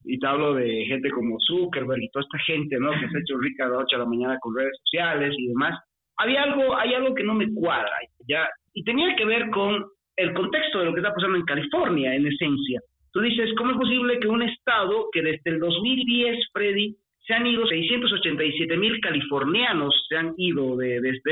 y 0.04 0.18
te 0.18 0.26
hablo 0.26 0.54
de 0.54 0.84
gente 0.86 1.10
como 1.10 1.36
Zuckerberg 1.46 2.02
y 2.02 2.10
toda 2.10 2.24
esta 2.24 2.38
gente, 2.46 2.76
¿no? 2.78 2.90
Que 2.90 3.08
se 3.08 3.16
ha 3.16 3.20
hecho 3.20 3.38
rica 3.38 3.64
de 3.64 3.70
la 3.70 3.76
noche 3.78 3.96
a 3.96 4.00
la 4.00 4.06
mañana 4.06 4.38
con 4.40 4.56
redes 4.56 4.76
sociales 4.84 5.34
y 5.36 5.48
demás. 5.48 5.78
Había 6.16 6.42
algo, 6.42 6.76
hay 6.76 6.94
algo 6.94 7.14
que 7.14 7.22
no 7.24 7.34
me 7.34 7.52
cuadra, 7.52 7.92
ya, 8.28 8.48
y 8.74 8.84
tenía 8.84 9.14
que 9.16 9.24
ver 9.24 9.50
con 9.50 9.84
el 10.16 10.34
contexto 10.34 10.78
de 10.78 10.84
lo 10.86 10.94
que 10.94 11.00
está 11.00 11.14
pasando 11.14 11.36
en 11.36 11.44
California, 11.44 12.14
en 12.14 12.26
esencia. 12.26 12.80
Tú 13.12 13.20
dices, 13.20 13.50
¿cómo 13.56 13.72
es 13.72 13.76
posible 13.76 14.18
que 14.18 14.28
un 14.28 14.42
estado 14.42 15.08
que 15.12 15.22
desde 15.22 15.50
el 15.50 15.58
2010, 15.60 16.46
Freddy, 16.52 16.96
se 17.26 17.34
han 17.34 17.46
ido 17.46 17.66
687 17.66 18.76
mil 18.76 19.00
californianos, 19.00 20.06
se 20.08 20.16
han 20.16 20.34
ido 20.36 20.76
de, 20.76 20.96
ese 20.96 21.30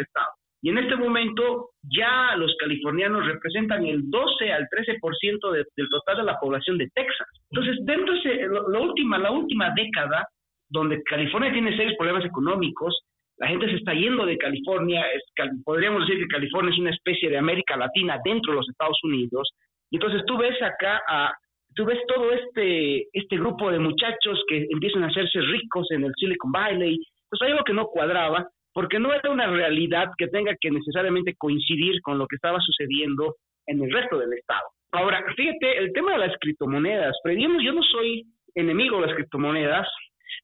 estado? 0.00 0.30
Y 0.64 0.70
en 0.70 0.78
este 0.78 0.94
momento 0.96 1.70
ya 1.82 2.36
los 2.36 2.54
californianos 2.58 3.26
representan 3.26 3.84
el 3.84 4.08
12 4.08 4.52
al 4.52 4.68
13% 4.68 5.50
de, 5.52 5.64
del 5.76 5.88
total 5.88 6.18
de 6.18 6.22
la 6.22 6.38
población 6.38 6.78
de 6.78 6.88
Texas. 6.94 7.26
Entonces, 7.50 7.84
dentro 7.84 8.14
de 8.14 8.48
la 8.68 8.78
última, 8.78 9.18
la 9.18 9.32
última 9.32 9.72
década, 9.74 10.26
donde 10.68 11.02
California 11.02 11.52
tiene 11.52 11.76
serios 11.76 11.96
problemas 11.96 12.24
económicos, 12.24 12.96
la 13.42 13.48
gente 13.48 13.66
se 13.66 13.74
está 13.74 13.92
yendo 13.92 14.24
de 14.24 14.38
California, 14.38 15.04
es, 15.12 15.24
podríamos 15.64 16.06
decir 16.06 16.22
que 16.22 16.28
California 16.28 16.72
es 16.72 16.78
una 16.78 16.90
especie 16.90 17.28
de 17.28 17.38
América 17.38 17.76
Latina 17.76 18.20
dentro 18.24 18.52
de 18.52 18.58
los 18.58 18.68
Estados 18.68 18.98
Unidos. 19.02 19.50
Y 19.90 19.96
entonces 19.96 20.22
tú 20.28 20.38
ves 20.38 20.54
acá 20.62 21.02
a, 21.08 21.32
tú 21.74 21.84
ves 21.84 21.98
todo 22.06 22.30
este, 22.30 23.08
este 23.12 23.36
grupo 23.38 23.72
de 23.72 23.80
muchachos 23.80 24.44
que 24.46 24.64
empiezan 24.70 25.02
a 25.02 25.08
hacerse 25.08 25.40
ricos 25.40 25.90
en 25.90 26.04
el 26.04 26.12
Silicon 26.16 26.52
Valley. 26.52 26.96
Pues 27.28 27.42
hay 27.42 27.50
algo 27.50 27.64
que 27.64 27.72
no 27.72 27.88
cuadraba, 27.88 28.46
porque 28.72 29.00
no 29.00 29.12
era 29.12 29.28
una 29.28 29.48
realidad 29.48 30.12
que 30.16 30.28
tenga 30.28 30.54
que 30.60 30.70
necesariamente 30.70 31.34
coincidir 31.36 32.00
con 32.02 32.18
lo 32.18 32.28
que 32.28 32.36
estaba 32.36 32.60
sucediendo 32.60 33.34
en 33.66 33.82
el 33.82 33.90
resto 33.90 34.18
del 34.18 34.34
estado. 34.34 34.68
Ahora, 34.92 35.20
fíjate, 35.34 35.78
el 35.78 35.92
tema 35.92 36.12
de 36.12 36.28
las 36.28 36.36
criptomonedas, 36.38 37.16
Freddy, 37.24 37.42
yo 37.42 37.72
no 37.72 37.82
soy 37.82 38.22
enemigo 38.54 39.00
de 39.00 39.08
las 39.08 39.16
criptomonedas, 39.16 39.88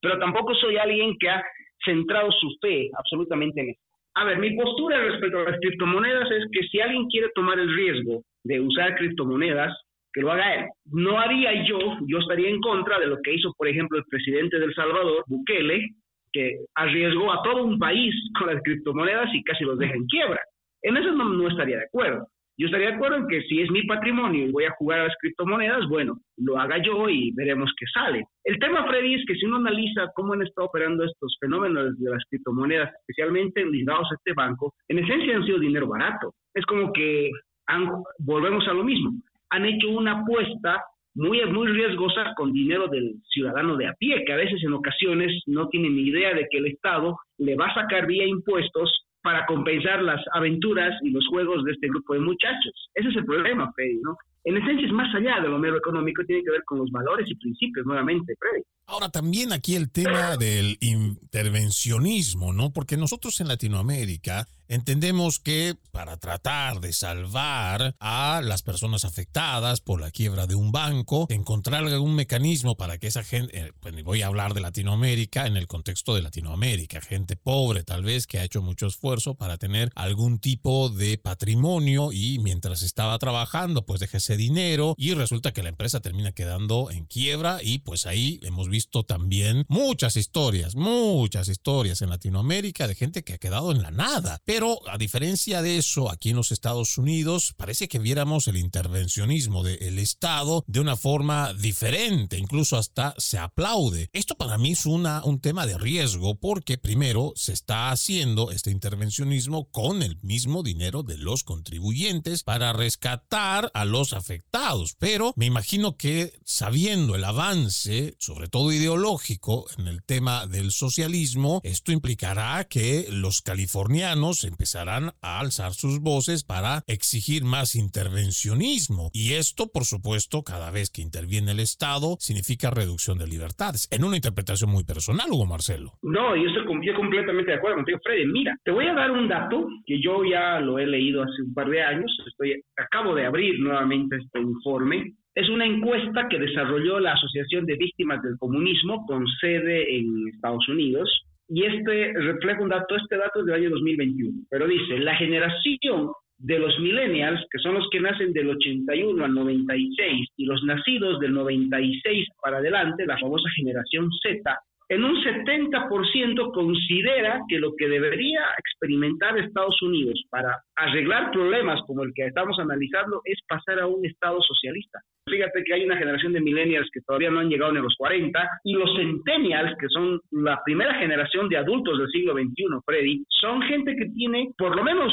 pero 0.01 0.19
tampoco 0.19 0.55
soy 0.55 0.77
alguien 0.77 1.17
que 1.19 1.29
ha 1.29 1.43
centrado 1.85 2.31
su 2.33 2.49
fe 2.61 2.91
absolutamente 2.99 3.61
en 3.61 3.71
esto. 3.71 3.83
A 4.15 4.25
ver, 4.25 4.39
mi 4.39 4.57
postura 4.57 5.01
respecto 5.01 5.39
a 5.39 5.51
las 5.51 5.61
criptomonedas 5.61 6.31
es 6.31 6.45
que 6.51 6.67
si 6.69 6.81
alguien 6.81 7.07
quiere 7.07 7.29
tomar 7.35 7.59
el 7.59 7.73
riesgo 7.75 8.23
de 8.45 8.61
usar 8.61 8.97
criptomonedas, 8.97 9.73
que 10.13 10.23
lo 10.23 10.33
haga 10.33 10.55
él. 10.55 10.67
No 10.87 11.19
haría 11.19 11.65
yo, 11.65 11.79
yo 12.07 12.19
estaría 12.19 12.49
en 12.49 12.61
contra 12.61 12.99
de 12.99 13.07
lo 13.07 13.19
que 13.23 13.35
hizo, 13.35 13.53
por 13.57 13.69
ejemplo, 13.69 13.99
el 13.99 14.05
presidente 14.05 14.59
del 14.59 14.75
Salvador, 14.75 15.23
Bukele, 15.27 15.89
que 16.33 16.57
arriesgó 16.75 17.33
a 17.33 17.43
todo 17.43 17.65
un 17.65 17.79
país 17.79 18.15
con 18.39 18.53
las 18.53 18.63
criptomonedas 18.63 19.33
y 19.35 19.43
casi 19.45 19.65
los 19.65 19.79
deja 19.79 19.95
en 19.95 20.07
quiebra. 20.07 20.41
En 20.83 20.97
eso 20.97 21.13
no 21.13 21.49
estaría 21.49 21.79
de 21.79 21.85
acuerdo. 21.85 22.27
Yo 22.59 22.67
estaría 22.67 22.89
de 22.89 22.95
acuerdo 22.95 23.19
en 23.19 23.29
que 23.29 23.43
si 23.43 23.61
es 23.61 23.71
mi 23.71 23.85
patrimonio 23.85 24.47
y 24.47 24.51
voy 24.51 24.65
a 24.65 24.73
jugar 24.73 24.99
a 24.99 25.05
las 25.05 25.17
criptomonedas, 25.21 25.89
bueno, 25.89 26.19
lo 26.39 26.59
haga 26.59 26.83
yo 26.83 27.09
y 27.09 27.31
veremos 27.37 27.73
qué 27.79 27.87
sale. 27.87 28.25
El 28.43 28.59
tema, 28.59 28.85
Freddy, 28.85 29.15
es 29.15 29.25
que 29.27 29.37
si 29.37 29.47
uno 29.47 29.59
analiza 29.59 30.11
cómo 30.15 30.33
han 30.33 30.43
estado 30.43 30.67
operando 30.67 31.05
estos 31.05 31.37
fenómenos 31.41 31.97
de 32.01 32.11
las 32.11 32.25
criptomonedas, 32.29 32.93
especialmente 33.01 33.65
ligados 33.65 34.09
a 34.11 34.17
este 34.17 34.33
banco, 34.35 34.75
en 34.89 34.99
esencia 34.99 35.37
han 35.37 35.45
sido 35.45 35.61
dinero 35.61 35.87
barato. 35.87 36.35
Es 36.53 36.67
como 36.67 36.93
que 36.93 37.31
han, 37.69 37.89
volvemos 38.19 38.67
a 38.67 38.75
lo 38.75 38.83
mismo. 38.83 39.13
Han 39.51 39.65
hecho 39.65 39.91
una 39.91 40.23
apuesta 40.23 40.83
muy, 41.15 41.45
muy 41.47 41.69
riesgosa 41.69 42.35
con 42.37 42.53
dinero 42.53 42.89
del 42.89 43.15
ciudadano 43.29 43.77
de 43.77 43.87
a 43.87 43.95
pie, 43.95 44.25
que 44.25 44.33
a 44.33 44.37
veces 44.37 44.61
en 44.65 44.73
ocasiones 44.73 45.43
no 45.47 45.69
tiene 45.69 45.91
ni 45.91 46.09
idea 46.09 46.35
de 46.35 46.49
que 46.51 46.59
el 46.59 46.67
Estado 46.67 47.17
le 47.39 47.55
va 47.55 47.67
a 47.67 47.75
sacar 47.75 48.07
vía 48.07 48.27
impuestos 48.27 48.93
para 49.29 49.45
compensar 49.45 50.01
las 50.01 50.23
aventuras 50.33 50.99
y 51.03 51.11
los 51.11 51.27
juegos 51.29 51.63
de 51.63 51.73
este 51.73 51.89
grupo 51.89 52.15
de 52.15 52.21
muchachos. 52.21 52.73
Ese 52.95 53.11
es 53.11 53.17
el 53.17 53.27
problema, 53.27 53.71
Freddy, 53.75 54.01
¿no? 54.03 54.17
En 54.45 54.57
esencia 54.57 54.87
es 54.87 54.93
más 54.95 55.15
allá 55.15 55.39
de 55.43 55.51
lo 55.51 55.59
mero 55.59 55.77
económico, 55.77 56.25
tiene 56.25 56.43
que 56.43 56.51
ver 56.51 56.65
con 56.65 56.79
los 56.79 56.91
valores 56.91 57.31
y 57.31 57.35
principios 57.35 57.85
nuevamente, 57.85 58.35
Freddy. 58.41 58.65
Ahora 58.87 59.11
también 59.11 59.53
aquí 59.53 59.75
el 59.75 59.93
tema 59.93 60.39
del 60.39 60.79
intervencionismo, 60.81 62.55
¿no? 62.55 62.73
Porque 62.73 62.97
nosotros 62.97 63.39
en 63.43 63.49
Latinoamérica 63.49 64.47
entendemos 64.69 65.39
que 65.39 65.77
para 65.91 66.17
tratar 66.17 66.81
de 66.81 66.93
salvar 66.93 67.97
a 67.99 68.41
las 68.45 68.63
personas 68.63 69.05
afectadas 69.05 69.81
por 69.81 70.01
la 70.01 70.11
quiebra 70.11 70.47
de 70.47 70.55
un 70.55 70.71
banco, 70.71 71.27
encontrar 71.31 71.85
algún 71.85 72.15
mecanismo 72.15 72.77
para 72.77 72.99
que 72.99 73.09
esa 73.09 73.25
gente, 73.25 73.59
eh, 73.59 73.73
pues 73.81 73.95
voy 74.05 74.23
a 74.23 74.27
hablar 74.27 74.55
de 74.55 74.61
Latinoamérica 74.61 75.47
en 75.47 75.57
el 75.57 75.67
contexto 75.67 76.15
de 76.15 76.23
Latinoamérica, 76.23 77.01
gente 77.01 77.37
pobre 77.37 77.83
tal 77.83 78.05
vez 78.05 78.27
que 78.27 78.39
ha 78.39 78.45
hecho 78.45 78.63
mucho 78.63 78.87
esfuerzo 78.87 79.35
para 79.35 79.57
tener 79.57 79.91
algún 79.95 80.39
tipo 80.39 80.89
de 80.91 81.19
patrimonio 81.19 82.13
y 82.13 82.39
mientras 82.39 82.83
estaba 82.83 83.19
trabajando 83.19 83.87
pues 83.87 84.01
déjese 84.01 84.37
dinero 84.37 84.95
y 84.99 85.15
resulta 85.15 85.53
que 85.53 85.63
la 85.63 85.71
empresa 85.71 86.01
termina 86.01 86.33
quedando 86.33 86.91
en 86.91 87.07
quiebra 87.07 87.59
y 87.63 87.79
pues 87.79 88.07
ahí 88.07 88.39
hemos 88.43 88.69
visto 88.69 89.05
también 89.05 89.65
muchas 89.69 90.17
historias, 90.17 90.77
muchas 90.77 91.49
historias 91.49 92.03
en 92.03 92.11
Latinoamérica 92.11 92.87
de 92.87 92.95
gente 92.95 93.25
que 93.25 93.35
ha 93.35 93.39
quedado 93.39 93.73
en 93.73 93.83
la 93.83 93.91
nada. 93.91 94.41
Pero 94.45 94.58
a 94.87 94.99
diferencia 94.99 95.63
de 95.63 95.79
eso, 95.79 96.11
aquí 96.11 96.31
en 96.31 96.37
los 96.37 96.51
Estados 96.51 96.99
Unidos 96.99 97.55
parece 97.57 97.87
que 97.87 98.01
viéramos 98.01 98.49
el 98.49 98.57
intervencionismo 98.57 99.63
del 99.63 100.01
Estado 100.01 100.65
de 100.67 100.81
una 100.81 100.97
forma 100.97 101.55
diferente, 101.55 102.39
incluso 102.39 102.77
hasta 102.77 103.15
se 103.19 103.39
aplaude. 103.39 104.09
Esto 104.13 104.35
para 104.35 104.59
mí 104.59 104.73
es 104.73 104.85
una, 104.85 105.25
un 105.25 105.39
tema 105.41 105.65
de 105.65 105.79
riesgo 105.79 106.41
porque 106.41 106.77
primero 106.77 107.33
se 107.37 107.53
está 107.53 107.91
haciendo 107.91 108.51
este 108.51 108.73
intervencionismo 108.73 109.71
con 109.71 110.03
el 110.03 110.19
mismo 110.23 110.65
dinero 110.65 111.05
de 111.05 111.19
los 111.19 111.45
contribuyentes 111.45 112.43
para 112.43 112.73
rescatar 112.73 113.71
a 113.75 113.85
los 113.85 114.13
afectados. 114.13 114.97
Pero 114.99 115.35
me 115.37 115.47
imagino 115.47 115.97
que 115.97 116.33
sabiendo 116.45 117.15
el 117.15 117.23
avance, 117.23 118.17
sobre 118.19 118.49
todo 118.49 118.73
ideológico, 118.73 119.67
en 119.79 119.87
el 119.87 120.03
tema 120.03 120.49
del 120.49 120.73
socialismo, 120.73 121.61
esto 121.63 121.93
implicará 121.93 122.65
que 122.65 123.07
los 123.11 123.41
californianos 123.41 124.48
empezarán 124.49 125.13
a 125.23 125.41
alzar 125.41 125.73
sus 125.73 126.01
voces 126.01 126.45
para 126.45 126.83
exigir 126.87 127.45
más 127.45 127.75
intervencionismo. 127.75 129.11
Y 129.13 129.35
esto, 129.35 129.71
por 129.73 129.85
supuesto, 129.85 130.43
cada 130.43 130.71
vez 130.71 130.91
que 130.91 131.03
interviene 131.03 131.53
el 131.53 131.61
Estado, 131.61 132.17
significa 132.19 132.71
reducción 132.71 133.19
de 133.19 133.27
libertades. 133.27 133.89
En 133.91 134.05
una 134.05 134.17
interpretación 134.17 134.71
muy 134.71 134.85
personal, 134.85 135.31
Hugo 135.31 135.47
Marcelo. 135.47 135.93
No, 136.03 136.37
yo 136.37 136.49
estoy 136.49 136.65
completamente 136.95 137.53
de 137.53 137.57
acuerdo 137.57 137.77
contigo, 137.77 137.99
Freddy. 138.03 138.27
Mira, 138.27 138.57
te 138.65 138.71
voy 138.71 138.87
a 138.87 138.95
dar 138.95 139.11
un 139.11 139.29
dato 139.29 139.67
que 139.87 140.01
yo 140.03 140.25
ya 140.25 140.61
lo 140.61 140.79
he 140.79 140.87
leído 140.87 141.23
hace 141.23 141.43
un 141.43 141.55
par 141.55 141.69
de 141.69 141.83
años. 141.83 142.11
Estoy, 142.27 142.63
acabo 142.77 143.15
de 143.15 143.27
abrir 143.27 143.61
nuevamente 143.61 144.17
este 144.17 144.41
informe. 144.41 145.15
Es 145.35 145.49
una 145.49 145.67
encuesta 145.67 146.27
que 146.29 146.39
desarrolló 146.39 146.99
la 146.99 147.13
Asociación 147.13 147.65
de 147.67 147.77
Víctimas 147.77 148.23
del 148.23 148.37
Comunismo 148.39 149.07
con 149.07 149.25
sede 149.41 149.97
en 149.97 150.29
Estados 150.35 150.69
Unidos. 150.69 151.09
Y 151.49 151.65
este 151.65 152.13
refleja 152.13 152.61
un 152.61 152.69
dato, 152.69 152.97
este 152.97 153.17
dato 153.17 153.41
es 153.41 153.47
del 153.47 153.55
año 153.55 153.71
2021, 153.71 154.45
pero 154.51 154.67
dice, 154.67 154.99
la 154.99 155.17
generación 155.17 156.11
de 156.39 156.59
los 156.59 156.79
millennials, 156.79 157.45
que 157.51 157.59
son 157.59 157.75
los 157.75 157.89
que 157.91 158.01
nacen 158.01 158.33
del 158.33 158.51
81 158.51 159.25
al 159.25 159.35
96, 159.35 160.29
y 160.37 160.45
los 160.45 160.63
nacidos 160.65 161.19
del 161.21 161.33
96 161.33 162.29
para 162.41 162.59
adelante, 162.59 163.07
la 163.07 163.19
famosa 163.19 163.49
generación 163.57 164.09
Z, 164.23 164.59
en 164.89 165.05
un 165.05 165.17
70% 165.23 166.53
considera 166.53 167.41
que 167.49 167.59
lo 167.59 167.75
que 167.77 167.89
debería 167.89 168.41
experimentar 168.59 169.39
Estados 169.39 169.81
Unidos 169.83 170.23
para 170.31 170.57
arreglar 170.77 171.31
problemas 171.31 171.81
como 171.87 172.05
el 172.05 172.13
que 172.15 172.27
estamos 172.27 172.59
analizando 172.59 173.21
es 173.25 173.39
pasar 173.47 173.81
a 173.81 173.87
un 173.87 174.05
Estado 174.07 174.41
socialista. 174.41 175.01
Fíjate 175.29 175.63
que 175.65 175.75
hay 175.75 175.85
una 175.85 175.97
generación 175.97 176.33
de 176.33 176.41
millennials 176.41 176.89
que 176.93 177.03
todavía 177.03 177.31
no 177.31 177.41
han 177.41 177.51
llegado 177.51 177.73
ni 177.73 177.79
a 177.79 177.83
los 177.83 177.95
40 177.99 178.49
y 178.65 178.73
los 178.73 178.97
centennials, 178.97 179.77
que 179.79 179.89
son 179.89 180.21
la 180.31 180.59
primera 180.65 180.95
generación 180.95 181.49
de 181.49 181.59
adultos 181.59 181.99
del 181.99 182.09
siglo 182.09 182.33
XXI, 182.33 182.65
Freddy, 182.87 183.25
son 183.29 183.61
gente 183.63 183.95
que 183.95 184.07
tiene 184.07 184.49
por 184.57 184.75
lo 184.75 184.83
menos 184.83 185.13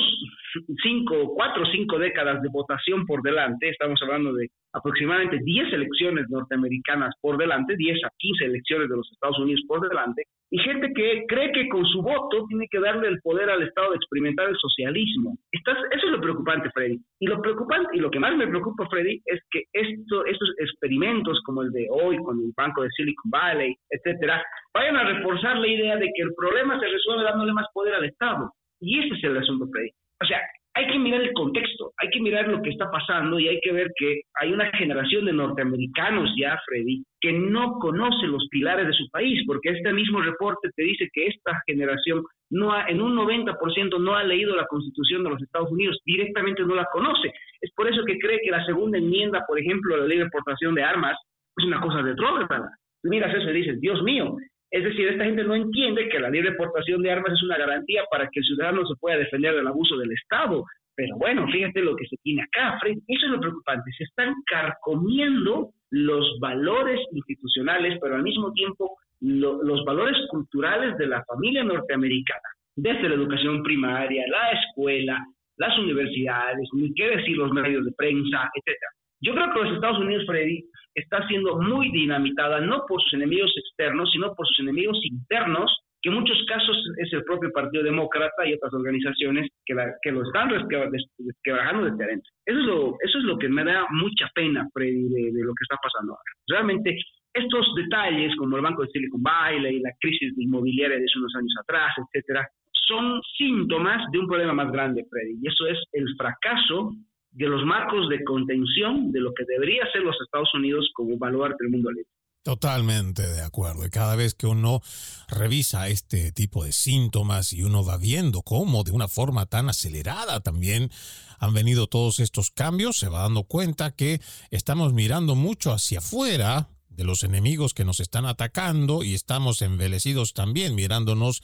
5, 0.84 1.34
4 1.36 1.64
o 1.64 1.66
5 1.66 2.00
décadas 2.00 2.42
de 2.42 2.50
votación 2.50 3.06
por 3.06 3.22
delante. 3.22 3.70
Estamos 3.70 4.00
hablando 4.02 4.34
de 4.34 4.50
aproximadamente 4.74 5.40
10 5.42 5.74
elecciones 5.74 6.30
norteamericanas 6.30 7.14
por 7.22 7.38
delante, 7.38 7.76
10 7.78 8.04
a 8.06 8.10
15 8.18 8.46
elecciones 8.46 8.90
de 8.90 8.98
los 8.98 9.10
Estados 9.12 9.40
Unidos 9.40 9.62
por 9.68 9.88
delante, 9.88 10.24
y 10.52 10.60
gente 10.60 10.94
que 10.94 11.26
cree 11.28 11.52
que 11.52 11.68
con 11.70 11.86
su 11.86 12.02
voto 12.02 12.46
tiene 12.48 12.68
que 12.70 12.80
darle 12.80 13.08
el 13.08 13.20
poder 13.22 13.50
al 13.50 13.64
Estado 13.64 13.92
de 13.92 13.98
experimentar 13.98 14.48
el 14.48 14.58
socialismo. 14.58 15.38
Estás, 15.52 15.78
eso 15.92 16.06
es 16.06 16.12
lo 16.12 16.22
preocupante, 16.22 16.70
Freddy. 16.72 17.00
Y 17.20 17.28
lo 17.28 17.42
preocupante, 17.42 17.90
y 17.94 18.00
lo 18.00 18.12
que 18.12 18.20
más 18.20 18.36
me 18.36 18.48
preocupa, 18.48 18.88
Freddy, 18.90 19.22
es 19.26 19.42
que 19.50 19.64
esto, 19.74 20.26
estos 20.26 20.50
experimentos 20.60 21.42
como 21.46 21.62
el 21.62 21.72
de 21.72 21.88
hoy 21.90 22.18
con 22.18 22.40
el 22.40 22.54
Banco 22.56 22.84
de 22.84 22.90
Silicon 22.92 23.32
Valley, 23.32 23.76
etcétera, 23.90 24.44
vayan 24.74 24.98
a 24.98 25.04
reforzar 25.04 25.58
la 25.58 25.68
idea 25.68 25.96
de 25.98 26.10
que 26.16 26.24
el 26.24 26.34
problema 26.36 26.80
se 26.80 26.88
resuelve 26.88 27.24
dándole 27.24 27.54
más 27.54 27.68
poder 27.74 27.96
al 27.96 28.06
Estado. 28.06 28.52
Y 28.80 29.00
ese 29.00 29.16
es 29.16 29.24
el 29.24 29.38
asunto, 29.38 29.68
Freddy. 29.72 29.90
O 30.22 30.26
sea, 30.26 30.40
hay 30.78 30.88
que 30.88 31.00
mirar 31.00 31.22
el 31.22 31.32
contexto, 31.32 31.92
hay 31.98 32.10
que 32.10 32.20
mirar 32.20 32.50
lo 32.50 32.62
que 32.62 32.70
está 32.70 32.92
pasando 32.92 33.40
y 33.40 33.48
hay 33.48 33.62
que 33.62 33.72
ver 33.72 33.92
que 33.98 34.22
hay 34.42 34.52
una 34.52 34.70
generación 34.72 35.26
de 35.26 35.32
norteamericanos 35.32 36.30
ya, 36.38 36.60
Freddy, 36.66 37.02
que 37.22 37.32
no 37.32 37.80
conoce 37.80 38.28
los 38.28 38.46
pilares 38.52 38.86
de 38.88 38.94
su 38.94 39.10
país, 39.10 39.42
porque 39.48 39.70
este 39.70 39.94
mismo 39.94 40.22
reporte 40.22 40.70
te 40.76 40.84
dice 40.84 41.08
que 41.14 41.28
esta 41.28 41.62
generación 41.66 42.24
no 42.50 42.74
ha, 42.74 42.88
en 42.90 43.02
un 43.02 43.16
90% 43.16 44.00
no 44.02 44.16
ha 44.16 44.24
leído 44.24 44.54
la 44.54 44.68
Constitución 44.68 45.24
de 45.24 45.30
los 45.30 45.42
Estados 45.42 45.72
Unidos, 45.72 45.98
directamente 46.06 46.64
no 46.64 46.76
la 46.76 46.88
conoce. 46.92 47.32
Es 47.62 47.72
por 47.74 47.88
eso 47.90 48.04
que 48.06 48.20
cree 48.20 48.42
que 48.44 48.52
la 48.52 48.66
segunda 48.66 48.98
enmienda, 48.98 49.46
por 49.48 49.58
ejemplo, 49.58 49.96
la 49.96 50.06
ley 50.06 50.18
de 50.18 50.26
exportación 50.26 50.76
de 50.76 50.84
armas, 50.84 51.18
es 51.58 51.66
una 51.66 51.80
cosa 51.80 52.04
de 52.04 52.16
droga. 52.16 52.70
Miras 53.04 53.34
eso 53.34 53.50
y 53.50 53.54
dices, 53.54 53.80
Dios 53.80 54.04
mío, 54.04 54.36
es 54.72 54.84
decir, 54.84 55.08
esta 55.08 55.26
gente 55.26 55.44
no 55.44 55.56
entiende 55.56 56.10
que 56.10 56.20
la 56.20 56.30
libre 56.30 56.50
exportación 56.50 57.02
de 57.02 57.12
armas 57.12 57.34
es 57.34 57.44
una 57.44 57.58
garantía 57.58 58.04
para 58.10 58.28
que 58.30 58.40
el 58.40 58.46
ciudadano 58.46 58.86
se 58.86 58.96
pueda 59.00 59.18
defender 59.18 59.56
del 59.56 59.68
abuso 59.68 59.98
del 59.98 60.12
Estado. 60.12 60.64
Pero 60.96 61.18
bueno, 61.18 61.48
fíjate 61.52 61.82
lo 61.82 61.96
que 61.96 62.08
se 62.08 62.18
tiene 62.24 62.44
acá, 62.44 62.78
Fred. 62.80 62.98
Eso 63.08 63.26
es 63.26 63.32
lo 63.32 63.40
preocupante. 63.40 63.92
Se 63.98 64.06
están 64.06 64.34
carcomiendo 64.46 65.72
los 65.92 66.40
valores 66.40 67.00
institucionales, 67.12 67.98
pero 68.02 68.16
al 68.16 68.24
mismo 68.24 68.52
tiempo 68.54 68.98
los 69.22 69.86
valores 69.86 70.18
culturales 70.30 70.98
de 70.98 71.08
la 71.08 71.24
familia 71.26 71.64
norteamericana, 71.64 72.50
desde 72.76 73.10
la 73.10 73.16
educación 73.16 73.64
primaria, 73.64 74.24
la 74.30 74.52
escuela, 74.52 75.26
las 75.58 75.78
universidades, 75.80 76.68
ni 76.74 76.94
qué 76.94 77.16
decir 77.16 77.38
los 77.38 77.52
medios 77.52 77.86
de 77.86 77.92
prensa, 77.94 78.50
etcétera. 78.54 78.92
Yo 79.26 79.34
creo 79.34 79.52
que 79.52 79.60
los 79.64 79.74
Estados 79.74 80.00
Unidos, 80.00 80.24
Freddy, 80.28 80.64
está 80.94 81.28
siendo 81.28 81.60
muy 81.60 81.92
dinamitada 81.92 82.62
no 82.62 82.86
por 82.88 83.02
sus 83.02 83.14
enemigos 83.16 83.52
externos, 83.58 84.10
sino 84.12 84.36
por 84.36 84.46
sus 84.46 84.60
enemigos 84.60 85.00
internos, 85.04 85.72
que 86.02 86.10
en 86.10 86.16
muchos 86.16 86.38
casos 86.48 86.78
es 86.98 87.12
el 87.12 87.24
propio 87.24 87.52
Partido 87.52 87.84
Demócrata 87.84 88.46
y 88.46 88.54
otras 88.54 88.72
organizaciones 88.74 89.50
que, 89.66 89.76
que 90.04 90.12
lo 90.12 90.22
están 90.22 90.52
resquebrajando 90.52 91.90
desde 91.90 92.04
adentro. 92.04 92.32
Eso 92.46 92.60
es, 92.60 92.66
lo, 92.66 92.98
eso 93.02 93.18
es 93.18 93.24
lo 93.24 93.38
que 93.40 93.50
me 93.50 93.64
da 93.64 93.88
mucha 93.90 94.30
pena, 94.36 94.68
Freddy, 94.72 95.10
de, 95.10 95.44
lo 95.44 95.54
que 95.56 95.64
está 95.64 95.78
pasando 95.82 96.14
ahora. 96.14 96.32
Realmente, 96.48 96.96
estos 97.34 97.74
detalles, 97.76 98.36
como 98.36 98.58
el 98.58 98.62
Banco 98.62 98.84
de 98.84 98.90
Silicon 98.90 99.24
Valley 99.24 99.80
la 99.80 99.92
crisis 100.00 100.34
inmobiliaria 100.38 101.00
de 101.00 101.04
hace 101.04 101.18
unos 101.18 101.34
años 101.36 101.54
atrás, 101.64 101.92
etcétera, 101.98 102.48
son 102.88 103.20
síntomas 103.36 104.06
de 104.12 104.20
un 104.20 104.28
problema 104.28 104.54
más 104.54 104.72
grande, 104.72 105.04
Freddy, 105.10 105.40
y 105.42 105.48
eso 105.48 105.66
es 105.66 105.80
el 105.94 106.06
fracaso 106.16 106.92
de 107.36 107.48
los 107.48 107.66
marcos 107.66 108.08
de 108.10 108.24
contención 108.24 109.12
de 109.12 109.20
lo 109.20 109.34
que 109.34 109.44
debería 109.46 109.84
ser 109.92 110.04
los 110.04 110.16
Estados 110.24 110.54
Unidos 110.54 110.90
como 110.94 111.18
baluarte 111.18 111.58
del 111.64 111.72
mundo 111.72 111.92
libre. 111.92 112.10
Totalmente 112.44 113.24
de 113.24 113.42
acuerdo. 113.42 113.86
Y 113.86 113.90
cada 113.90 114.16
vez 114.16 114.36
que 114.36 114.46
uno 114.48 114.80
revisa 115.28 115.90
este 115.90 116.32
tipo 116.32 116.64
de 116.64 116.72
síntomas 116.72 117.52
y 117.54 117.64
uno 117.64 117.84
va 117.84 117.98
viendo 117.98 118.42
cómo 118.42 118.84
de 118.84 118.92
una 118.92 119.08
forma 119.08 119.48
tan 119.48 119.68
acelerada 119.68 120.40
también 120.40 120.92
han 121.40 121.54
venido 121.54 121.88
todos 121.88 122.20
estos 122.20 122.52
cambios, 122.52 122.98
se 122.98 123.10
va 123.10 123.24
dando 123.24 123.44
cuenta 123.44 123.96
que 123.96 124.22
estamos 124.52 124.94
mirando 124.94 125.36
mucho 125.36 125.72
hacia 125.74 126.00
afuera 126.00 126.70
de 126.96 127.04
los 127.04 127.24
enemigos 127.24 127.74
que 127.74 127.86
nos 127.86 128.00
están 128.00 128.26
atacando 128.26 129.04
y 129.04 129.14
estamos 129.14 129.62
envelecidos 129.62 130.34
también 130.34 130.76
mirándonos 130.76 131.42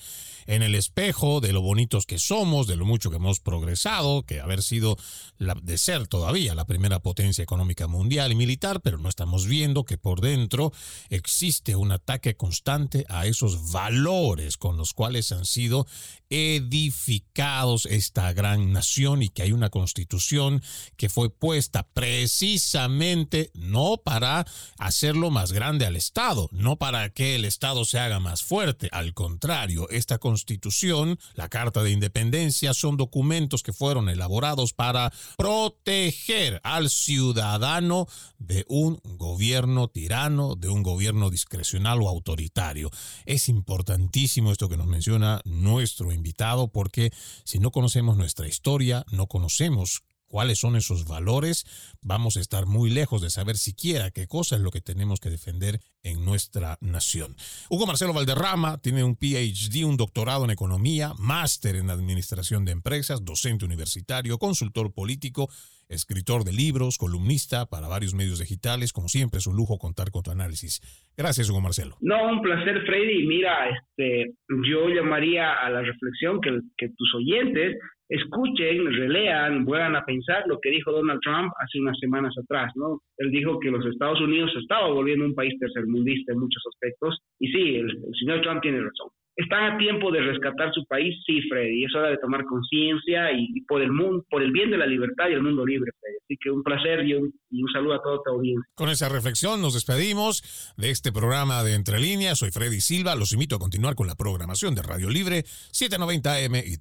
en 0.48 0.64
el 0.64 0.76
espejo 0.76 1.42
de 1.42 1.54
lo 1.54 1.62
bonitos 1.62 2.06
que 2.06 2.18
somos, 2.18 2.68
de 2.68 2.76
lo 2.76 2.86
mucho 2.86 3.10
que 3.10 3.18
hemos 3.18 3.40
progresado, 3.40 4.24
que 4.24 4.40
haber 4.40 4.64
sido 4.64 4.98
de 5.40 5.78
ser 5.78 6.08
todavía 6.08 6.56
la 6.56 6.66
primera 6.66 7.00
potencia 7.00 7.44
económica 7.44 7.88
mundial 7.88 8.32
y 8.32 8.36
militar, 8.36 8.82
pero 8.82 8.98
no 8.98 9.10
estamos 9.10 9.46
viendo 9.46 9.86
que 9.86 9.98
por 9.98 10.22
dentro 10.22 10.72
existe 11.10 11.76
un 11.76 11.92
ataque 11.92 12.36
constante 12.36 13.06
a 13.10 13.26
esos 13.26 13.72
valores 13.72 14.58
con 14.58 14.78
los 14.78 14.94
cuales 14.94 15.32
han 15.32 15.46
sido 15.46 15.88
edificados 16.30 17.86
esta 17.86 18.32
gran 18.34 18.72
nación 18.72 19.22
y 19.22 19.30
que 19.30 19.44
hay 19.44 19.52
una 19.52 19.70
constitución 19.70 20.62
que 20.96 21.10
fue 21.10 21.30
puesta 21.30 21.88
precisamente 21.94 23.52
no 23.54 23.98
para 23.98 24.46
hacerlo 24.78 25.30
más 25.32 25.41
grande 25.50 25.88
al 25.88 25.96
Estado, 25.96 26.48
no 26.52 26.76
para 26.76 27.10
que 27.10 27.36
el 27.36 27.46
Estado 27.46 27.86
se 27.86 28.00
haga 28.00 28.20
más 28.20 28.44
fuerte, 28.44 28.88
al 28.92 29.16
contrario, 29.16 29.90
esta 29.90 30.20
constitución, 30.20 31.18
la 31.34 31.50
Carta 31.50 31.82
de 31.82 31.92
Independencia, 31.92 32.76
son 32.76 32.98
documentos 32.98 33.64
que 33.64 33.74
fueron 33.74 34.10
elaborados 34.10 34.74
para 34.74 35.12
proteger 35.38 36.62
al 36.64 36.92
ciudadano 36.92 38.08
de 38.38 38.66
un 38.68 39.02
gobierno 39.04 39.88
tirano, 39.88 40.56
de 40.56 40.70
un 40.70 40.84
gobierno 40.84 41.32
discrecional 41.32 42.02
o 42.02 42.10
autoritario. 42.10 42.92
Es 43.26 43.50
importantísimo 43.50 44.52
esto 44.52 44.70
que 44.70 44.78
nos 44.78 44.88
menciona 44.88 45.42
nuestro 45.46 46.12
invitado 46.12 46.68
porque 46.68 47.12
si 47.44 47.58
no 47.58 47.72
conocemos 47.72 48.18
nuestra 48.18 48.48
historia, 48.48 49.06
no 49.12 49.28
conocemos 49.28 50.04
cuáles 50.32 50.60
son 50.60 50.78
esos 50.78 51.06
valores, 51.06 51.66
vamos 52.02 52.38
a 52.38 52.40
estar 52.40 52.66
muy 52.66 52.90
lejos 52.90 53.22
de 53.22 53.30
saber 53.30 53.58
siquiera 53.58 54.12
qué 54.12 54.28
cosa 54.28 54.56
es 54.56 54.62
lo 54.62 54.72
que 54.72 54.82
tenemos 54.82 55.20
que 55.20 55.30
defender 55.30 55.80
en 56.04 56.24
nuestra 56.24 56.78
nación. 56.80 57.36
Hugo 57.70 57.86
Marcelo 57.86 58.14
Valderrama 58.14 58.80
tiene 58.80 59.04
un 59.04 59.16
PhD, 59.16 59.84
un 59.84 59.98
doctorado 59.98 60.46
en 60.46 60.52
economía, 60.52 61.14
máster 61.20 61.76
en 61.76 61.90
administración 61.90 62.64
de 62.64 62.72
empresas, 62.72 63.26
docente 63.26 63.66
universitario, 63.66 64.40
consultor 64.40 64.94
político 64.94 65.50
escritor 65.92 66.46
de 66.46 66.54
libros, 66.54 66.98
columnista 66.98 67.66
para 67.66 67.88
varios 67.88 68.16
medios 68.16 68.40
digitales. 68.40 68.94
Como 68.94 69.10
siempre, 69.10 69.40
es 69.40 69.48
un 69.48 69.58
lujo 69.58 69.78
contar 69.78 70.10
con 70.10 70.24
tu 70.24 70.32
análisis. 70.32 70.80
Gracias, 71.18 71.50
Hugo 71.50 71.62
Marcelo. 71.62 71.98
No, 72.00 72.30
un 72.30 72.42
placer, 72.42 72.82
Freddy. 72.86 73.28
Mira, 73.28 73.70
este, 73.70 74.34
yo 74.66 74.88
llamaría 74.90 75.54
a 75.54 75.70
la 75.70 75.82
reflexión 75.82 76.40
que, 76.42 76.60
que 76.78 76.88
tus 76.96 77.14
oyentes 77.16 77.78
escuchen, 78.12 78.86
relean, 78.86 79.64
vuelvan 79.64 79.96
a 79.96 80.06
pensar 80.06 80.44
lo 80.48 80.60
que 80.60 80.70
dijo 80.70 80.92
Donald 80.92 81.22
Trump 81.22 81.52
hace 81.60 81.80
unas 81.80 81.98
semanas 82.00 82.36
atrás, 82.38 82.72
¿no? 82.76 83.00
Él 83.18 83.32
dijo 83.32 83.58
que 83.60 83.72
los 83.72 83.86
Estados 83.86 84.20
Unidos 84.20 84.52
estaba 84.60 84.90
volviendo 84.90 85.26
un 85.26 85.34
país 85.34 85.54
tercermundista 85.60 86.34
en 86.34 86.40
muchos 86.40 86.62
aspectos, 86.74 87.20
y 87.40 87.52
sí, 87.52 87.76
el 87.78 87.90
señor 88.20 88.42
Trump 88.42 88.62
tiene 88.62 88.82
razón 88.82 89.10
están 89.42 89.74
a 89.74 89.78
tiempo 89.78 90.12
de 90.12 90.22
rescatar 90.22 90.74
su 90.74 90.86
país, 90.86 91.22
sí, 91.26 91.42
Freddy, 91.50 91.86
es 91.86 91.96
hora 91.96 92.10
de 92.10 92.18
tomar 92.18 92.46
conciencia 92.46 93.32
y, 93.32 93.62
por 93.62 93.82
el 93.82 93.92
mundo, 93.92 94.26
por 94.30 94.42
el 94.42 94.52
bien 94.52 94.72
de 94.72 94.78
la 94.78 94.86
libertad 94.86 95.30
y 95.30 95.34
el 95.34 95.44
mundo 95.44 95.66
libre, 95.66 95.92
Freddy. 96.00 96.18
Así 96.26 96.38
que 96.42 96.50
un 96.50 96.64
placer 96.64 97.06
y 97.06 97.14
un, 97.16 97.34
y 97.50 97.62
un 97.62 97.72
saludo 97.72 97.96
a 97.96 98.02
todo 98.02 98.22
tu 98.24 98.32
audiencia. 98.32 98.66
Con 98.76 98.90
esa 98.90 99.10
reflexión 99.10 99.62
nos 99.62 99.74
despedimos 99.74 100.74
de 100.78 100.92
este 100.92 101.12
programa 101.12 101.64
de 101.64 101.76
Entre 101.76 102.00
Líneas. 102.00 102.40
Soy 102.40 102.52
Freddy 102.52 102.80
Silva. 102.82 103.16
Los 103.16 103.34
invito 103.34 103.56
a 103.56 103.60
continuar 103.60 103.96
con 103.96 104.08
la 104.08 104.16
programación 104.16 104.76
de 104.76 104.84
Radio 104.84 105.10
Libre 105.10 105.44
790M 105.44 106.64
y 106.66 106.78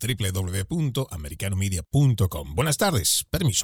www.americanomedia.com. 0.71 2.55
Buenas 2.55 2.79
tardes. 2.79 3.27
Permiso. 3.31 3.59